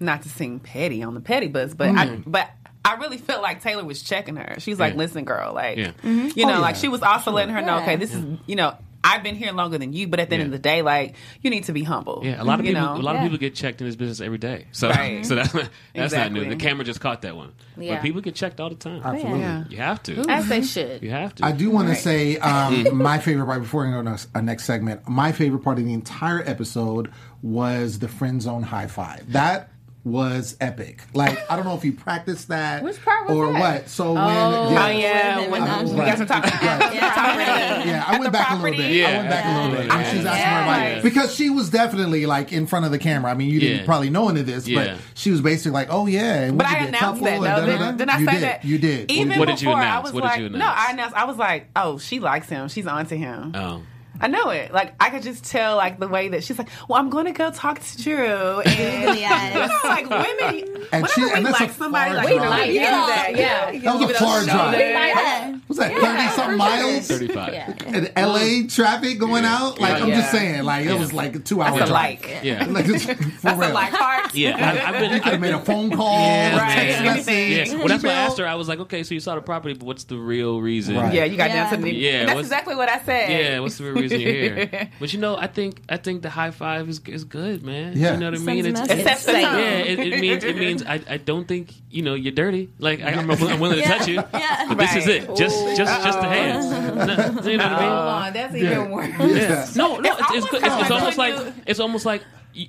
not 0.00 0.22
to 0.22 0.28
seem 0.28 0.58
petty 0.60 1.02
on 1.02 1.14
the 1.14 1.20
petty 1.20 1.48
bus, 1.48 1.74
but 1.74 1.88
I, 1.90 2.06
mm-hmm. 2.06 2.30
but 2.30 2.50
I 2.84 2.94
really 2.94 3.18
felt 3.18 3.42
like 3.42 3.62
Taylor 3.62 3.84
was 3.84 4.02
checking 4.02 4.36
her. 4.36 4.56
She's 4.58 4.78
like, 4.80 4.94
Yeah. 4.94 4.98
"Listen, 4.98 5.24
girl, 5.24 5.52
like, 5.54 5.76
Yeah. 5.78 5.92
Mm-hmm. 6.02 6.30
you 6.38 6.46
know, 6.46 6.56
Oh, 6.58 6.60
like 6.60 6.76
she 6.76 6.88
was 6.88 7.02
also 7.02 7.30
letting 7.30 7.54
her 7.54 7.60
know, 7.62 7.76
Yeah. 7.76 7.82
okay, 7.82 7.96
this 7.96 8.12
is, 8.14 8.24
you 8.46 8.56
know, 8.56 8.76
I've 9.04 9.22
been 9.22 9.34
here 9.34 9.52
longer 9.52 9.78
than 9.78 9.92
you, 9.92 10.06
but 10.06 10.20
at 10.20 10.28
the 10.30 10.36
end 10.36 10.44
of 10.44 10.50
the 10.52 10.58
day, 10.58 10.82
like, 10.82 11.16
you 11.40 11.50
need 11.50 11.64
to 11.64 11.72
be 11.72 11.82
humble. 11.82 12.20
Yeah, 12.24 12.40
a 12.40 12.44
lot 12.44 12.60
of 12.60 12.66
people. 12.66 12.80
know? 12.80 12.94
a 12.94 12.96
lot 13.02 13.14
Yeah. 13.14 13.18
of 13.18 13.22
people 13.24 13.38
get 13.38 13.54
checked 13.54 13.80
in 13.80 13.86
this 13.88 13.96
business 13.96 14.20
every 14.20 14.38
day. 14.38 14.66
So, 14.72 14.88
Right. 14.90 15.26
so 15.26 15.34
that, 15.34 15.70
that's 15.94 16.14
not 16.14 16.30
new. 16.32 16.48
The 16.48 16.56
camera 16.56 16.84
just 16.84 17.00
caught 17.00 17.22
that 17.22 17.36
one. 17.36 17.52
Yeah. 17.76 17.94
But 17.96 18.02
people 18.02 18.20
get 18.20 18.34
checked 18.36 18.60
all 18.60 18.68
the 18.68 18.76
time. 18.76 19.02
Absolutely. 19.04 19.40
Yeah. 19.40 19.64
You 19.68 19.76
have 19.78 20.02
to. 20.04 20.24
As 20.28 20.48
they 20.48 20.62
should. 20.62 21.02
You 21.02 21.10
have 21.10 21.34
to. 21.36 21.44
I 21.44 21.52
do 21.52 21.70
want 21.70 21.88
to 21.88 21.94
say 21.96 22.36
um, 22.38 22.96
my 23.02 23.18
favorite 23.18 23.46
part 23.46 23.62
before 23.62 23.86
we 23.86 23.92
go 23.92 24.02
to 24.04 24.26
our 24.34 24.42
next 24.42 24.64
segment. 24.64 25.08
My 25.08 25.32
favorite 25.32 25.64
part 25.64 25.78
of 25.78 25.84
the 25.84 25.92
entire 25.92 26.40
episode 26.48 27.10
was 27.42 27.98
the 27.98 28.08
friend 28.08 28.40
zone 28.40 28.62
high 28.62 28.86
five. 28.86 29.32
That 29.32 29.68
was 30.04 30.56
epic. 30.60 31.00
Like 31.14 31.38
I 31.50 31.54
don't 31.54 31.64
know 31.64 31.76
if 31.76 31.84
you 31.84 31.92
practiced 31.92 32.48
that 32.48 32.82
Which 32.82 33.00
part 33.04 33.28
was 33.28 33.36
or 33.36 33.52
that? 33.52 33.60
what. 33.60 33.88
So 33.88 34.14
when 34.14 34.22
Oh 34.22 34.88
yeah, 34.88 35.36
oh, 35.38 35.50
When 35.50 35.62
when, 35.62 35.84
they- 35.86 35.92
we 35.92 35.96
got 35.98 36.18
some 36.18 36.26
talk. 36.26 36.42
Right. 36.44 36.94
Yeah, 36.94 38.04
I 38.06 38.12
went 38.12 38.24
the 38.24 38.30
back 38.30 38.50
a 38.50 38.54
little 38.56 38.76
bit. 38.76 38.90
Yeah. 38.92 39.08
I 39.08 39.16
went 39.18 39.28
back 39.30 39.44
a 39.44 39.60
little 39.62 39.76
bit. 39.76 39.86
Yeah. 39.86 40.10
She's 40.10 40.24
asking 40.24 40.40
Yeah. 40.40 40.62
her 40.88 40.94
like 40.94 41.02
because 41.04 41.34
she 41.34 41.50
was 41.50 41.70
definitely 41.70 42.26
like 42.26 42.52
in 42.52 42.66
front 42.66 42.84
of 42.84 42.90
the 42.90 42.98
camera. 42.98 43.30
I 43.30 43.34
mean, 43.34 43.48
you 43.48 43.60
didn't 43.60 43.78
Yeah. 43.80 43.84
probably 43.84 44.10
know 44.10 44.28
any 44.28 44.40
of 44.40 44.46
this, 44.46 44.66
Yeah. 44.66 44.84
but 44.94 44.98
she 45.14 45.30
was 45.30 45.40
basically 45.40 45.72
like, 45.72 45.88
"Oh 45.90 46.06
yeah." 46.06 46.34
And 46.42 46.58
But 46.58 46.66
I 46.66 46.70
you 46.70 46.76
be 46.78 46.84
a 46.84 46.88
announced 46.88 47.22
that. 47.22 47.32
and 47.34 47.44
No, 47.44 47.92
didn't 47.92 48.10
I 48.10 48.18
you 48.18 48.26
say 48.26 48.32
did. 48.32 48.42
that? 48.42 48.64
You 48.64 48.78
did. 48.78 49.10
Even 49.10 49.38
What 49.38 49.48
did 49.48 49.60
you 49.62 49.68
before, 49.68 49.80
I 49.80 49.84
announce? 49.84 50.04
was 50.04 50.12
What 50.14 50.20
did 50.22 50.26
like, 50.28 50.40
you 50.40 50.48
no. 50.50 50.66
I 50.66 50.88
announced. 50.92 51.16
I 51.16 51.24
was 51.24 51.36
like, 51.36 51.68
oh, 51.76 51.98
she 51.98 52.18
likes 52.20 52.48
him. 52.48 52.68
She's 52.68 52.86
onto 52.86 53.16
him. 53.16 53.52
oh. 53.54 53.82
I 54.22 54.28
know 54.28 54.50
it. 54.50 54.72
Like 54.72 54.94
I 55.00 55.10
could 55.10 55.22
just 55.22 55.44
tell, 55.44 55.76
like 55.76 55.98
the 55.98 56.08
way 56.08 56.28
that 56.28 56.44
she's 56.44 56.56
like, 56.58 56.68
"Well, 56.88 56.98
I'm 57.00 57.10
going 57.10 57.26
to 57.26 57.32
go 57.32 57.50
talk 57.50 57.80
to 57.80 58.02
Drew." 58.02 58.60
And 58.60 59.18
Yes. 59.18 59.84
like 59.84 60.08
women, 60.08 60.86
And 60.92 61.02
whenever 61.02 61.08
she- 61.08 61.24
we 61.24 61.32
and 61.32 61.46
that's 61.46 61.60
a 61.60 61.62
like 61.64 61.72
somebody, 61.72 62.14
like 62.14 62.28
we 62.28 62.38
like 62.38 62.70
Yeah. 62.72 62.82
do 63.00 63.06
that. 63.12 63.36
Yeah, 63.36 63.78
That 63.80 64.00
was 64.00 64.10
a 64.10 64.14
far 64.14 64.44
drive. 64.44 64.78
Yeah. 64.78 65.58
Was 65.68 65.78
that 65.78 65.92
thirty 65.92 66.28
something 66.36 66.56
miles? 66.58 67.08
35. 67.08 67.52
Yeah. 67.52 67.74
And 67.86 68.12
LA 68.16 68.68
traffic 68.68 69.18
going 69.18 69.44
out? 69.44 69.80
Like 69.80 70.00
I'm 70.02 70.10
just 70.10 70.30
saying, 70.30 70.62
like 70.64 70.86
it 70.86 70.98
was 70.98 71.12
like 71.12 71.34
a 71.36 71.38
two 71.40 71.60
hour 71.62 71.76
drive. 71.78 71.90
like. 71.90 72.40
Yeah. 72.42 72.66
Like, 72.72 72.86
it's- 72.88 73.04
for 73.04 73.14
That's 73.42 73.58
real. 73.60 73.72
like 73.74 73.92
part. 73.92 74.34
Yeah, 74.34 74.56
I, 74.56 74.88
I've 74.92 75.00
been. 75.00 75.12
You 75.12 75.20
could 75.20 75.32
I've 75.34 75.40
made 75.40 75.52
a 75.54 75.60
phone 75.60 75.90
call, 75.90 76.14
Yeah, 76.20 76.74
text 76.74 77.02
message. 77.02 77.68
Yeah. 77.68 77.76
Well, 77.78 77.88
that's 77.88 78.02
why 78.04 78.10
I 78.10 78.14
asked 78.14 78.38
her. 78.38 78.46
I 78.46 78.54
was 78.54 78.68
like, 78.68 78.78
okay, 78.80 79.02
so 79.02 79.14
you 79.14 79.20
saw 79.20 79.34
the 79.34 79.40
property, 79.42 79.74
but 79.74 79.84
what's 79.84 80.04
the 80.04 80.16
real 80.16 80.60
reason? 80.60 80.94
Yeah, 80.94 81.24
you 81.24 81.36
got 81.36 81.50
Yeah. 81.50 81.70
down 81.70 81.76
to 81.78 81.82
the. 81.84 81.92
Yeah, 81.92 82.26
that's 82.26 82.40
exactly 82.40 82.74
what 82.76 82.88
I 82.88 83.00
said. 83.02 83.30
Yeah, 83.30 83.58
what's 83.60 83.76
the 83.78 83.84
real 83.84 83.94
reason 83.94 84.11
you're 84.20 84.32
here? 84.32 84.90
But 85.00 85.12
you 85.12 85.18
know, 85.18 85.36
I 85.36 85.46
think 85.46 85.82
I 85.88 85.96
think 85.96 86.22
the 86.22 86.30
high 86.30 86.50
five 86.50 86.88
is 86.88 87.00
is 87.06 87.24
good, 87.24 87.62
man. 87.62 87.96
Yeah. 87.96 88.14
You 88.14 88.20
know 88.20 88.30
what 88.30 88.40
I 88.40 88.44
mean? 88.44 88.64
Sends 88.64 88.80
a 88.80 88.82
It's, 88.82 89.04
message. 89.04 89.34
It 89.34 89.38
It's 89.38 89.42
yeah, 89.42 89.68
it, 89.78 89.98
it 89.98 90.20
means 90.20 90.44
it 90.44 90.56
means 90.56 90.82
I, 90.82 91.00
I 91.08 91.16
don't 91.16 91.46
think 91.46 91.72
you 91.90 92.02
know 92.02 92.14
you're 92.14 92.32
dirty. 92.32 92.70
Like 92.78 93.02
I, 93.02 93.10
I'm, 93.12 93.30
I'm 93.30 93.60
willing 93.60 93.76
to 93.76 93.80
Yeah. 93.80 93.98
touch 93.98 94.08
you, 94.08 94.14
Yeah. 94.34 94.66
but 94.68 94.78
this 94.78 94.96
is 94.96 95.06
it. 95.08 95.26
Just 95.36 95.58
just 95.76 96.04
just 96.04 96.20
the 96.20 96.26
oh. 96.26 96.30
hands. 96.30 96.66
No, 97.02 97.50
you 97.50 97.56
know 97.56 97.64
what 97.64 97.72
I 97.72 97.80
mean? 97.80 97.88
Hold 97.88 98.08
on, 98.08 98.32
that's 98.32 98.54
even 98.54 98.90
worse. 98.90 99.08
Yeah. 99.18 99.66
No, 99.76 99.98
no, 99.98 100.16
it's, 100.18 100.30
it's, 100.30 100.30
almost 100.30 100.50
good. 100.50 100.62
it's, 100.62 100.74
it's 100.80 100.90
like 100.90 100.90
almost 100.90 101.18
like 101.18 101.54
it's 101.66 101.80
almost 101.80 102.06
like 102.06 102.22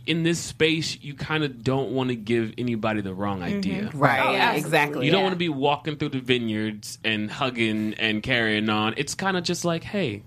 in 0.06 0.24
this 0.24 0.40
space 0.40 0.98
you 1.02 1.14
kind 1.14 1.44
of 1.44 1.64
don't 1.64 1.92
want 1.92 2.10
to 2.10 2.16
give 2.16 2.54
anybody 2.58 3.02
the 3.02 3.14
wrong 3.14 3.40
mm-hmm. 3.40 3.58
idea. 3.58 3.90
Right. 3.94 4.26
Oh, 4.26 4.32
yeah, 4.32 4.54
exactly. 4.54 5.06
You 5.06 5.12
don't 5.12 5.24
want 5.24 5.34
to 5.34 5.40
be 5.40 5.50
walking 5.50 5.98
through 5.98 6.10
the 6.10 6.20
vineyards 6.20 7.00
and 7.04 7.30
hugging 7.30 7.94
and 7.96 8.24
carrying 8.24 8.70
on. 8.70 8.94
It's 8.98 9.16
kind 9.16 9.38
of 9.38 9.44
just 9.44 9.66
like, 9.66 9.84
hey, 9.84 10.24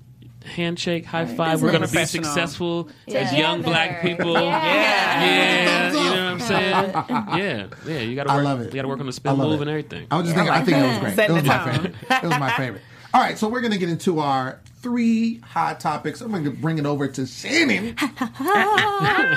handshake, 0.46 1.04
high 1.04 1.26
five. 1.26 1.62
We're 1.62 1.72
gonna 1.72 1.86
be 1.86 1.92
Professional. 1.92 2.24
successful 2.24 2.88
as 3.08 3.32
young 3.32 3.62
black 3.62 4.02
people. 4.02 4.34
Yeah. 4.34 5.24
Yeah, 5.24 5.88
you 5.88 5.94
know 5.94 6.10
what 6.10 6.18
I'm 6.18 6.40
saying? 6.40 6.66
Yeah, 7.36 7.66
yeah. 7.86 8.00
You 8.00 8.14
gotta 8.16 8.30
I 8.30 8.36
work. 8.36 8.44
love 8.44 8.60
it. 8.60 8.66
You 8.66 8.72
gotta 8.76 8.88
work 8.88 9.00
on 9.00 9.06
the 9.06 9.12
I 9.12 9.14
spin 9.14 9.36
move 9.36 9.60
it. 9.60 9.62
and 9.62 9.70
everything. 9.70 10.06
I 10.10 10.16
was 10.16 10.26
just 10.26 10.36
thinking. 10.36 10.54
I 10.54 10.64
think 10.64 10.76
it 10.78 10.86
was 10.86 10.98
great. 10.98 11.14
Setting 11.14 11.36
it 11.36 11.40
was 11.40 11.48
my 11.48 11.64
favorite. 11.72 11.94
It 12.10 12.22
was 12.22 12.38
my 12.38 12.50
favorite. 12.52 12.82
All 13.14 13.22
right, 13.22 13.38
so 13.38 13.48
we're 13.48 13.62
going 13.62 13.72
to 13.72 13.78
get 13.78 13.88
into 13.88 14.18
our 14.20 14.60
three 14.82 15.38
hot 15.38 15.80
topics. 15.80 16.20
I'm 16.20 16.30
going 16.30 16.44
to 16.44 16.50
bring 16.50 16.78
it 16.78 16.84
over 16.84 17.08
to 17.08 17.26
Shannon. 17.26 17.96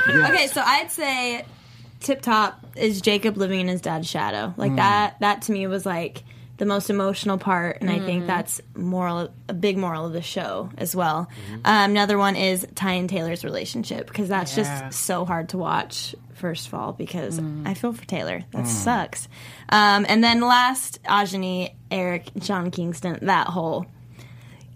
Okay, 0.10 0.48
so 0.48 0.62
I'd 0.62 0.92
say 0.92 1.46
tip 2.02 2.22
top 2.22 2.66
is 2.76 3.00
Jacob 3.02 3.38
living 3.38 3.62
in 3.62 3.68
his 3.68 3.82
dad's 3.82 4.10
shadow. 4.10 4.54
Like 4.58 4.72
hmm. 4.72 4.78
that 4.78 5.20
that 5.22 5.44
to 5.44 5.52
me 5.52 5.66
was 5.68 5.86
like 5.86 6.24
the 6.60 6.66
most 6.66 6.90
emotional 6.92 7.38
part 7.40 7.78
and 7.82 7.90
I 7.90 8.00
think 8.00 8.28
that's 8.28 8.62
moral 8.76 9.30
a 9.48 9.54
big 9.54 9.78
moral 9.78 10.06
of 10.06 10.14
the 10.14 10.22
show 10.22 10.70
as 10.78 10.96
well. 10.96 11.28
Um, 11.66 11.92
another 11.92 12.18
one 12.18 12.36
is 12.36 12.68
Ty 12.76 12.92
and 12.94 13.10
Taylor's 13.10 13.44
relationship 13.44 14.08
because 14.08 14.30
that's 14.30 14.56
Yeah. 14.56 14.88
just 14.90 15.00
so 15.00 15.26
hard 15.26 15.50
to 15.50 15.58
watch 15.58 16.14
first 16.36 16.68
of 16.68 16.74
all 16.74 16.94
because 16.94 17.40
I 17.66 17.74
feel 17.74 17.92
for 17.92 18.06
Taylor. 18.06 18.44
That 18.52 18.66
sucks. 18.68 19.28
Um, 19.70 20.06
and 20.08 20.24
then 20.24 20.40
last 20.42 21.02
Ajani, 21.04 21.74
Eric, 21.92 22.30
John 22.38 22.72
Kingston, 22.72 23.20
that 23.24 23.48
whole 23.48 23.86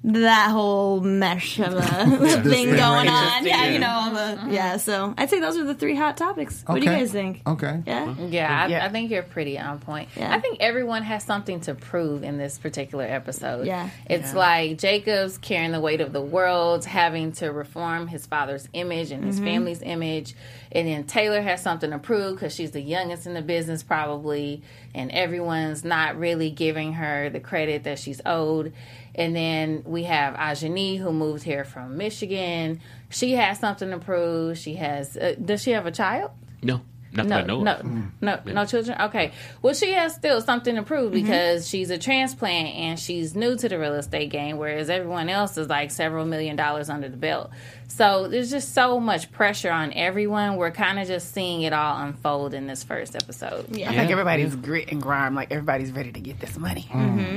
that 0.05 0.51
whole 0.51 0.99
mesh 0.99 1.59
of 1.59 1.73
a 1.73 1.81
thing 2.43 2.43
thing 2.43 2.65
going 2.65 3.07
right 3.07 3.37
on. 3.37 3.45
Yeah, 3.45 3.69
you 3.69 3.79
know, 3.79 3.89
all 3.89 4.11
the, 4.11 4.19
mm-hmm. 4.19 4.51
yeah. 4.51 4.77
So 4.77 5.13
I'd 5.17 5.29
say 5.29 5.39
those 5.39 5.57
are 5.57 5.63
the 5.63 5.75
three 5.75 5.95
hot 5.95 6.17
topics. 6.17 6.61
What 6.65 6.81
do 6.81 6.85
you 6.85 6.91
guys 6.91 7.11
think? 7.11 7.41
Okay. 7.47 7.81
Yeah. 7.85 8.15
Yeah, 8.17 8.63
I, 8.63 8.67
Yeah. 8.67 8.85
I 8.85 8.89
think 8.89 9.11
you're 9.11 9.23
pretty 9.23 9.57
on 9.57 9.79
point. 9.79 10.09
Yeah. 10.17 10.33
I 10.33 10.41
think 10.41 10.57
everyone 10.59 11.03
has 11.03 11.23
something 11.23 11.61
to 11.61 11.75
prove 11.75 12.23
in 12.23 12.37
this 12.37 12.57
particular 12.57 13.05
episode. 13.05 13.65
Yeah. 13.65 13.89
It's 14.09 14.33
like 14.33 14.77
Jacob's 14.77 15.37
carrying 15.37 15.71
the 15.71 15.79
weight 15.79 16.01
of 16.01 16.11
the 16.11 16.21
world, 16.21 16.83
having 16.83 17.31
to 17.33 17.51
reform 17.51 18.07
his 18.07 18.25
father's 18.25 18.67
image 18.73 19.11
and 19.11 19.23
his 19.23 19.37
mm-hmm. 19.37 19.45
family's 19.45 19.81
image. 19.81 20.35
And 20.73 20.87
then 20.87 21.05
Taylor 21.05 21.41
has 21.41 21.61
something 21.61 21.91
to 21.91 21.99
prove 21.99 22.35
because 22.35 22.53
she's 22.53 22.71
the 22.71 22.81
youngest 22.81 23.25
in 23.25 23.35
the 23.35 23.41
business, 23.41 23.83
probably. 23.83 24.63
And 24.93 25.11
everyone's 25.11 25.85
not 25.85 26.17
really 26.17 26.49
giving 26.49 26.93
her 26.93 27.29
the 27.29 27.39
credit 27.39 27.85
that 27.85 27.99
she's 27.99 28.21
owed. 28.25 28.73
And 29.15 29.35
then 29.35 29.83
we 29.85 30.03
have 30.03 30.35
Ajani, 30.35 30.97
who 30.97 31.11
moved 31.11 31.43
here 31.43 31.63
from 31.63 31.97
Michigan. 31.97 32.81
She 33.09 33.33
has 33.33 33.59
something 33.59 33.91
to 33.91 33.99
prove. 33.99 34.57
She 34.57 34.75
has, 34.75 35.15
uh, 35.15 35.35
does 35.43 35.61
she 35.61 35.71
have 35.71 35.85
a 35.85 35.91
child? 35.91 36.31
No, 36.63 36.81
not 37.15 37.25
No, 37.27 37.35
that 37.35 37.43
I 37.43 37.47
know. 37.47 37.61
no, 37.63 37.71
of. 37.73 37.85
no, 38.21 38.39
no 38.53 38.65
children. 38.65 38.97
Okay, 39.01 39.31
well, 39.61 39.73
she 39.73 39.91
has 39.93 40.13
still 40.15 40.41
something 40.41 40.75
to 40.75 40.83
prove 40.83 41.11
Mm-hmm. 41.13 41.21
because 41.25 41.67
she's 41.67 41.89
a 41.89 41.97
transplant 41.97 42.75
and 42.75 42.99
she's 42.99 43.35
new 43.35 43.55
to 43.57 43.67
the 43.69 43.77
real 43.79 43.93
estate 43.95 44.29
game, 44.29 44.57
whereas 44.57 44.89
everyone 44.89 45.29
else 45.29 45.57
is 45.57 45.67
like 45.67 45.91
several 45.91 46.25
million 46.25 46.55
dollars 46.55 46.89
under 46.89 47.09
the 47.09 47.17
belt. 47.17 47.51
So 47.87 48.27
there's 48.27 48.49
just 48.49 48.73
so 48.73 48.99
much 48.99 49.31
pressure 49.31 49.69
on 49.71 49.93
everyone. 49.93 50.55
We're 50.55 50.71
kind 50.71 50.97
of 50.99 51.07
just 51.07 51.31
seeing 51.33 51.61
it 51.61 51.73
all 51.73 51.97
unfold 52.01 52.53
in 52.55 52.65
this 52.65 52.83
first 52.83 53.15
episode. 53.15 53.75
Yeah. 53.75 53.91
I 53.91 53.95
think 53.95 54.09
everybody's 54.09 54.55
grit 54.55 54.91
and 54.91 54.99
grime. 55.01 55.35
Like 55.35 55.51
everybody's 55.51 55.91
ready 55.91 56.11
to 56.11 56.19
get 56.19 56.39
this 56.39 56.57
money. 56.57 56.87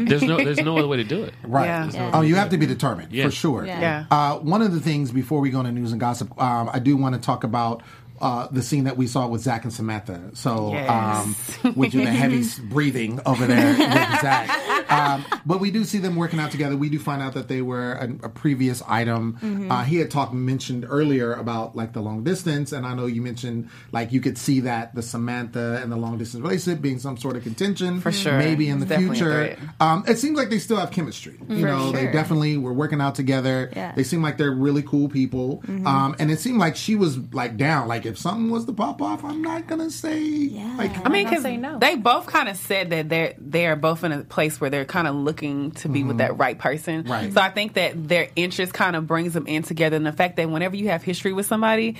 There's 0.08 0.22
no 0.22 0.36
there's 0.38 0.60
no 0.62 0.78
other 0.78 0.88
way 0.88 0.96
to 0.98 1.04
do 1.04 1.24
it. 1.24 1.34
Right. 1.46 1.66
Yeah. 1.66 1.90
Yeah. 1.92 2.10
Oh, 2.14 2.22
you 2.22 2.36
have 2.36 2.50
to 2.50 2.58
be 2.58 2.66
determined 2.66 3.12
Yeah. 3.12 3.24
for 3.26 3.30
sure. 3.30 3.66
Yeah. 3.66 3.80
Yeah. 3.80 4.04
Uh, 4.10 4.38
one 4.38 4.62
of 4.62 4.72
the 4.72 4.80
things 4.80 5.10
before 5.12 5.40
we 5.40 5.50
go 5.50 5.60
into 5.60 5.72
news 5.72 5.92
and 5.92 6.00
gossip, 6.00 6.40
um, 6.40 6.70
I 6.72 6.78
do 6.78 6.96
want 6.96 7.14
to 7.14 7.20
talk 7.20 7.44
about 7.44 7.82
uh, 8.20 8.48
the 8.50 8.62
scene 8.62 8.85
that 8.85 8.96
we 8.96 9.07
saw 9.07 9.26
with 9.26 9.42
Zach 9.42 9.64
and 9.64 9.72
Samantha. 9.72 10.31
So, 10.35 10.72
Yes. 10.72 10.88
um, 10.90 11.37
is 11.85 11.92
the 11.92 12.05
heavy 12.07 12.44
breathing 12.68 13.20
over 13.26 13.46
there 13.46 13.70
with 13.72 14.20
Zach. 14.20 14.90
Um, 14.90 15.24
but 15.44 15.61
we 15.61 15.70
do 15.70 15.85
see 15.85 15.98
them 15.98 16.16
working 16.16 16.38
out 16.38 16.50
together. 16.50 16.76
We 16.76 16.88
do 16.88 16.98
find 16.98 17.20
out 17.20 17.35
that 17.35 17.48
they 17.48 17.61
were 17.62 17.92
a, 17.92 18.26
a 18.26 18.29
previous 18.29 18.83
item. 18.87 19.66
Uh, 19.70 19.83
he 19.85 19.96
had 19.96 20.11
talked 20.11 20.33
mentioned 20.33 20.87
earlier 20.88 21.33
about 21.33 21.74
like 21.76 21.92
the 21.92 22.00
long 22.00 22.22
distance, 22.24 22.72
and 22.72 22.87
I 22.87 22.94
know 22.94 23.07
you 23.07 23.20
mentioned 23.22 23.68
like 23.92 24.12
you 24.12 24.20
could 24.20 24.38
see 24.38 24.61
that 24.61 24.94
the 24.94 25.02
Samantha 25.02 25.81
and 25.83 25.90
the 25.90 25.96
long 25.96 26.18
distance 26.18 26.42
relationship 26.42 26.81
being 26.81 26.98
some 26.98 27.16
sort 27.16 27.37
of 27.37 27.42
contention 27.42 28.00
For 28.00 28.12
sure. 28.12 28.38
maybe 28.38 28.68
in 28.68 28.79
the 28.81 28.87
definitely 28.87 29.16
future. 29.16 29.59
Um, 29.81 30.05
it 30.07 30.18
seems 30.18 30.37
like 30.38 30.50
they 30.50 30.59
still 30.59 30.76
have 30.76 30.90
chemistry. 30.90 31.38
You 31.48 31.64
know, 31.66 31.90
they 31.92 32.11
definitely 32.12 32.57
were 32.57 32.72
working 32.72 33.00
out 33.00 33.14
together. 33.16 33.70
Yeah. 33.74 33.92
They 33.94 34.05
seem 34.05 34.22
like 34.22 34.38
they're 34.38 34.50
really 34.52 34.83
cool 34.83 35.09
people. 35.09 35.62
Um, 35.66 36.14
and 36.18 36.31
it 36.31 36.38
seemed 36.40 36.59
like 36.59 36.76
she 36.76 36.94
was 36.96 37.18
like 37.35 37.57
down. 37.57 37.88
Like 37.88 38.06
if 38.07 38.19
something 38.19 38.51
was 38.51 38.64
to 38.66 38.73
pop 38.73 39.03
off, 39.03 39.25
I'm 39.25 39.42
not 39.42 39.66
gonna 39.66 39.90
say. 39.90 40.21
Yeah. 40.21 40.77
Like 40.77 41.07
I 41.07 41.09
mean, 41.09 41.25
because 41.25 41.42
say 41.42 41.57
no. 41.57 41.79
they 41.79 41.97
both 41.97 42.27
kind 42.27 42.49
of 42.49 42.57
said 42.57 42.90
that 42.90 43.09
they're 43.09 43.35
they're 43.38 43.77
both 43.77 44.05
in 44.05 44.12
a 44.12 44.25
place 44.25 44.61
where 44.61 44.71
they're 44.71 44.85
kind 44.85 45.07
of 45.07 45.14
looking 45.14 45.73
to 45.73 45.88
be 45.88 46.03
with 46.03 46.12
mm-hmm. 46.12 46.19
that 46.19 46.38
right 46.38 46.59
person. 46.59 47.05
Right. 47.05 47.33
So 47.33 47.40
I 47.40 47.50
think 47.50 47.75
that 47.75 48.09
their 48.09 48.29
interest 48.37 48.73
kind 48.73 48.96
of 48.96 49.07
brings 49.07 49.35
them 49.35 49.46
in 49.46 49.63
together, 49.63 49.96
and 49.96 50.07
the 50.07 50.13
fact 50.13 50.37
that 50.37 50.48
whenever 50.50 50.77
you 50.77 50.88
have 50.88 51.02
history 51.02 51.33
with 51.33 51.46
somebody. 51.46 51.96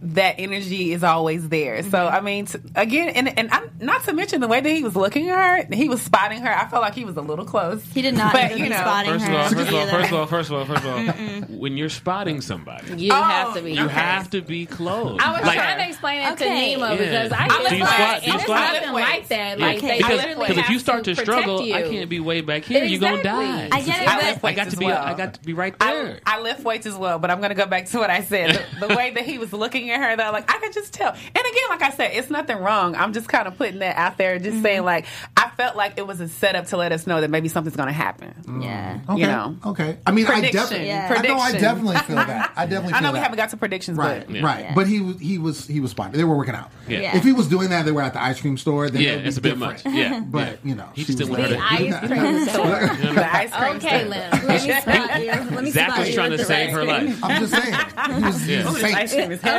That 0.00 0.36
energy 0.38 0.92
is 0.92 1.02
always 1.02 1.48
there. 1.48 1.82
So 1.82 1.98
mm-hmm. 1.98 2.14
I 2.14 2.20
mean, 2.20 2.46
t- 2.46 2.58
again, 2.76 3.08
and 3.10 3.36
and 3.36 3.50
I'm, 3.50 3.68
not 3.80 4.04
to 4.04 4.12
mention 4.12 4.40
the 4.40 4.46
way 4.46 4.60
that 4.60 4.68
he 4.70 4.84
was 4.84 4.94
looking 4.94 5.28
at 5.28 5.66
her, 5.68 5.74
he 5.74 5.88
was 5.88 6.00
spotting 6.00 6.40
her. 6.42 6.48
I 6.56 6.68
felt 6.68 6.82
like 6.82 6.94
he 6.94 7.04
was 7.04 7.16
a 7.16 7.20
little 7.20 7.44
close. 7.44 7.84
He 7.92 8.00
did 8.02 8.14
not 8.16 8.32
But, 8.32 8.56
you 8.56 8.64
be 8.64 8.68
know, 8.70 8.76
spotting 8.76 9.12
First 9.18 9.24
of 9.26 9.30
her. 9.32 9.36
all, 9.38 9.86
first 9.88 10.10
of 10.12 10.14
all, 10.14 10.26
first 10.26 10.50
of 10.50 10.56
all, 10.56 10.64
first 10.64 10.84
of 10.84 10.88
all, 10.88 11.04
first 11.06 11.18
of 11.18 11.50
all, 11.50 11.56
when 11.58 11.76
you're 11.76 11.88
spotting 11.88 12.40
somebody, 12.40 12.94
You 13.02 13.12
oh. 13.12 13.22
have 13.22 13.54
to 13.54 13.62
be. 13.62 13.72
you 13.74 13.88
have 13.88 14.30
to 14.30 14.40
be 14.40 14.66
close. 14.66 15.20
I 15.20 15.32
was 15.32 15.42
Like- 15.42 15.56
trying 15.58 15.78
to 15.78 15.88
explain 15.88 16.20
it 16.22 16.32
Okay. 16.34 16.74
to 16.74 16.78
Nemo 16.80 16.92
Yeah. 16.92 16.96
because 16.96 17.32
I 17.32 17.48
Do 17.48 17.54
get 17.64 17.72
you 17.72 17.84
it, 17.84 17.88
squat? 17.88 18.22
And? 18.22 18.34
It's 18.34 18.48
nothing 18.48 18.92
like 18.92 19.28
that. 19.28 19.58
Yeah. 19.58 19.66
Like 19.66 19.80
they 19.80 19.98
because 19.98 20.24
because 20.36 20.58
if 20.58 20.70
you 20.70 20.78
start 20.78 21.04
to, 21.04 21.10
protect 21.10 21.26
struggle, 21.26 21.62
you. 21.62 21.74
I 21.74 21.82
can't 21.82 22.08
be 22.08 22.20
way 22.20 22.40
back 22.40 22.62
here. 22.64 22.84
You're 22.84 23.00
gonna 23.00 23.22
die. 23.22 23.68
I 23.72 23.80
get 23.82 24.00
it, 24.02 24.08
I 24.08 24.14
but 24.16 24.24
lift 24.24 24.44
I 24.44 24.46
weights 24.46 24.56
got 24.56 24.62
to 24.62 24.68
as 24.68 24.74
be. 24.76 24.84
well. 24.86 25.04
I 25.04 25.14
got 25.14 25.34
to 25.34 25.40
be 25.42 25.52
right 25.54 25.78
there. 25.78 26.20
I 26.24 26.40
lift 26.40 26.62
weights 26.62 26.86
as 26.86 26.94
well, 26.94 27.18
but 27.18 27.30
I'm 27.32 27.38
going 27.38 27.50
to 27.50 27.54
go 27.56 27.66
back 27.66 27.86
to 27.86 27.98
what 27.98 28.10
I 28.10 28.22
said. 28.22 28.64
The, 28.80 28.86
the 28.86 28.94
way 28.94 29.10
that 29.10 29.24
he 29.24 29.38
was 29.38 29.52
looking 29.52 29.87
at 29.90 30.00
her, 30.00 30.16
though, 30.16 30.30
like 30.32 30.50
I 30.52 30.58
could 30.58 30.72
just 30.72 30.92
tell. 30.92 31.10
And 31.10 31.36
again, 31.36 31.62
like 31.70 31.82
I 31.82 31.90
said, 31.90 32.10
it's 32.14 32.30
nothing 32.30 32.58
wrong. 32.58 32.94
I'm 32.96 33.12
just 33.12 33.28
kind 33.28 33.46
of 33.48 33.56
putting 33.56 33.78
that 33.80 33.96
out 33.96 34.18
there, 34.18 34.38
just 34.38 34.62
saying 34.62 34.78
mm-hmm. 34.78 34.84
like 34.86 35.06
I 35.36 35.48
felt 35.50 35.76
like 35.76 35.94
it 35.98 36.06
was 36.06 36.20
a 36.20 36.28
setup 36.28 36.66
to 36.66 36.76
let 36.76 36.92
us 36.92 37.06
know 37.06 37.20
that 37.20 37.30
maybe 37.30 37.48
something's 37.48 37.76
going 37.76 37.88
to 37.88 37.92
happen. 37.92 38.34
Mm. 38.42 38.62
Yeah. 38.64 39.00
okay, 39.08 39.20
you 39.20 39.26
know. 39.26 39.56
okay. 39.66 39.98
I 40.06 40.10
mean, 40.12 40.26
I 40.26 40.40
definitely, 40.50 40.86
Yeah. 40.86 41.14
I 41.16 41.26
know, 41.26 41.36
I 41.38 41.52
definitely 41.52 41.96
feel 41.98 42.16
that. 42.16 42.52
I 42.56 42.66
definitely. 42.66 42.88
Feel. 42.90 42.96
I 42.96 43.00
know 43.00 43.12
we 43.12 43.18
that. 43.18 43.22
haven't 43.24 43.36
got 43.38 43.50
to 43.50 43.56
predictions, 43.56 43.98
Right, 43.98 44.26
but 44.26 44.34
Yeah. 44.36 44.44
right. 44.44 44.60
Yeah. 44.64 44.74
But 44.74 44.86
he 44.86 45.00
was 45.00 45.18
he 45.20 45.38
was 45.38 45.66
he 45.66 45.80
was 45.80 45.90
spotting. 45.92 46.12
They 46.18 46.24
were 46.24 46.36
working 46.36 46.54
out. 46.54 46.70
Yeah. 46.88 47.16
If 47.16 47.24
he 47.24 47.32
was 47.32 47.48
doing 47.48 47.70
that, 47.70 47.84
they 47.84 47.92
were 47.92 48.02
at 48.02 48.12
the 48.12 48.22
ice 48.22 48.40
cream 48.40 48.56
store. 48.56 48.88
Then 48.90 49.02
yeah, 49.02 49.10
it 49.12 49.22
be 49.22 49.28
it's 49.28 49.36
a 49.36 49.40
bit 49.40 49.58
different. 49.58 49.84
much. 49.84 49.94
Yeah, 49.94 50.20
But 50.20 50.64
you 50.64 50.74
know, 50.74 50.88
He 50.94 51.02
she 51.04 51.14
just 51.14 51.28
was 51.30 51.38
didn't 51.38 51.58
want 51.60 51.70
her 51.70 51.86
like- 51.86 52.00
to- 52.00 52.06
Ice 52.06 52.20
cream 52.20 52.48
store. 52.48 53.14
the 53.14 53.34
ice 53.36 53.52
cream 53.52 53.76
Okay. 53.76 54.04
Lynn. 54.04 54.30
Let 54.30 54.44
me 54.48 54.58
spot 54.58 55.20
you. 55.20 55.26
Let 55.56 55.64
me 55.64 55.70
Zach 55.70 55.86
spot 55.88 55.98
was 56.00 56.08
you 56.08 56.14
trying 56.14 56.30
to 56.32 56.44
save 56.44 56.70
her 56.70 56.84
life. 56.84 57.24
I'm 57.24 57.40
just 57.46 57.52
saying. 57.52 57.74
He 58.18 58.24
was, 58.24 58.42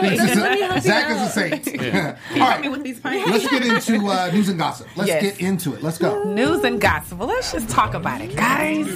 he's 0.09 0.18
Yeah. 0.27 0.33
a 0.33 0.33
This 0.35 0.35
saint. 0.35 0.35
ice 0.35 0.35
cream 0.35 0.35
is 0.35 0.37
a- 0.37 0.41
Let 0.41 0.51
me 0.51 0.61
help 0.61 0.75
you 0.75 0.81
Zach 0.81 1.09
is 1.09 1.21
a 1.21 1.29
saint. 1.29 1.81
Yeah. 2.35 2.45
All 2.53 2.59
me 2.59 2.69
with 2.69 2.83
these 2.83 2.99
pints. 2.99 3.29
let's 3.29 3.49
get 3.49 3.65
into 3.65 4.07
uh, 4.07 4.29
news 4.31 4.49
and 4.49 4.59
gossip. 4.59 4.87
Let's 4.95 5.07
Yes. 5.07 5.21
get 5.23 5.39
into 5.41 5.73
it. 5.73 5.81
Let's 5.83 5.97
go. 5.97 6.23
News 6.23 6.63
and 6.63 6.79
gossip. 6.79 7.17
Well, 7.17 7.27
let's 7.27 7.51
just 7.51 7.69
talk 7.69 7.93
about 7.93 8.21
it, 8.21 8.35
guys. 8.35 8.87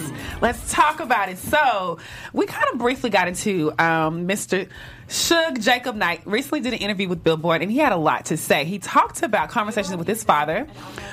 Let's 0.41 0.71
talk 0.71 0.99
about 0.99 1.29
it. 1.29 1.37
So, 1.37 1.97
we 2.33 2.45
kind 2.45 2.65
of 2.73 2.79
briefly 2.79 3.09
got 3.09 3.27
into 3.27 3.71
um, 3.79 4.27
Mr. 4.27 4.67
Suge 5.07 5.61
Jacob 5.61 5.95
Knight 5.95 6.21
recently 6.25 6.59
did 6.61 6.73
an 6.73 6.79
interview 6.79 7.07
with 7.07 7.23
Billboard, 7.23 7.61
and 7.61 7.71
he 7.71 7.77
had 7.77 7.91
a 7.91 7.97
lot 7.97 8.25
to 8.25 8.37
say. 8.37 8.65
He 8.65 8.79
talked 8.79 9.21
about 9.21 9.49
conversations 9.49 9.95
with 9.95 10.07
his 10.07 10.23
father, 10.23 10.67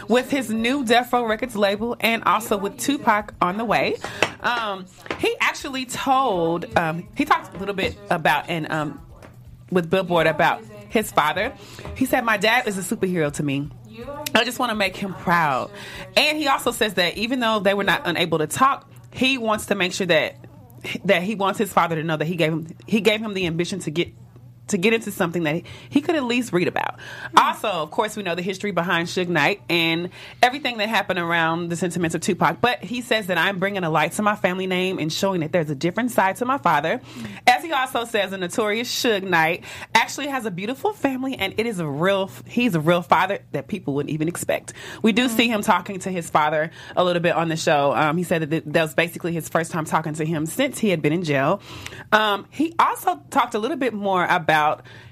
with 0.09 0.31
his 0.31 0.51
new 0.51 0.85
Death 0.85 1.13
Row 1.13 1.25
Records 1.25 1.55
label, 1.57 1.97
and 2.01 2.23
also 2.25 2.57
with 2.57 2.79
Tupac 2.79 3.35
on 3.41 3.57
the 3.59 3.65
way. 3.65 3.97
Um, 4.43 4.87
he 5.19 5.35
actually 5.41 5.85
told, 5.87 6.77
um, 6.79 7.07
he 7.15 7.25
talked 7.25 7.55
a 7.55 7.59
little 7.59 7.75
bit 7.75 7.97
about, 8.11 8.49
and 8.49 8.71
um, 8.73 9.01
with 9.71 9.91
Billboard 9.91 10.27
about 10.27 10.63
his 10.89 11.11
father. 11.13 11.55
He 11.97 12.05
said, 12.05 12.25
My 12.25 12.37
dad 12.37 12.67
is 12.67 12.77
a 12.79 12.83
superhero 12.97 13.33
to 13.35 13.43
me. 13.43 13.71
I 14.35 14.45
just 14.45 14.59
want 14.59 14.71
to 14.71 14.77
make 14.77 14.97
him 14.97 15.15
proud. 15.15 15.71
And 16.17 16.39
he 16.39 16.47
also 16.49 16.71
says 16.71 16.95
that 16.95 17.17
even 17.17 17.41
though 17.41 17.61
they 17.61 17.75
were 17.75 17.85
not 17.85 18.03
unable 18.05 18.39
to 18.39 18.47
talk, 18.47 18.91
he 19.13 19.39
wants 19.39 19.67
to 19.67 19.75
make 19.75 19.93
sure 19.93 20.07
that 20.07 20.37
that 21.05 21.23
he 21.23 21.35
wants 21.35 21.59
his 21.59 21.71
father 21.73 21.97
to 21.97 22.03
know 22.03 22.17
that 22.17 22.25
he 22.25 22.37
gave 22.37 22.53
him 22.53 22.67
he 22.87 23.01
gave 23.01 23.21
him 23.21 23.35
the 23.35 23.47
ambition 23.47 23.81
to 23.81 23.91
get 23.91 24.13
to 24.71 24.79
get 24.79 24.93
into 24.93 25.11
something 25.11 25.45
that 25.45 25.63
he 25.89 26.01
could 26.01 26.17
at 26.17 26.25
least 26.25 26.53
read 26.53 26.69
about. 26.69 26.99
Also, 27.37 27.69
of 27.69 27.91
course, 27.91 28.17
we 28.17 28.23
know 28.23 28.35
the 28.35 28.43
history 28.43 28.71
behind 28.73 29.09
Suge 29.09 29.29
Knight 29.29 29.63
and 29.69 30.11
everything 30.43 30.79
that 30.79 30.89
happened 30.89 31.19
around 31.19 31.69
the 31.69 31.77
sentiments 31.77 32.15
of 32.15 32.21
Tupac. 32.21 32.61
But 32.61 32.83
he 32.83 33.03
says 33.03 33.27
that 33.27 33.39
I'm 33.39 33.59
bringing 33.59 33.85
a 33.85 33.91
light 33.91 34.13
to 34.13 34.23
my 34.23 34.37
family 34.37 34.67
name 34.67 34.99
and 34.99 35.13
showing 35.13 35.41
that 35.41 35.53
there's 35.53 35.71
a 35.71 35.75
different 35.75 36.11
side 36.11 36.37
to 36.37 36.45
my 36.45 36.59
father. 36.59 37.01
As 37.47 37.63
he 37.63 37.73
also 37.73 38.05
says, 38.05 38.31
the 38.31 38.39
notorious 38.39 38.91
Suge 38.91 39.23
Knight 39.23 39.65
actually 39.95 40.29
has 40.29 40.47
a 40.47 40.51
beautiful 40.51 40.93
family, 40.93 41.37
and 41.37 41.55
it 41.59 41.67
is 41.67 41.79
a 41.79 41.87
real. 41.87 42.31
He's 42.47 42.75
a 42.75 42.81
real 42.81 43.03
father 43.03 43.41
that 43.53 43.69
people 43.69 43.95
wouldn't 43.95 44.13
even 44.13 44.29
expect. 44.29 44.73
We 45.03 45.13
do 45.13 45.29
see 45.29 45.49
him 45.49 45.63
talking 45.63 45.99
to 46.01 46.11
his 46.11 46.31
father 46.31 46.71
a 46.97 47.05
little 47.05 47.23
bit 47.23 47.35
on 47.35 47.49
the 47.49 47.57
show. 47.57 47.93
Um, 47.95 48.17
he 48.17 48.25
said 48.25 48.49
that 48.51 48.73
that 48.73 48.83
was 48.83 48.95
basically 48.95 49.33
his 49.33 49.49
first 49.49 49.71
time 49.73 49.85
talking 49.85 50.15
to 50.15 50.25
him 50.25 50.47
since 50.47 50.79
he 50.79 50.91
had 50.91 51.03
been 51.03 51.13
in 51.13 51.25
jail. 51.25 51.61
Um, 52.13 52.47
he 52.51 52.75
also 52.79 53.21
talked 53.31 53.55
a 53.55 53.59
little 53.59 53.77
bit 53.77 53.95
more 53.95 54.25
about 54.25 54.60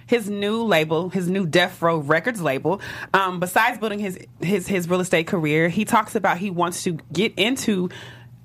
his 0.07 0.29
new 0.29 0.63
label, 0.63 1.11
his 1.11 1.29
new 1.29 1.47
Death 1.47 1.81
Row 1.83 1.99
Records 1.99 2.41
label. 2.41 2.81
Um, 3.13 3.41
besides 3.41 3.79
building 3.79 3.99
his 3.99 4.19
his 4.41 4.67
his 4.67 4.89
real 4.89 5.01
estate 5.01 5.27
career, 5.27 5.69
he 5.69 5.85
talks 5.85 6.15
about 6.15 6.39
he 6.39 6.51
wants 6.51 6.83
to 6.85 6.99
get 7.13 7.35
into 7.37 7.91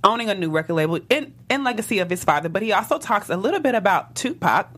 owning 0.04 0.30
a 0.30 0.36
new 0.36 0.52
record 0.52 0.74
label 0.74 1.00
in 1.10 1.34
in 1.50 1.64
legacy 1.64 2.00
of 2.00 2.10
his 2.10 2.24
father. 2.24 2.50
But 2.50 2.62
he 2.62 2.74
also 2.74 3.00
talks 3.00 3.30
a 3.30 3.38
little 3.38 3.62
bit 3.62 3.76
about 3.76 4.16
Tupac. 4.16 4.70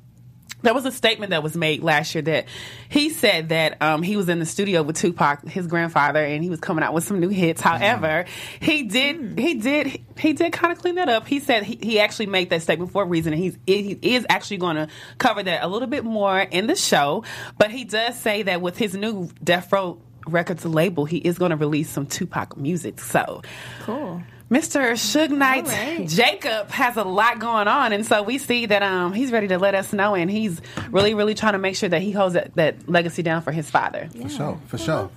There 0.66 0.74
was 0.74 0.86
a 0.86 0.91
statement 0.91 1.30
that 1.30 1.43
was 1.43 1.55
made 1.55 1.84
last 1.84 2.16
year 2.16 2.24
that 2.24 2.47
he 2.89 3.09
said 3.09 3.49
that 3.49 3.80
um, 3.84 4.01
he 4.01 4.18
was 4.18 4.30
in 4.30 4.39
the 4.39 4.47
studio 4.47 4.82
with 4.82 4.95
Tupac, 4.97 5.47
his 5.47 5.68
grandfather, 5.68 6.24
and 6.24 6.43
he 6.43 6.49
was 6.49 6.59
coming 6.59 6.84
out 6.84 6.91
with 6.91 7.03
some 7.03 7.20
new 7.20 7.30
hits. 7.30 7.61
However, 7.61 8.26
he 8.59 8.82
did 8.84 9.38
he 9.38 9.53
did 9.53 10.01
he 10.18 10.34
did 10.34 10.51
kind 10.53 10.74
of 10.74 10.80
clean 10.80 10.95
that 10.95 11.07
up. 11.07 11.28
He 11.28 11.39
said 11.39 11.63
he, 11.63 11.78
he 11.80 11.99
actually 11.99 12.26
made 12.26 12.49
that 12.49 12.63
statement 12.63 12.91
for 12.91 13.03
a 13.03 13.05
reason, 13.05 13.34
and 13.34 13.41
he's 13.41 13.57
he 13.68 13.99
is 14.01 14.26
actually 14.28 14.57
going 14.57 14.76
to 14.78 14.88
cover 15.20 15.43
that 15.43 15.63
a 15.63 15.68
little 15.68 15.88
bit 15.88 16.03
more 16.03 16.39
in 16.39 16.66
the 16.66 16.76
show. 16.76 17.24
But 17.59 17.70
he 17.70 17.84
does 17.84 18.20
say 18.20 18.41
that 18.43 18.59
with 18.59 18.78
his 18.78 18.95
new 18.95 19.30
Death 19.43 19.72
Row 19.72 20.01
Records 20.26 20.66
label, 20.66 21.05
he 21.05 21.18
is 21.18 21.38
going 21.38 21.51
to 21.51 21.57
release 21.57 21.91
some 21.91 22.07
Tupac 22.07 22.57
music. 22.57 22.99
So 22.99 23.43
Cool. 23.84 24.24
Mr. 24.56 24.93
Suge 24.93 25.32
Knight 25.32 25.66
All 25.66 25.72
right. 25.72 26.08
Jacob 26.08 26.70
has 26.70 26.95
a 26.95 27.03
lot 27.03 27.39
going 27.39 27.68
on, 27.68 27.91
and 27.91 28.06
so 28.06 28.24
we 28.24 28.38
see 28.38 28.66
that 28.68 28.82
um, 28.82 29.12
he's 29.12 29.30
ready 29.30 29.49
to 29.49 29.60
let 29.60 29.76
us 29.76 29.91
know, 29.91 30.16
and 30.16 30.32
he's 30.32 30.62
really, 30.91 31.14
really 31.14 31.34
trying 31.34 31.53
to 31.53 31.60
make 31.60 31.76
sure 31.76 31.89
that 31.89 32.01
he 32.01 32.12
holds 32.12 32.36
that, 32.36 32.56
that 32.56 32.88
legacy 32.88 33.22
down 33.22 33.41
for 33.41 33.51
his 33.51 33.70
father. 33.70 34.10
For 34.22 34.30
sure. 34.30 34.62
For 34.68 34.78
sure. 34.78 35.10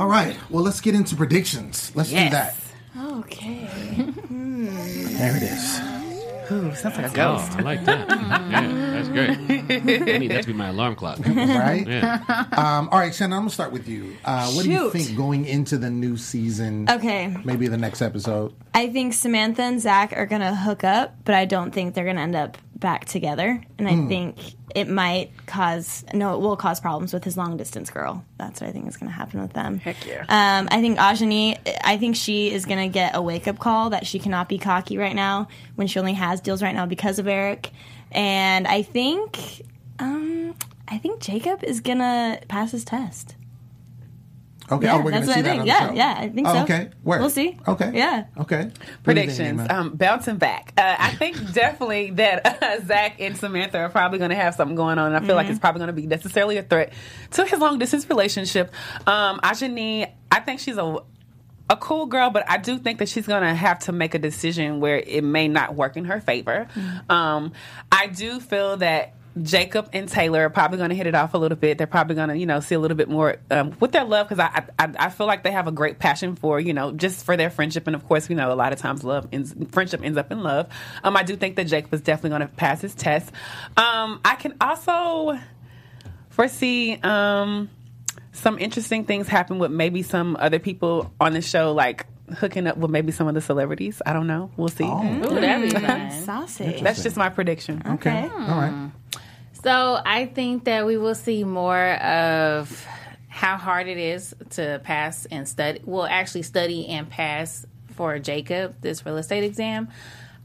All 0.00 0.08
right. 0.08 0.36
Well, 0.50 0.64
let's 0.64 0.80
get 0.80 0.96
into 0.96 1.14
predictions. 1.14 1.92
Let's 1.94 2.10
do 2.10 2.16
that. 2.16 2.56
Okay. 2.98 3.68
There 4.28 5.36
it 5.36 5.42
is. 5.44 5.93
Ooh, 6.52 6.74
sounds 6.74 6.96
like 6.96 7.06
a 7.06 7.10
Oh, 7.10 7.12
ghost. 7.38 7.52
I 7.56 7.60
like 7.62 7.84
that. 7.84 8.08
yeah, 8.50 8.92
that's 8.92 9.08
great. 9.08 9.30
I 10.14 10.18
need 10.18 10.30
that 10.30 10.42
to 10.42 10.46
be 10.48 10.52
my 10.52 10.68
alarm 10.68 10.94
clock. 10.96 11.18
Right? 11.26 11.86
Yeah. 11.86 12.22
Um, 12.52 12.88
all 12.90 12.98
right, 12.98 13.14
Shannon, 13.14 13.32
I'm 13.34 13.40
going 13.42 13.48
to 13.48 13.54
start 13.54 13.72
with 13.72 13.88
you. 13.88 14.16
Uh, 14.24 14.50
what 14.52 14.64
do 14.64 14.70
you 14.70 14.78
Shoot. 14.78 14.92
think 14.92 15.16
going 15.16 15.44
into 15.46 15.78
the 15.78 15.90
new 15.90 16.16
season? 16.16 16.88
Okay. 16.90 17.34
Maybe 17.44 17.68
the 17.68 17.76
next 17.78 18.02
episode. 18.02 18.54
I 18.74 18.88
think 18.90 19.14
Samantha 19.14 19.62
and 19.62 19.80
Zach 19.80 20.12
are 20.16 20.26
gonna 20.26 20.54
hook 20.54 20.82
up, 20.84 21.16
but 21.24 21.34
I 21.34 21.44
don't 21.44 21.70
think 21.72 21.94
they're 21.94 22.04
gonna 22.04 22.20
end 22.20 22.34
up 22.36 22.58
back 22.76 23.04
together. 23.04 23.62
And 23.78 23.88
I 23.88 24.06
think 24.08 24.36
it 24.74 24.88
might 24.88 25.30
cause 25.46 26.04
no, 26.12 26.34
it 26.34 26.40
will 26.40 26.56
cause 26.56 26.80
problems 26.80 27.12
with 27.12 27.24
his 27.24 27.36
long 27.36 27.56
distance 27.56 27.90
girl. 27.90 28.24
That's 28.38 28.60
what 28.60 28.68
I 28.68 28.72
think 28.72 28.88
is 28.88 28.96
gonna 28.96 29.12
happen 29.12 29.40
with 29.40 29.52
them. 29.52 29.78
Heck 29.78 30.04
yeah. 30.06 30.22
Um, 30.28 30.68
I 30.70 30.80
think 30.80 30.98
Ajani, 30.98 31.58
I 31.82 31.96
think 31.96 32.16
she 32.16 32.52
is 32.52 32.66
gonna 32.66 32.88
get 32.88 33.14
a 33.14 33.22
wake 33.22 33.46
up 33.46 33.58
call 33.58 33.90
that 33.90 34.06
she 34.06 34.18
cannot 34.18 34.48
be 34.48 34.58
cocky 34.58 34.98
right 34.98 35.14
now 35.14 35.48
when 35.76 35.86
she 35.86 35.98
only 35.98 36.14
has 36.14 36.40
deals 36.40 36.62
right 36.62 36.74
now 36.74 36.86
because 36.86 37.18
of 37.18 37.28
Eric. 37.28 37.70
And 38.10 38.66
I 38.66 38.82
think, 38.82 39.62
um, 39.98 40.54
I 40.88 40.98
think 40.98 41.20
Jacob 41.20 41.62
is 41.62 41.80
gonna 41.80 42.40
pass 42.48 42.72
his 42.72 42.84
test. 42.84 43.36
Okay. 44.70 44.86
Yeah, 44.86 44.94
oh, 44.94 44.96
we're 44.98 45.10
going 45.10 45.12
that's 45.12 45.26
to 45.26 45.28
what 45.28 45.34
see 45.34 45.38
I 45.40 45.42
that 45.42 45.48
think. 45.50 45.60
on 45.60 45.66
the 45.66 45.72
Yeah, 45.72 45.88
show. 45.88 45.94
yeah, 45.94 46.14
I 46.18 46.28
think 46.30 46.48
Oh, 46.48 46.54
so. 46.54 46.62
Okay. 46.62 46.90
Where? 47.02 47.20
We'll 47.20 47.30
see. 47.30 47.58
Okay. 47.68 47.90
Yeah. 47.94 48.24
Okay. 48.38 48.56
What 49.04 49.14
do 49.14 49.20
you 49.20 49.26
think, 49.26 49.36
Predictions. 49.36 49.60
Nima? 49.60 49.70
Um, 49.70 49.90
bouncing 49.94 50.36
back. 50.36 50.72
Uh, 50.78 50.96
I 50.98 51.10
think 51.16 51.36
definitely 51.52 52.10
that 52.12 52.62
uh, 52.62 52.80
Zach 52.86 53.20
and 53.20 53.36
Samantha 53.36 53.78
are 53.78 53.88
probably 53.90 54.18
going 54.18 54.30
to 54.30 54.36
have 54.36 54.54
something 54.54 54.74
going 54.76 54.98
on. 54.98 55.12
And 55.14 55.22
I 55.22 55.26
feel 55.26 55.36
like 55.36 55.48
it's 55.48 55.58
probably 55.58 55.80
going 55.80 55.88
to 55.88 55.92
be 55.92 56.06
necessarily 56.06 56.56
a 56.56 56.62
threat 56.62 56.92
to 57.32 57.44
his 57.44 57.60
long 57.60 57.78
distance 57.78 58.08
relationship. 58.08 58.72
Um, 59.06 59.38
Ajani, 59.40 60.10
I 60.32 60.40
think 60.40 60.60
she's 60.60 60.78
a 60.78 60.96
a 61.70 61.76
cool 61.78 62.04
girl, 62.06 62.28
but 62.28 62.44
I 62.48 62.58
do 62.58 62.78
think 62.78 62.98
that 62.98 63.08
she's 63.08 63.26
going 63.26 63.42
to 63.42 63.54
have 63.54 63.78
to 63.80 63.92
make 63.92 64.14
a 64.14 64.18
decision 64.18 64.80
where 64.80 64.98
it 64.98 65.24
may 65.24 65.48
not 65.48 65.74
work 65.74 65.96
in 65.96 66.04
her 66.04 66.20
favor. 66.20 66.68
Um, 67.08 67.52
I 67.90 68.08
do 68.08 68.38
feel 68.38 68.76
that 68.76 69.14
Jacob 69.42 69.88
and 69.92 70.08
Taylor 70.08 70.42
are 70.46 70.50
probably 70.50 70.78
going 70.78 70.90
to 70.90 70.94
hit 70.96 71.08
it 71.08 71.14
off 71.14 71.34
a 71.34 71.38
little 71.38 71.58
bit. 71.58 71.76
They're 71.76 71.88
probably 71.88 72.14
going 72.14 72.28
to, 72.28 72.36
you 72.36 72.46
know, 72.46 72.60
see 72.60 72.76
a 72.76 72.78
little 72.78 72.96
bit 72.96 73.08
more 73.08 73.36
um, 73.50 73.76
with 73.80 73.90
their 73.90 74.04
love 74.04 74.28
because 74.28 74.38
I, 74.38 74.64
I 74.78 74.92
I 74.96 75.10
feel 75.10 75.26
like 75.26 75.42
they 75.42 75.50
have 75.50 75.66
a 75.66 75.72
great 75.72 75.98
passion 75.98 76.36
for, 76.36 76.60
you 76.60 76.72
know, 76.72 76.92
just 76.92 77.24
for 77.24 77.36
their 77.36 77.50
friendship. 77.50 77.86
And 77.88 77.96
of 77.96 78.06
course, 78.06 78.30
you 78.30 78.36
know, 78.36 78.52
a 78.52 78.54
lot 78.54 78.72
of 78.72 78.78
times 78.78 79.02
love 79.02 79.26
ends, 79.32 79.54
friendship 79.72 80.02
ends 80.04 80.18
up 80.18 80.30
in 80.30 80.42
love. 80.42 80.68
Um, 81.02 81.16
I 81.16 81.24
do 81.24 81.34
think 81.34 81.56
that 81.56 81.64
Jacob 81.64 81.92
is 81.92 82.00
definitely 82.00 82.30
going 82.30 82.42
to 82.42 82.48
pass 82.48 82.80
his 82.80 82.94
test. 82.94 83.32
Um, 83.76 84.20
I 84.24 84.36
can 84.38 84.54
also 84.60 85.36
foresee 86.30 86.98
um, 87.02 87.70
some 88.32 88.58
interesting 88.58 89.04
things 89.04 89.26
happen 89.26 89.58
with 89.58 89.70
maybe 89.70 90.02
some 90.02 90.36
other 90.38 90.58
people 90.58 91.12
on 91.20 91.32
the 91.32 91.42
show, 91.42 91.72
like 91.72 92.06
hooking 92.38 92.66
up 92.66 92.76
with 92.76 92.90
maybe 92.90 93.12
some 93.12 93.28
of 93.28 93.34
the 93.34 93.40
celebrities. 93.40 94.00
I 94.06 94.12
don't 94.12 94.26
know. 94.26 94.50
We'll 94.56 94.68
see. 94.68 94.84
Ooh, 94.84 95.40
that'd 95.40 95.70
be 95.70 95.78
fun. 95.78 96.10
Saucy. 96.10 96.80
That's 96.82 97.02
just 97.02 97.16
my 97.16 97.28
prediction. 97.28 97.82
Okay. 97.84 98.28
All 98.32 98.60
right. 98.60 98.90
So 99.64 99.98
I 100.04 100.26
think 100.26 100.64
that 100.64 100.84
we 100.84 100.98
will 100.98 101.14
see 101.14 101.42
more 101.42 101.94
of 101.94 102.86
how 103.28 103.56
hard 103.56 103.88
it 103.88 103.96
is 103.96 104.34
to 104.50 104.78
pass 104.84 105.24
and 105.30 105.48
study. 105.48 105.80
Well, 105.86 106.04
actually 106.04 106.42
study 106.42 106.86
and 106.88 107.08
pass 107.08 107.64
for 107.96 108.18
Jacob 108.18 108.76
this 108.82 109.06
real 109.06 109.16
estate 109.16 109.42
exam. 109.42 109.88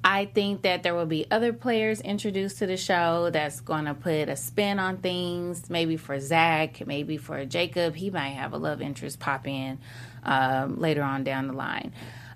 I 0.05 0.23
think 0.23 0.61
that 0.61 0.83
there 0.83 0.95
will 0.95 1.05
be 1.05 1.25
other 1.29 1.51
players 1.51 1.99
introduced 1.99 2.59
to 2.59 2.65
the 2.65 2.77
show 2.77 3.29
that's 3.29 3.59
going 3.59 3.85
to 3.85 3.93
put 3.93 4.29
a 4.29 4.37
spin 4.37 4.79
on 4.79 4.99
things. 4.99 5.69
Maybe 5.69 5.97
for 5.97 6.17
Zach, 6.21 6.87
maybe 6.87 7.17
for 7.17 7.43
Jacob. 7.43 7.95
He 7.95 8.09
might 8.09 8.29
have 8.29 8.53
a 8.53 8.57
love 8.57 8.81
interest 8.81 9.19
pop 9.19 9.45
in 9.45 9.79
um, 10.23 10.79
later 10.79 11.03
on 11.03 11.25
down 11.25 11.47
the 11.47 11.53
line. 11.53 11.91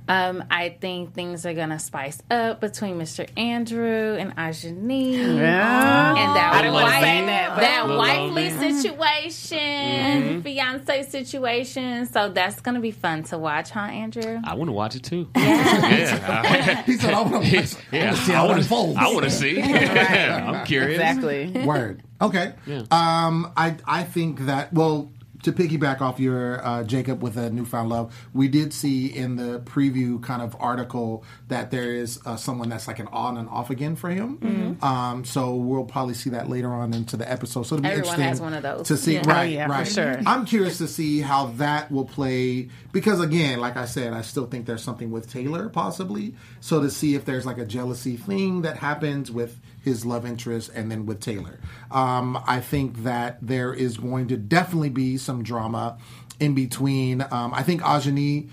Um, 0.07 0.43
I 0.51 0.69
think 0.81 1.13
things 1.13 1.45
are 1.45 1.53
gonna 1.53 1.79
spice 1.79 2.21
up 2.29 2.59
between 2.59 2.97
Mr. 2.99 3.27
Andrew 3.37 4.17
and 4.19 4.35
Ajani. 4.35 5.13
Yeah. 5.13 6.09
And 6.09 6.35
that 6.35 6.65
I 6.65 6.69
wife- 6.71 7.01
that, 7.01 7.49
but- 7.55 7.61
that 7.61 7.81
Little 7.87 7.97
wifely 7.97 8.49
lonely. 8.49 8.81
situation, 8.81 10.41
fiance 10.43 11.03
situation. 11.03 12.05
So 12.07 12.29
that's 12.29 12.59
gonna 12.61 12.79
be 12.81 12.91
fun 12.91 13.23
to 13.25 13.37
watch, 13.37 13.69
huh, 13.69 13.79
Andrew? 13.81 14.39
I 14.43 14.55
want 14.55 14.67
to 14.69 14.73
watch 14.73 14.95
it 14.95 15.03
too. 15.03 15.29
Yeah, 15.35 16.83
He 16.85 16.93
said, 16.97 17.13
"I 17.13 17.21
want 17.21 17.45
to 17.45 17.55
watch. 17.57 17.75
I 17.91 17.95
yeah. 17.95 18.05
want 18.05 18.17
to 18.17 18.23
see 18.23 18.31
I 18.33 18.35
how 18.35 18.45
it 18.45 18.47
want 18.49 18.59
unfolds." 18.59 18.95
to. 18.95 19.01
I 19.01 19.07
want 19.13 19.23
to 19.23 19.31
see. 19.31 19.61
I'm 19.61 20.65
curious. 20.65 20.99
Exactly. 20.99 21.63
Word. 21.65 22.03
Okay. 22.21 22.53
Um, 22.91 23.51
I 23.57 23.75
I 23.85 24.03
think 24.03 24.45
that 24.47 24.73
well. 24.73 25.09
To 25.43 25.51
piggyback 25.51 26.01
off 26.01 26.19
your 26.19 26.65
uh, 26.65 26.83
Jacob 26.83 27.21
with 27.21 27.37
a 27.37 27.49
newfound 27.49 27.89
love, 27.89 28.15
we 28.33 28.47
did 28.47 28.73
see 28.73 29.07
in 29.07 29.35
the 29.35 29.59
preview 29.59 30.21
kind 30.23 30.41
of 30.41 30.55
article 30.59 31.23
that 31.49 31.69
there 31.69 31.93
is 31.93 32.19
uh, 32.25 32.35
someone 32.37 32.69
that's 32.69 32.87
like 32.87 32.99
an 32.99 33.07
on 33.07 33.37
and 33.37 33.47
off 33.49 33.69
again 33.69 33.95
for 33.95 34.09
him. 34.09 34.77
Um, 34.81 35.25
so 35.25 35.55
we'll 35.55 35.85
probably 35.85 36.13
see 36.13 36.29
that 36.31 36.49
later 36.49 36.71
on 36.73 36.93
into 36.93 37.17
the 37.17 37.29
episode. 37.29 37.63
So 37.63 37.75
it'll 37.75 37.83
be 37.83 37.89
Everyone 37.89 38.05
interesting 38.21 38.27
has 38.29 38.41
one 38.41 38.53
of 38.53 38.63
those. 38.63 38.87
to 38.87 38.97
see. 38.97 39.13
Yeah. 39.15 39.23
Right, 39.29 39.39
Oh, 39.39 39.41
yeah, 39.49 39.65
for 39.67 39.71
right. 39.73 39.87
sure. 39.87 40.19
I'm 40.25 40.45
curious 40.45 40.77
to 40.79 40.87
see 40.87 41.19
how 41.21 41.47
that 41.57 41.91
will 41.91 42.05
play 42.05 42.69
because 42.93 43.19
again, 43.19 43.59
like 43.59 43.75
I 43.77 43.85
said, 43.85 44.13
I 44.13 44.21
still 44.21 44.45
think 44.47 44.65
there's 44.65 44.83
something 44.83 45.11
with 45.11 45.29
Taylor 45.29 45.67
possibly. 45.69 46.35
So 46.61 46.81
to 46.81 46.89
see 46.89 47.15
if 47.15 47.25
there's 47.25 47.45
like 47.45 47.57
a 47.57 47.65
jealousy 47.65 48.15
thing 48.15 48.61
that 48.61 48.77
happens 48.77 49.29
with 49.31 49.59
his 49.81 50.05
love 50.05 50.25
interest 50.25 50.71
and 50.73 50.89
then 50.89 51.05
with 51.05 51.19
Taylor. 51.19 51.59
Um, 51.91 52.41
I 52.47 52.61
think 52.61 53.03
that 53.03 53.37
there 53.41 53.73
is 53.73 53.97
going 53.97 54.29
to 54.29 54.37
definitely 54.37 54.89
be 54.89 55.17
some 55.17 55.32
drama 55.41 55.97
in 56.39 56.53
between. 56.53 57.21
Um, 57.31 57.53
I 57.53 57.63
think 57.63 57.81
Ajani, 57.81 58.49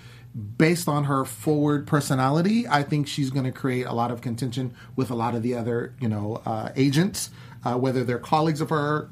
based 0.56 0.88
on 0.88 1.04
her 1.04 1.24
forward 1.24 1.86
personality, 1.86 2.66
I 2.68 2.82
think 2.82 3.08
she's 3.08 3.30
going 3.30 3.44
to 3.44 3.52
create 3.52 3.86
a 3.86 3.92
lot 3.92 4.10
of 4.10 4.20
contention 4.20 4.74
with 4.96 5.10
a 5.10 5.14
lot 5.14 5.34
of 5.34 5.42
the 5.42 5.54
other, 5.54 5.94
you 6.00 6.08
know, 6.08 6.40
uh, 6.46 6.70
agents, 6.76 7.30
uh, 7.64 7.74
whether 7.74 8.04
they're 8.04 8.18
colleagues 8.18 8.60
of 8.60 8.70
her 8.70 9.10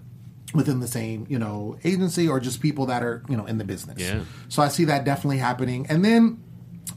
within 0.55 0.81
the 0.81 0.89
same, 0.89 1.27
you 1.29 1.39
know, 1.39 1.77
agency 1.85 2.29
or 2.29 2.41
just 2.41 2.61
people 2.61 2.87
that 2.87 3.03
are, 3.03 3.23
you 3.29 3.37
know, 3.37 3.45
in 3.45 3.59
the 3.59 3.65
business. 3.65 4.01
Yeah. 4.01 4.21
So 4.49 4.63
I 4.63 4.69
see 4.69 4.85
that 4.87 5.05
definitely 5.05 5.39
happening. 5.39 5.87
And 5.89 6.05
then 6.05 6.43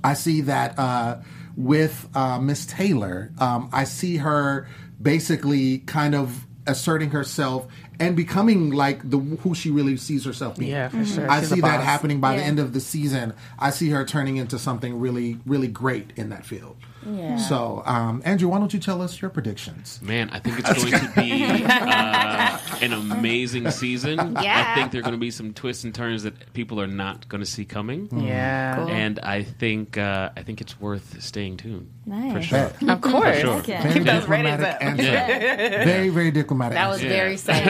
I 0.03 0.13
see 0.13 0.41
that 0.41 0.79
uh, 0.79 1.17
with 1.57 2.07
uh, 2.15 2.39
Miss 2.39 2.65
Taylor, 2.65 3.31
um, 3.39 3.69
I 3.73 3.83
see 3.83 4.17
her 4.17 4.67
basically 5.01 5.79
kind 5.79 6.15
of 6.15 6.45
asserting 6.67 7.09
herself 7.09 7.67
and 8.01 8.15
becoming 8.15 8.71
like 8.71 9.07
the 9.07 9.19
who 9.19 9.53
she 9.53 9.69
really 9.69 9.95
sees 9.95 10.25
herself 10.25 10.57
being. 10.57 10.71
Yeah, 10.71 10.89
for 10.89 10.97
mm-hmm. 10.97 11.15
sure. 11.15 11.29
I 11.29 11.41
She's 11.41 11.49
see 11.49 11.61
that 11.61 11.83
happening 11.83 12.19
by 12.19 12.35
the 12.35 12.43
end 12.43 12.59
of 12.59 12.73
the 12.73 12.81
season. 12.81 13.33
I 13.59 13.69
see 13.69 13.89
her 13.89 14.03
turning 14.03 14.37
into 14.37 14.57
something 14.57 14.99
really, 14.99 15.37
really 15.45 15.67
great 15.67 16.11
in 16.15 16.29
that 16.29 16.45
field. 16.45 16.77
Yeah. 17.05 17.37
So, 17.37 17.83
um, 17.85 18.21
Andrew, 18.25 18.49
why 18.49 18.59
don't 18.59 18.73
you 18.73 18.79
tell 18.79 19.01
us 19.01 19.21
your 19.21 19.29
predictions? 19.29 19.99
Man, 20.01 20.29
I 20.31 20.39
think 20.39 20.59
it's 20.59 20.73
going 20.73 20.91
to 20.91 21.11
be 21.15 21.63
uh, 21.65 22.59
an 22.81 22.93
amazing 22.93 23.71
season. 23.71 24.37
Yeah. 24.41 24.71
I 24.71 24.75
think 24.75 24.91
there 24.91 24.99
are 24.99 25.03
going 25.03 25.13
to 25.13 25.19
be 25.19 25.31
some 25.31 25.53
twists 25.53 25.83
and 25.83 25.93
turns 25.93 26.23
that 26.23 26.53
people 26.53 26.79
are 26.79 26.87
not 26.87 27.27
going 27.29 27.41
to 27.41 27.45
see 27.49 27.65
coming. 27.65 28.09
Yeah. 28.11 28.85
And 28.87 29.19
I 29.19 29.43
think 29.43 29.97
uh, 29.97 30.29
I 30.35 30.43
think 30.43 30.61
it's 30.61 30.79
worth 30.79 31.21
staying 31.21 31.57
tuned. 31.57 31.89
Nice. 32.05 32.33
For 32.33 32.41
sure. 32.41 32.71
Bet. 32.81 32.89
Of 32.89 33.01
course. 33.01 33.39
Sure. 33.39 33.55
Okay. 33.57 33.79
Very 33.81 33.93
Keep 33.93 34.03
those 34.03 34.21
diplomatic 34.21 34.65
up. 34.67 34.81
answer. 34.83 35.03
Yeah. 35.03 35.85
Very, 35.85 36.09
very 36.09 36.31
diplomatic. 36.31 36.75
That 36.75 36.89
was 36.89 36.97
answer. 36.97 37.09
very 37.09 37.37
sad. 37.37 37.67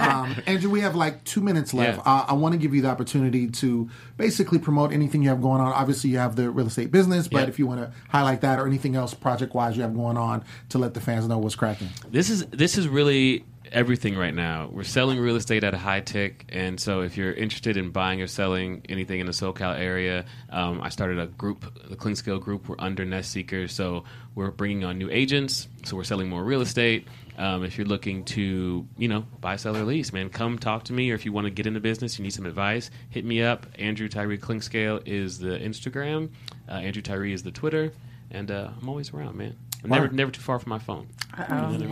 um, 0.10 0.36
Andrew, 0.46 0.70
we 0.70 0.80
have 0.80 0.94
like 0.96 1.22
two 1.24 1.40
minutes 1.40 1.72
left. 1.72 1.98
Yeah. 1.98 2.12
Uh, 2.12 2.26
I 2.28 2.32
want 2.34 2.52
to 2.52 2.58
give 2.58 2.74
you 2.74 2.82
the 2.82 2.88
opportunity 2.88 3.48
to 3.48 3.88
basically 4.16 4.58
promote 4.58 4.92
anything 4.92 5.22
you 5.22 5.28
have 5.28 5.40
going 5.40 5.60
on. 5.60 5.72
Obviously, 5.72 6.10
you 6.10 6.18
have 6.18 6.36
the 6.36 6.50
real 6.50 6.66
estate 6.66 6.90
business, 6.90 6.99
but 7.08 7.32
Yeah. 7.32 7.46
if 7.48 7.58
you 7.58 7.66
want 7.66 7.80
to 7.80 7.90
highlight 8.08 8.40
that 8.42 8.58
or 8.58 8.66
anything 8.66 8.96
else 8.96 9.14
project 9.14 9.54
wise 9.54 9.76
you 9.76 9.82
have 9.82 9.94
going 9.94 10.16
on 10.16 10.42
to 10.70 10.78
let 10.78 10.94
the 10.94 11.00
fans 11.00 11.26
know 11.28 11.38
what's 11.38 11.54
cracking. 11.54 11.88
This 12.10 12.30
is 12.30 12.46
this 12.46 12.76
is 12.78 12.88
really 12.88 13.44
everything 13.72 14.16
right 14.16 14.34
now. 14.34 14.68
We're 14.72 14.82
selling 14.82 15.20
real 15.20 15.36
estate 15.36 15.62
at 15.62 15.74
a 15.74 15.78
high 15.78 16.00
tick, 16.00 16.44
and 16.48 16.80
so 16.80 17.02
if 17.02 17.16
you're 17.16 17.32
interested 17.32 17.76
in 17.76 17.90
buying 17.90 18.20
or 18.20 18.26
selling 18.26 18.82
anything 18.88 19.20
in 19.20 19.26
the 19.26 19.32
SoCal 19.32 19.78
area, 19.78 20.24
um, 20.50 20.80
I 20.82 20.88
started 20.88 21.20
a 21.20 21.28
group, 21.28 21.64
the 21.88 21.94
Clinkscale 21.94 22.40
Group. 22.40 22.68
We're 22.68 22.74
under 22.80 23.04
Nest 23.04 23.30
Seekers, 23.30 23.72
so 23.72 24.02
we're 24.34 24.50
bringing 24.50 24.84
on 24.84 24.98
new 24.98 25.08
agents. 25.10 25.68
So 25.84 25.96
we're 25.96 26.04
selling 26.04 26.28
more 26.28 26.42
real 26.42 26.62
estate. 26.62 27.06
Um, 27.40 27.64
if 27.64 27.78
you're 27.78 27.86
looking 27.86 28.24
to, 28.26 28.86
you 28.98 29.08
know, 29.08 29.24
buy, 29.40 29.56
sell, 29.56 29.74
or 29.74 29.84
lease, 29.84 30.12
man, 30.12 30.28
come 30.28 30.58
talk 30.58 30.84
to 30.84 30.92
me. 30.92 31.10
Or 31.10 31.14
if 31.14 31.24
you 31.24 31.32
want 31.32 31.46
to 31.46 31.50
get 31.50 31.66
into 31.66 31.80
business, 31.80 32.18
you 32.18 32.22
need 32.22 32.34
some 32.34 32.44
advice, 32.44 32.90
hit 33.08 33.24
me 33.24 33.42
up. 33.42 33.66
Andrew 33.78 34.10
Tyree 34.10 34.36
Clinkscale 34.36 35.00
is 35.06 35.38
the 35.38 35.58
Instagram. 35.58 36.28
Uh, 36.68 36.72
Andrew 36.72 37.00
Tyree 37.00 37.32
is 37.32 37.42
the 37.42 37.50
Twitter, 37.50 37.92
and 38.30 38.50
uh, 38.50 38.68
I'm 38.78 38.88
always 38.90 39.14
around, 39.14 39.36
man. 39.36 39.56
I'm 39.82 39.88
never, 39.88 40.08
never 40.08 40.30
too 40.30 40.42
far 40.42 40.58
from 40.58 40.68
my 40.68 40.78
phone. 40.78 41.08
Absolutely. 41.34 41.88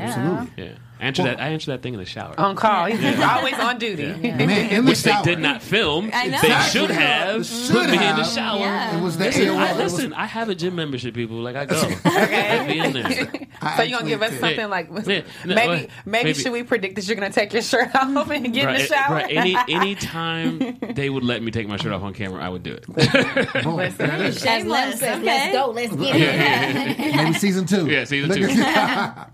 Yeah, 0.64 0.74
I 1.00 1.04
answer 1.06 1.22
that. 1.24 1.40
I 1.40 1.48
answer 1.48 1.70
that 1.72 1.82
thing 1.82 1.94
in 1.94 2.00
the 2.00 2.06
shower. 2.06 2.34
On 2.38 2.56
call. 2.56 2.86
He's 2.86 3.20
always 3.20 3.54
on 3.54 3.78
duty. 3.78 4.06
Man, 4.06 4.40
in 4.40 4.84
the 4.84 4.90
which 4.90 5.02
they 5.02 5.14
did 5.22 5.38
not 5.38 5.62
film. 5.62 6.10
I 6.12 6.26
know. 6.26 6.40
They 6.40 6.48
Exactly. 6.48 6.80
should 6.80 6.90
have 6.90 7.46
Should 7.46 7.70
put 7.72 7.90
me 7.90 7.96
in 7.96 8.16
the 8.16 8.24
shower. 8.24 8.58
Yeah. 8.60 8.98
It 8.98 9.02
was 9.02 9.16
the 9.18 9.24
Listen, 9.26 9.46
AOL. 9.46 9.58
I, 9.58 9.70
It 9.72 9.82
was- 9.84 10.12
I 10.12 10.26
have 10.26 10.48
a 10.48 10.54
gym 10.54 10.74
membership, 10.74 11.14
people. 11.14 11.36
Like 11.38 11.56
I 11.56 11.66
go, 11.66 11.76
I 12.04 12.66
be 12.66 12.78
in 12.78 12.92
there. 12.92 13.30
I 13.60 13.76
So 13.76 13.82
you 13.84 13.96
gonna 13.96 14.08
give 14.08 14.22
us 14.22 14.32
actually- 14.32 14.56
something 14.56 14.70
like 14.70 14.88
Yeah. 15.06 15.22
No, 15.44 15.54
maybe, 15.54 15.68
wait. 15.68 15.90
maybe 16.04 16.24
Maybe. 16.24 16.34
should 16.34 16.52
we 16.52 16.62
predict 16.62 16.96
that 16.96 17.06
you're 17.06 17.16
gonna 17.16 17.30
take 17.32 17.52
your 17.52 17.62
shirt 17.62 17.94
off 17.94 18.30
and 18.30 18.52
get 18.52 18.68
in 18.68 18.74
the 18.74 18.86
shower? 18.86 19.14
right. 19.16 19.30
Any 19.36 19.56
any 19.68 19.94
time 19.94 20.78
they 20.94 21.08
would 21.10 21.24
let 21.24 21.42
me 21.42 21.50
take 21.50 21.68
my 21.68 21.76
shirt 21.76 21.92
off 21.92 22.02
on 22.02 22.14
camera, 22.14 22.42
I 22.44 22.48
would 22.48 22.62
do 22.62 22.72
it. 22.74 22.84
Oh, 23.66 23.76
there 23.76 24.14
it 24.14 24.20
is. 24.20 24.44
As 24.44 24.64
Lim 24.64 24.92
says, 24.96 25.22
let's 25.22 25.52
go, 25.54 25.70
let's 25.70 25.94
get 25.96 26.16
it. 26.16 27.16
Maybe 27.16 27.32
season 27.34 27.66
two. 27.66 27.86
Yeah, 27.86 28.04
season 28.04 28.30
two. 28.30 28.48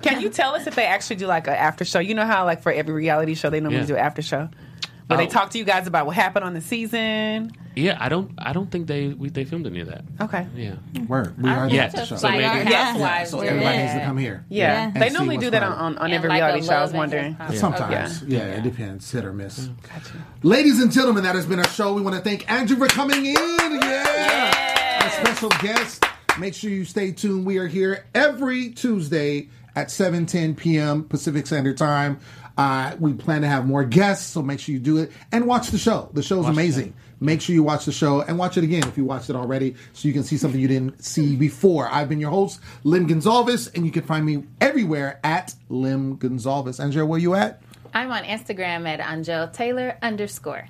Can 0.03 0.21
you 0.21 0.29
tell 0.29 0.55
us 0.55 0.67
if 0.67 0.75
they 0.75 0.85
actually 0.87 1.17
do 1.17 1.27
like 1.27 1.49
an 1.55 1.61
after 1.61 1.85
show? 1.85 1.99
You 2.01 2.15
know 2.15 2.27
how 2.27 2.45
like 2.45 2.63
for 2.63 2.73
every 2.73 2.93
reality 2.95 3.35
show 3.35 3.49
they 3.51 3.61
normally 3.61 3.81
Yeah. 3.83 3.87
do 3.87 3.95
an 3.95 4.01
after 4.01 4.23
show. 4.23 4.49
Where 5.07 5.19
they 5.19 5.27
Oh. 5.27 5.31
talk 5.31 5.51
to 5.51 5.59
you 5.59 5.65
guys 5.65 5.87
about 5.87 6.07
what 6.07 6.17
happened 6.17 6.47
on 6.47 6.55
the 6.55 6.63
season. 6.63 7.53
Yeah, 7.77 7.99
I 8.01 8.09
don't. 8.09 8.31
I 8.39 8.55
don't 8.55 8.71
think 8.71 8.87
they 8.87 9.09
we, 9.09 9.29
they 9.29 9.45
filmed 9.45 9.67
any 9.67 9.81
of 9.81 9.89
that. 9.89 10.03
Okay. 10.19 10.47
Yeah. 10.57 10.77
Word. 11.09 11.35
We 11.37 11.51
are 11.51 11.69
Yeah. 11.69 11.89
the 11.89 12.07
show. 12.07 12.17
So 12.17 12.27
like 12.29 12.37
maybe- 12.39 12.45
our 12.47 12.71
Yeah. 12.71 13.25
So 13.25 13.41
everybody 13.41 13.77
needs 13.79 13.93
to 13.95 14.01
come 14.01 14.17
here. 14.17 14.45
Yeah. 14.49 14.91
Yeah. 14.95 14.99
They 15.01 15.11
normally 15.11 15.37
do 15.37 15.51
that 15.51 15.61
fun. 15.63 15.73
on, 15.73 15.79
on, 15.79 15.99
on 15.99 16.11
every 16.13 16.31
like 16.31 16.39
reality 16.41 16.67
show. 16.67 16.73
I 16.75 16.81
was 16.83 16.93
wondering. 16.93 17.35
hip. 17.35 17.55
Sometimes. 17.57 18.23
Okay. 18.23 18.33
Yeah, 18.35 18.43
it 18.45 18.63
depends. 18.63 19.11
Hit 19.11 19.27
or 19.27 19.35
miss. 19.35 19.69
Ladies 20.43 20.81
and 20.81 20.91
gentlemen, 20.91 21.25
that 21.25 21.35
has 21.35 21.45
been 21.45 21.59
our 21.59 21.69
show. 21.69 21.93
We 21.93 22.01
want 22.01 22.17
to 22.17 22.23
thank 22.23 22.51
Andrew 22.51 22.77
for 22.77 22.87
coming 22.87 23.27
in. 23.27 23.35
Yeah. 23.35 25.01
Our 25.03 25.11
special 25.11 25.51
guest. 25.61 26.05
Make 26.39 26.55
sure 26.55 26.71
you 26.71 26.85
stay 26.87 27.13
tuned. 27.13 27.45
We 27.45 27.59
are 27.59 27.67
here 27.69 28.07
every 28.15 28.71
Tuesday 28.71 29.49
at 29.77 29.89
7:10 29.89 30.57
p.m. 30.57 31.05
Pacific 31.05 31.47
Standard 31.47 31.77
Time. 31.77 32.19
Uh, 32.57 32.95
we 33.01 33.13
plan 33.13 33.43
to 33.43 33.49
have 33.49 33.67
more 33.67 33.85
guests, 33.85 34.31
so 34.31 34.41
make 34.41 34.61
sure 34.61 34.73
you 34.73 34.79
do 34.79 34.99
it 34.99 35.11
and 35.33 35.47
watch 35.47 35.69
the 35.69 35.79
show. 35.79 36.09
The 36.13 36.23
show 36.23 36.41
is 36.41 36.47
amazing. 36.47 36.95
Make 37.19 37.41
sure 37.41 37.53
you 37.53 37.65
watch 37.65 37.85
the 37.85 37.93
show 37.93 38.21
and 38.21 38.39
watch 38.39 38.57
it 38.57 38.63
again 38.63 38.87
if 38.87 38.97
you 38.97 39.05
watched 39.05 39.29
it 39.29 39.35
already, 39.35 39.75
so 39.93 40.07
you 40.07 40.15
can 40.15 40.23
see 40.23 40.37
something 40.37 40.61
you 40.61 40.69
didn't 40.69 41.03
see 41.03 41.35
before. 41.35 41.89
I've 41.89 42.09
been 42.09 42.21
your 42.21 42.31
host, 42.31 42.61
Lim 42.85 43.09
Gonzalez, 43.09 43.69
and 43.69 43.85
you 43.85 43.91
can 43.91 44.03
find 44.03 44.25
me 44.25 44.45
everywhere 44.61 45.19
at 45.25 45.55
Lim 45.69 46.17
Gonzalez. 46.17 46.79
Andrea, 46.79 47.05
where 47.05 47.19
you 47.19 47.35
at? 47.35 47.61
I'm 47.93 48.13
on 48.13 48.25
Instagram 48.25 48.87
at 48.87 49.01
Angel 49.01 49.49
Taylor 49.49 49.97
underscore. 50.03 50.69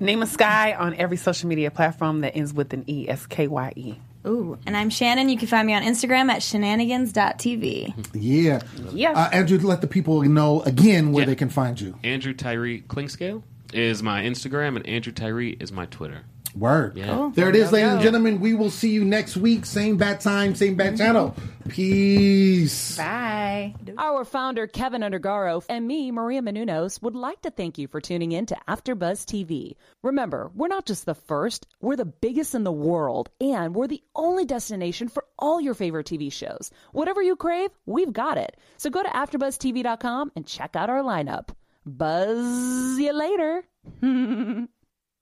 Nima 0.00 0.26
Skye 0.26 0.74
on 0.74 0.94
every 0.94 1.16
social 1.16 1.48
media 1.48 1.70
platform 1.70 2.20
that 2.20 2.36
ends 2.36 2.52
with 2.52 2.72
an 2.72 2.84
E 2.88 3.08
S 3.08 3.26
K 3.26 3.46
Y 3.46 3.72
E. 3.76 3.94
Ooh, 4.26 4.58
and 4.66 4.76
I'm 4.76 4.90
Shannon. 4.90 5.28
You 5.30 5.38
can 5.38 5.48
find 5.48 5.66
me 5.66 5.72
on 5.74 5.82
Instagram 5.82 6.30
at 6.30 6.42
shenanigans.tv. 6.42 8.08
Yeah. 8.14 8.60
Yeah. 8.92 9.12
Uh, 9.12 9.30
Andrew, 9.32 9.58
let 9.58 9.80
the 9.80 9.86
people 9.86 10.20
know 10.22 10.60
again 10.62 11.12
where 11.12 11.22
Yeah. 11.22 11.26
they 11.26 11.36
can 11.36 11.48
find 11.48 11.80
you. 11.80 11.96
Andrew 12.04 12.34
Tyree 12.34 12.82
Clinkscale 12.82 13.42
is 13.72 14.02
my 14.02 14.22
Instagram, 14.22 14.76
and 14.76 14.86
Andrew 14.86 15.12
Tyree 15.12 15.56
is 15.60 15.72
my 15.72 15.86
Twitter. 15.86 16.22
Word. 16.54 16.96
Yeah. 16.96 17.14
Cool. 17.14 17.30
There 17.30 17.48
it 17.48 17.56
is, 17.56 17.70
There 17.70 17.80
we 17.80 17.84
ladies 17.84 17.92
and 17.94 18.02
gentlemen. 18.02 18.40
We 18.40 18.54
will 18.54 18.70
see 18.70 18.90
you 18.90 19.04
next 19.04 19.36
week. 19.36 19.64
Same 19.66 19.96
bat 19.96 20.20
time, 20.20 20.54
same 20.54 20.74
bat 20.74 20.96
channel. 20.96 21.34
Peace. 21.68 22.96
Bye. 22.96 23.74
Our 23.96 24.24
founder, 24.24 24.66
Kevin 24.66 25.02
Undergaro, 25.02 25.64
and 25.68 25.86
me, 25.86 26.10
Maria 26.10 26.42
Menounos, 26.42 27.00
would 27.02 27.14
like 27.14 27.42
to 27.42 27.50
thank 27.50 27.78
you 27.78 27.86
for 27.86 28.00
tuning 28.00 28.32
in 28.32 28.46
to 28.46 28.56
AfterBuzz 28.68 29.24
TV. 29.24 29.76
Remember, 30.02 30.50
we're 30.54 30.68
not 30.68 30.86
just 30.86 31.06
the 31.06 31.14
first, 31.14 31.66
we're 31.80 31.96
the 31.96 32.04
biggest 32.04 32.54
in 32.54 32.64
the 32.64 32.72
world, 32.72 33.30
and 33.40 33.74
we're 33.74 33.86
the 33.86 34.02
only 34.16 34.44
destination 34.44 35.08
for 35.08 35.24
all 35.38 35.60
your 35.60 35.74
favorite 35.74 36.06
TV 36.06 36.32
shows. 36.32 36.70
Whatever 36.92 37.22
you 37.22 37.36
crave, 37.36 37.70
we've 37.86 38.12
got 38.12 38.38
it. 38.38 38.56
So 38.76 38.90
go 38.90 39.02
to 39.02 39.08
AfterBuzzTV.com 39.08 40.32
and 40.34 40.46
check 40.46 40.74
out 40.74 40.90
our 40.90 41.02
lineup. 41.02 41.50
Buzz 41.86 42.98
you 42.98 43.12
later. 43.12 43.62